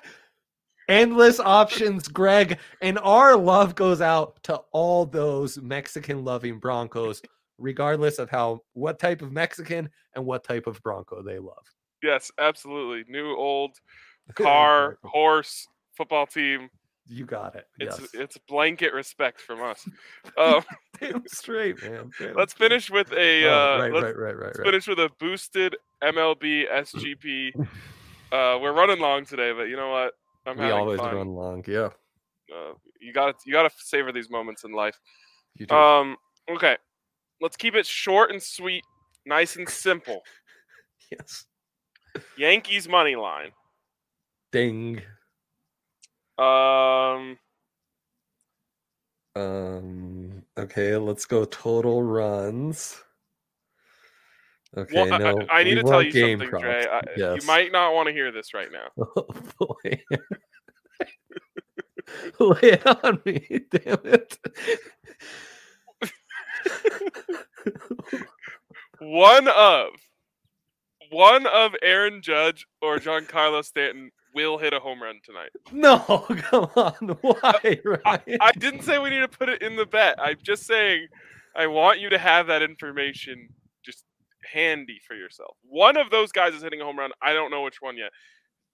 Endless 0.88 1.40
options, 1.40 2.08
Greg. 2.08 2.60
And 2.82 3.00
our 3.00 3.36
love 3.36 3.76
goes 3.76 4.02
out 4.02 4.42
to 4.44 4.56
all 4.72 5.06
those 5.06 5.60
Mexican 5.60 6.24
loving 6.24 6.60
Broncos, 6.60 7.22
regardless 7.58 8.20
of 8.20 8.30
how 8.30 8.62
what 8.74 9.00
type 9.00 9.22
of 9.22 9.32
Mexican 9.32 9.90
and 10.16 10.26
what 10.26 10.44
type 10.44 10.68
of 10.68 10.82
Bronco 10.84 11.22
they 11.22 11.40
love. 11.40 11.66
Yes, 12.04 12.32
absolutely. 12.40 13.12
New, 13.12 13.36
old, 13.36 13.72
car, 14.36 14.98
horse, 15.04 15.68
football 15.96 16.28
team. 16.28 16.70
You 17.08 17.26
got 17.26 17.56
it. 17.56 17.68
It's 17.80 18.00
yes. 18.00 18.10
it's 18.14 18.38
blanket 18.48 18.92
respect 18.94 19.40
from 19.40 19.62
us. 19.62 19.88
Um, 20.38 20.64
Damn 21.00 21.24
straight, 21.28 21.82
man. 21.84 22.10
Damn 22.20 22.36
let's 22.36 22.54
finish 22.54 22.90
with 22.90 23.12
a 23.14 23.46
Oh, 23.46 23.76
uh, 23.76 23.80
right, 23.80 23.92
right, 23.92 24.04
right, 24.04 24.38
right, 24.38 24.58
right. 24.58 24.66
finish 24.66 24.88
with 24.88 25.00
a 25.00 25.10
boosted 25.20 25.76
MLB 26.04 26.70
SGP. 26.70 27.54
Uh, 28.32 28.60
we're 28.60 28.74
running 28.74 29.00
long 29.00 29.24
today, 29.24 29.54
but 29.54 29.66
you 29.66 29.76
know 29.76 29.92
what? 29.92 30.14
I'm 30.46 30.58
We 30.58 30.72
always 30.72 31.00
fun. 31.00 31.16
run 31.16 31.28
long. 31.30 31.64
Yeah, 31.68 31.90
Uh, 32.54 32.74
you 33.02 33.14
got 33.14 33.40
to 33.40 33.46
you 33.46 33.54
got 33.54 33.64
to 33.70 33.76
savor 33.78 34.12
these 34.12 34.30
moments 34.30 34.64
in 34.64 34.72
life. 34.72 35.00
you 35.56 35.66
do. 35.66 35.76
Um, 35.76 36.18
okay, 36.50 36.78
let's 37.42 37.58
keep 37.58 37.76
it 37.76 37.86
short 37.86 38.32
and 38.32 38.42
sweet, 38.42 38.84
nice 39.26 39.56
and 39.56 39.68
simple. 39.68 40.22
yes. 41.12 41.46
Yankees 42.38 42.88
money 42.88 43.16
line. 43.16 43.52
Ding. 44.52 45.02
Um, 46.38 47.38
Um. 49.36 50.44
Okay, 50.58 50.96
let's 50.96 51.26
go 51.26 51.46
total 51.46 52.02
runs. 52.04 53.02
Okay, 54.78 54.94
well, 54.94 55.14
I- 55.14 55.18
no, 55.18 55.42
I, 55.50 55.60
I 55.60 55.64
need 55.64 55.76
to 55.76 55.84
tell 55.84 56.02
you 56.04 56.12
game 56.12 56.40
something, 56.40 56.50
props. 56.50 56.64
Dre. 56.64 56.86
I, 56.86 57.02
Yes. 57.18 57.42
You 57.42 57.48
might 57.48 57.72
not 57.72 57.94
want 57.94 58.08
to 58.08 58.14
hear 58.14 58.32
this 58.32 58.54
right 58.54 58.70
now. 58.72 58.90
Oh 59.18 59.28
boy. 59.84 60.02
Lay 62.40 62.60
it 62.72 62.86
on 63.04 63.20
me, 63.26 63.62
damn 63.72 63.98
it. 64.06 64.38
One 69.00 69.48
of 69.48 69.88
one 71.12 71.46
of 71.48 71.74
Aaron 71.82 72.22
Judge 72.22 72.66
or 72.82 72.98
Giancarlo 72.98 73.64
Stanton 73.64 74.12
will 74.34 74.58
hit 74.58 74.74
a 74.74 74.80
home 74.80 75.02
run 75.02 75.20
tonight. 75.24 75.50
No, 75.72 76.00
come 76.50 76.70
on. 76.76 77.12
Uh, 77.12 77.16
Why, 77.22 77.80
Ryan? 77.84 78.38
I 78.42 78.52
didn't 78.54 78.84
say 78.84 78.98
we 79.00 79.10
need 79.10 79.20
to 79.20 79.28
put 79.28 79.50
it 79.50 79.62
in 79.62 79.76
the 79.76 79.86
bet. 79.86 80.16
I'm 80.20 80.38
just 80.44 80.66
saying 80.66 81.08
I 81.56 81.68
want 81.68 82.00
you 82.00 82.10
to 82.10 82.18
have 82.18 82.48
that 82.48 82.62
information 82.62 83.48
just 83.48 83.65
handy 84.52 85.00
for 85.08 85.16
yourself. 85.16 85.58
One 85.64 85.98
of 85.98 86.10
those 86.10 86.32
guys 86.32 86.54
is 86.54 86.64
hitting 86.64 86.82
a 86.82 86.86
home 86.86 87.00
run. 87.00 87.12
I 87.22 87.34
don't 87.34 87.52
know 87.52 87.64
which 87.64 87.82
one 87.82 87.98
yet. 87.98 88.12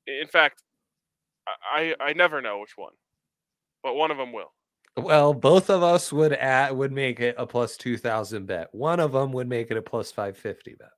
In 0.07 0.27
fact, 0.27 0.63
I 1.73 1.95
I, 1.99 2.13
never 2.13 2.41
know 2.41 2.59
which 2.59 2.77
one, 2.77 2.93
but 3.83 3.95
one 3.95 4.11
of 4.11 4.17
them 4.17 4.33
will. 4.33 4.53
Well, 4.97 5.33
both 5.33 5.69
of 5.69 5.83
us 5.83 6.11
would 6.11 6.33
at 6.33 6.75
would 6.75 6.91
make 6.91 7.19
it 7.19 7.35
a 7.37 7.45
plus 7.45 7.77
two 7.77 7.97
thousand 7.97 8.45
bet. 8.45 8.73
One 8.73 8.99
of 8.99 9.11
them 9.13 9.31
would 9.33 9.47
make 9.47 9.71
it 9.71 9.77
a 9.77 9.81
plus 9.81 10.11
five 10.11 10.37
fifty 10.37 10.75
bet 10.77 10.89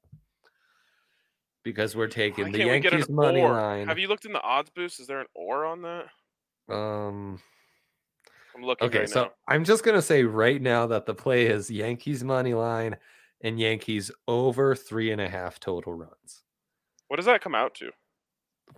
because 1.63 1.95
we're 1.95 2.05
Why 2.05 2.11
taking 2.11 2.45
the 2.45 2.51
we 2.51 2.79
get 2.79 2.93
Yankees 2.93 3.09
money 3.09 3.41
or? 3.41 3.51
line. 3.51 3.87
Have 3.87 3.99
you 3.99 4.07
looked 4.07 4.25
in 4.25 4.33
the 4.33 4.41
odds 4.41 4.69
boost? 4.69 4.99
Is 4.99 5.07
there 5.07 5.21
an 5.21 5.27
or 5.33 5.65
on 5.65 5.81
that? 5.83 6.05
Um. 6.73 7.39
I'm 8.55 8.63
looking 8.63 8.87
Okay, 8.87 8.99
right 8.99 9.09
so 9.09 9.23
now. 9.23 9.31
I'm 9.47 9.63
just 9.63 9.83
gonna 9.83 10.01
say 10.01 10.23
right 10.23 10.61
now 10.61 10.85
that 10.87 11.05
the 11.05 11.15
play 11.15 11.47
is 11.47 11.71
Yankees 11.71 12.23
money 12.23 12.53
line 12.53 12.95
and 13.43 13.59
Yankees 13.59 14.09
over 14.27 14.73
three 14.75 15.11
and 15.11 15.21
a 15.21 15.29
half 15.29 15.59
total 15.59 15.93
runs 15.93 16.43
What 17.09 17.17
does 17.17 17.25
that 17.25 17.41
come 17.41 17.55
out 17.55 17.75
to? 17.75 17.91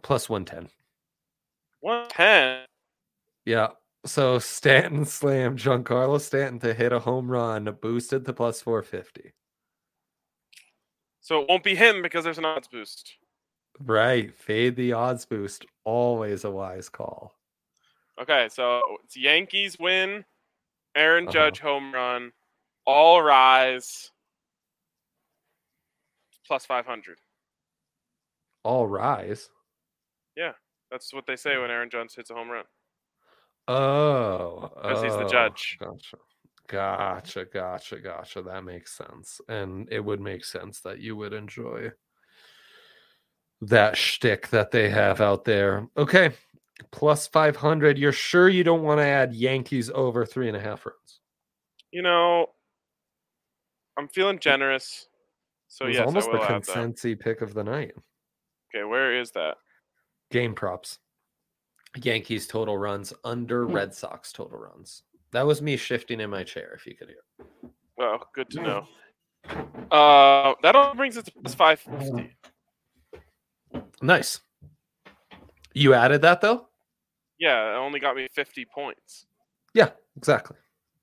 plus 0.02 0.28
one 0.30 0.44
ten. 0.46 0.68
One 1.80 2.08
ten. 2.10 2.66
Yeah. 3.46 3.68
So 4.06 4.40
Stanton 4.40 5.06
slam 5.06 5.56
Giancarlo 5.56 6.20
Stanton 6.20 6.60
to 6.60 6.74
hit 6.74 6.92
a 6.92 7.00
home 7.00 7.30
run, 7.30 7.76
boosted 7.82 8.26
to 8.26 8.34
plus 8.34 8.62
four 8.62 8.82
fifty. 8.84 9.34
So 11.22 11.42
it 11.42 11.50
won't 11.50 11.64
be 11.64 11.76
him 11.76 12.02
because 12.02 12.24
there's 12.24 12.38
an 12.38 12.46
odds 12.46 12.68
boost. 12.68 13.16
Right. 13.80 14.34
Fade 14.36 14.76
the 14.76 14.94
odds 14.94 15.26
boost. 15.26 15.66
Always 15.84 16.44
a 16.44 16.52
wise 16.52 16.90
call. 16.90 17.34
Okay, 18.22 18.48
so 18.50 18.82
it's 19.04 19.18
Yankees 19.18 19.78
win, 19.80 20.24
Aaron 20.96 21.26
Uh-huh. 21.26 21.34
Judge 21.34 21.60
home 21.60 21.94
run, 21.94 22.32
all 22.86 23.22
rise, 23.22 24.12
plus 26.46 26.66
500. 26.66 27.18
All 28.64 28.88
rise. 28.88 29.50
Yeah, 30.36 30.54
that's 30.92 31.14
what 31.14 31.26
they 31.28 31.36
say 31.36 31.58
when 31.58 31.72
Aaron 31.72 31.90
Judge 31.90 32.16
hits 32.16 32.30
a 32.30 32.34
home 32.34 32.50
run. 32.50 32.66
Oh. 33.68 34.72
'Cause 34.82 35.04
he's 35.04 35.14
the 35.14 35.26
oh, 35.26 35.30
judge. 35.30 35.78
Gotcha. 35.80 36.18
Gotcha. 36.68 37.46
Gotcha. 37.46 38.00
Gotcha. 38.00 38.42
That 38.42 38.64
makes 38.64 38.96
sense. 38.98 39.40
And 39.48 39.88
it 39.92 40.04
would 40.04 40.20
make 40.22 40.44
sense 40.44 40.82
that 40.82 41.00
you 41.00 41.16
would 41.16 41.34
enjoy 41.34 41.92
that 43.62 43.98
shtick 43.98 44.50
that 44.50 44.72
they 44.72 44.90
have 44.90 45.22
out 45.22 45.46
there. 45.46 45.88
Okay. 45.98 46.32
Plus 46.92 47.28
500. 47.28 47.98
You're 47.98 48.12
sure 48.12 48.50
you 48.50 48.64
don't 48.64 48.84
want 48.84 49.00
to 49.00 49.06
add 49.06 49.34
Yankees 49.34 49.90
over 49.94 50.26
three 50.26 50.48
and 50.48 50.58
a 50.58 50.60
half 50.60 50.86
runs? 50.86 51.20
You 51.92 52.02
know, 52.02 52.48
I'm 53.98 54.10
feeling 54.10 54.40
generous. 54.40 55.08
So 55.76 55.84
it 55.84 55.88
was 55.90 55.98
yes, 55.98 56.06
almost 56.06 56.32
the 56.32 56.38
will 56.38 56.46
consensy 56.46 57.20
pick 57.20 57.42
of 57.42 57.54
the 57.54 57.62
night. 57.62 57.92
Okay, 58.74 58.86
where 58.86 59.20
is 59.20 59.32
that? 59.32 59.58
Game 60.32 60.56
props. 60.56 61.00
Yankees 62.02 62.48
total 62.48 62.78
runs 62.78 63.12
under 63.26 63.66
Hmm. 63.66 63.74
Red 63.74 63.94
Sox 63.94 64.32
total 64.32 64.58
runs. 64.58 65.04
That 65.32 65.46
was 65.46 65.62
me 65.62 65.76
shifting 65.76 66.22
in 66.22 66.30
my 66.30 66.46
chair, 66.46 66.72
if 66.76 66.86
you 66.86 66.96
could 66.96 67.10
hear. 67.10 67.50
Oh, 68.00 68.20
good 68.34 68.50
to 68.52 68.62
know. 68.62 68.88
Uh, 69.92 70.56
that 70.64 70.78
all 70.78 70.96
brings 70.96 71.18
it 71.18 71.26
to 71.26 71.32
plus 71.34 71.54
550. 71.54 72.38
Nice. 74.02 74.40
You 75.74 75.94
added 75.94 76.22
that 76.22 76.40
though? 76.40 76.70
Yeah, 77.38 77.74
it 77.74 77.78
only 77.78 78.00
got 78.00 78.16
me 78.16 78.30
50 78.34 78.64
points. 78.74 79.26
Yeah, 79.74 79.90
exactly. 80.16 80.56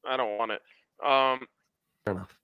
I 0.09 0.17
don't 0.17 0.39
want 0.39 0.53
it. 0.53 0.63
Um, 1.07 1.47
Fair 2.07 2.15
enough. 2.15 2.39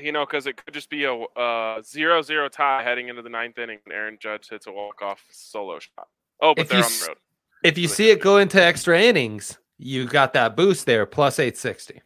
You 0.00 0.12
know, 0.12 0.26
because 0.26 0.46
it 0.46 0.62
could 0.62 0.74
just 0.74 0.90
be 0.90 1.04
a 1.04 1.14
uh, 1.14 1.82
zero-zero 1.82 2.48
tie 2.48 2.82
heading 2.82 3.08
into 3.08 3.22
the 3.22 3.28
ninth 3.28 3.58
inning, 3.58 3.78
and 3.84 3.94
Aaron 3.94 4.18
Judge 4.20 4.48
hits 4.48 4.66
a 4.66 4.72
walk-off 4.72 5.24
solo 5.30 5.78
shot. 5.78 6.08
Oh, 6.42 6.54
but 6.54 6.62
If 6.62 6.68
they're 6.68 6.78
you 6.78 6.84
on 6.84 6.90
the 6.90 7.06
road. 7.08 7.16
If 7.62 7.78
you 7.78 7.82
Really 7.82 7.94
see 7.94 8.10
it 8.10 8.20
go 8.20 8.38
into 8.38 8.62
extra 8.62 9.00
innings, 9.00 9.58
you 9.78 10.06
got 10.06 10.32
that 10.32 10.56
boost 10.56 10.86
there, 10.86 11.06
plus 11.06 11.38
860. 11.38 12.02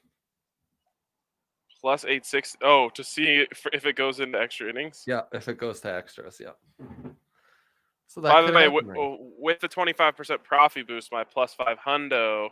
Plus 1.85 2.07
eight 2.07 2.25
six. 2.25 2.57
Oh, 2.63 2.89
to 2.95 3.05
see 3.05 3.45
if, 3.51 3.67
if 3.71 3.85
it 3.85 3.95
goes 3.95 4.19
into 4.19 4.41
extra 4.41 4.71
innings. 4.71 5.05
Yeah, 5.07 5.21
if 5.35 5.49
it 5.49 5.59
goes 5.59 5.81
to 5.81 5.95
extras, 5.95 6.41
yeah. 6.41 6.53
So 8.07 8.23
that 8.23 8.33
By 8.33 8.41
the 8.41 8.55
way, 8.55 8.69
with, 8.69 8.87
with 9.39 9.61
the 9.61 9.69
twenty-five 9.69 10.17
percent 10.17 10.43
profit 10.45 10.89
boost, 10.89 11.13
my 11.13 11.25
plus 11.25 11.53
five 11.53 11.77
hundo 11.87 12.49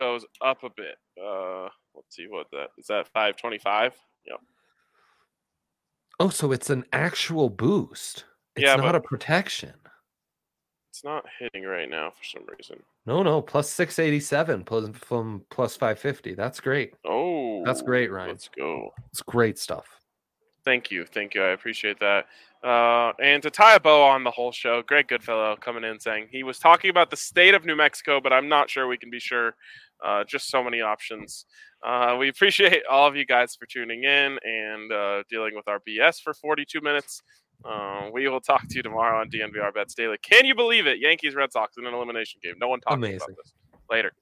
goes 0.00 0.24
up 0.40 0.64
a 0.64 0.70
bit. 0.70 0.96
Uh, 1.22 1.68
let's 1.98 2.16
see 2.16 2.26
what 2.28 2.46
that 2.52 2.68
is. 2.78 2.86
That 2.86 3.08
five 3.08 3.36
twenty-five. 3.36 3.94
Yep. 4.26 4.40
oh, 6.20 6.28
so 6.28 6.52
it's 6.52 6.70
an 6.70 6.84
actual 6.92 7.50
boost. 7.50 8.24
It's 8.56 8.64
Yeah, 8.64 8.76
not 8.76 8.94
a 8.94 9.00
protection. 9.00 9.74
It's 10.90 11.04
not 11.04 11.24
hitting 11.38 11.64
right 11.64 11.88
now 11.88 12.10
for 12.10 12.24
some 12.24 12.42
reason. 12.58 12.82
No, 13.06 13.22
no, 13.22 13.40
plus 13.40 13.70
687 13.70 14.64
plus, 14.64 14.88
from 14.94 15.42
plus 15.48 15.76
550. 15.76 16.34
That's 16.34 16.58
great. 16.60 16.94
Oh, 17.06 17.62
That's 17.64 17.82
great, 17.82 18.10
Ryan. 18.10 18.30
Let's 18.30 18.48
go. 18.48 18.92
It's 19.10 19.22
great 19.22 19.58
stuff. 19.58 19.86
Thank 20.64 20.90
you, 20.90 21.04
thank 21.06 21.34
you. 21.34 21.42
I 21.42 21.50
appreciate 21.50 22.00
that. 22.00 22.26
Uh, 22.64 23.12
and 23.22 23.42
to 23.44 23.50
tie 23.50 23.76
a 23.76 23.80
bow 23.80 24.02
on 24.02 24.24
the 24.24 24.30
whole 24.30 24.50
show, 24.50 24.82
Greg 24.82 25.06
Goodfellow 25.08 25.56
coming 25.60 25.84
in 25.84 26.00
saying 26.00 26.28
he 26.30 26.42
was 26.42 26.58
talking 26.58 26.90
about 26.90 27.10
the 27.10 27.16
state 27.16 27.54
of 27.54 27.64
New 27.64 27.76
Mexico, 27.76 28.20
but 28.20 28.32
I'm 28.32 28.48
not 28.48 28.68
sure 28.68 28.88
we 28.88 28.98
can 28.98 29.10
be 29.10 29.20
sure. 29.20 29.54
Uh, 30.04 30.24
just 30.24 30.48
so 30.50 30.62
many 30.62 30.80
options. 30.80 31.46
Uh, 31.86 32.16
we 32.18 32.28
appreciate 32.28 32.82
all 32.90 33.06
of 33.06 33.16
you 33.16 33.24
guys 33.24 33.56
for 33.56 33.66
tuning 33.66 34.04
in 34.04 34.38
and 34.44 34.92
uh, 34.92 35.22
dealing 35.30 35.54
with 35.54 35.68
our 35.68 35.80
BS 35.88 36.20
for 36.20 36.34
42 36.34 36.80
minutes. 36.80 37.22
Uh, 37.64 38.08
we 38.12 38.28
will 38.28 38.40
talk 38.40 38.66
to 38.68 38.76
you 38.76 38.82
tomorrow 38.82 39.20
on 39.20 39.30
DNVR 39.30 39.74
Bets 39.74 39.94
Daily. 39.94 40.16
Can 40.22 40.44
you 40.44 40.54
believe 40.54 40.86
it? 40.86 40.98
Yankees 41.00 41.34
Red 41.34 41.52
Sox 41.52 41.76
in 41.76 41.86
an 41.86 41.94
elimination 41.94 42.40
game. 42.42 42.54
No 42.60 42.68
one 42.68 42.80
talks 42.80 42.94
about 42.96 43.36
this. 43.36 43.54
Later. 43.90 44.12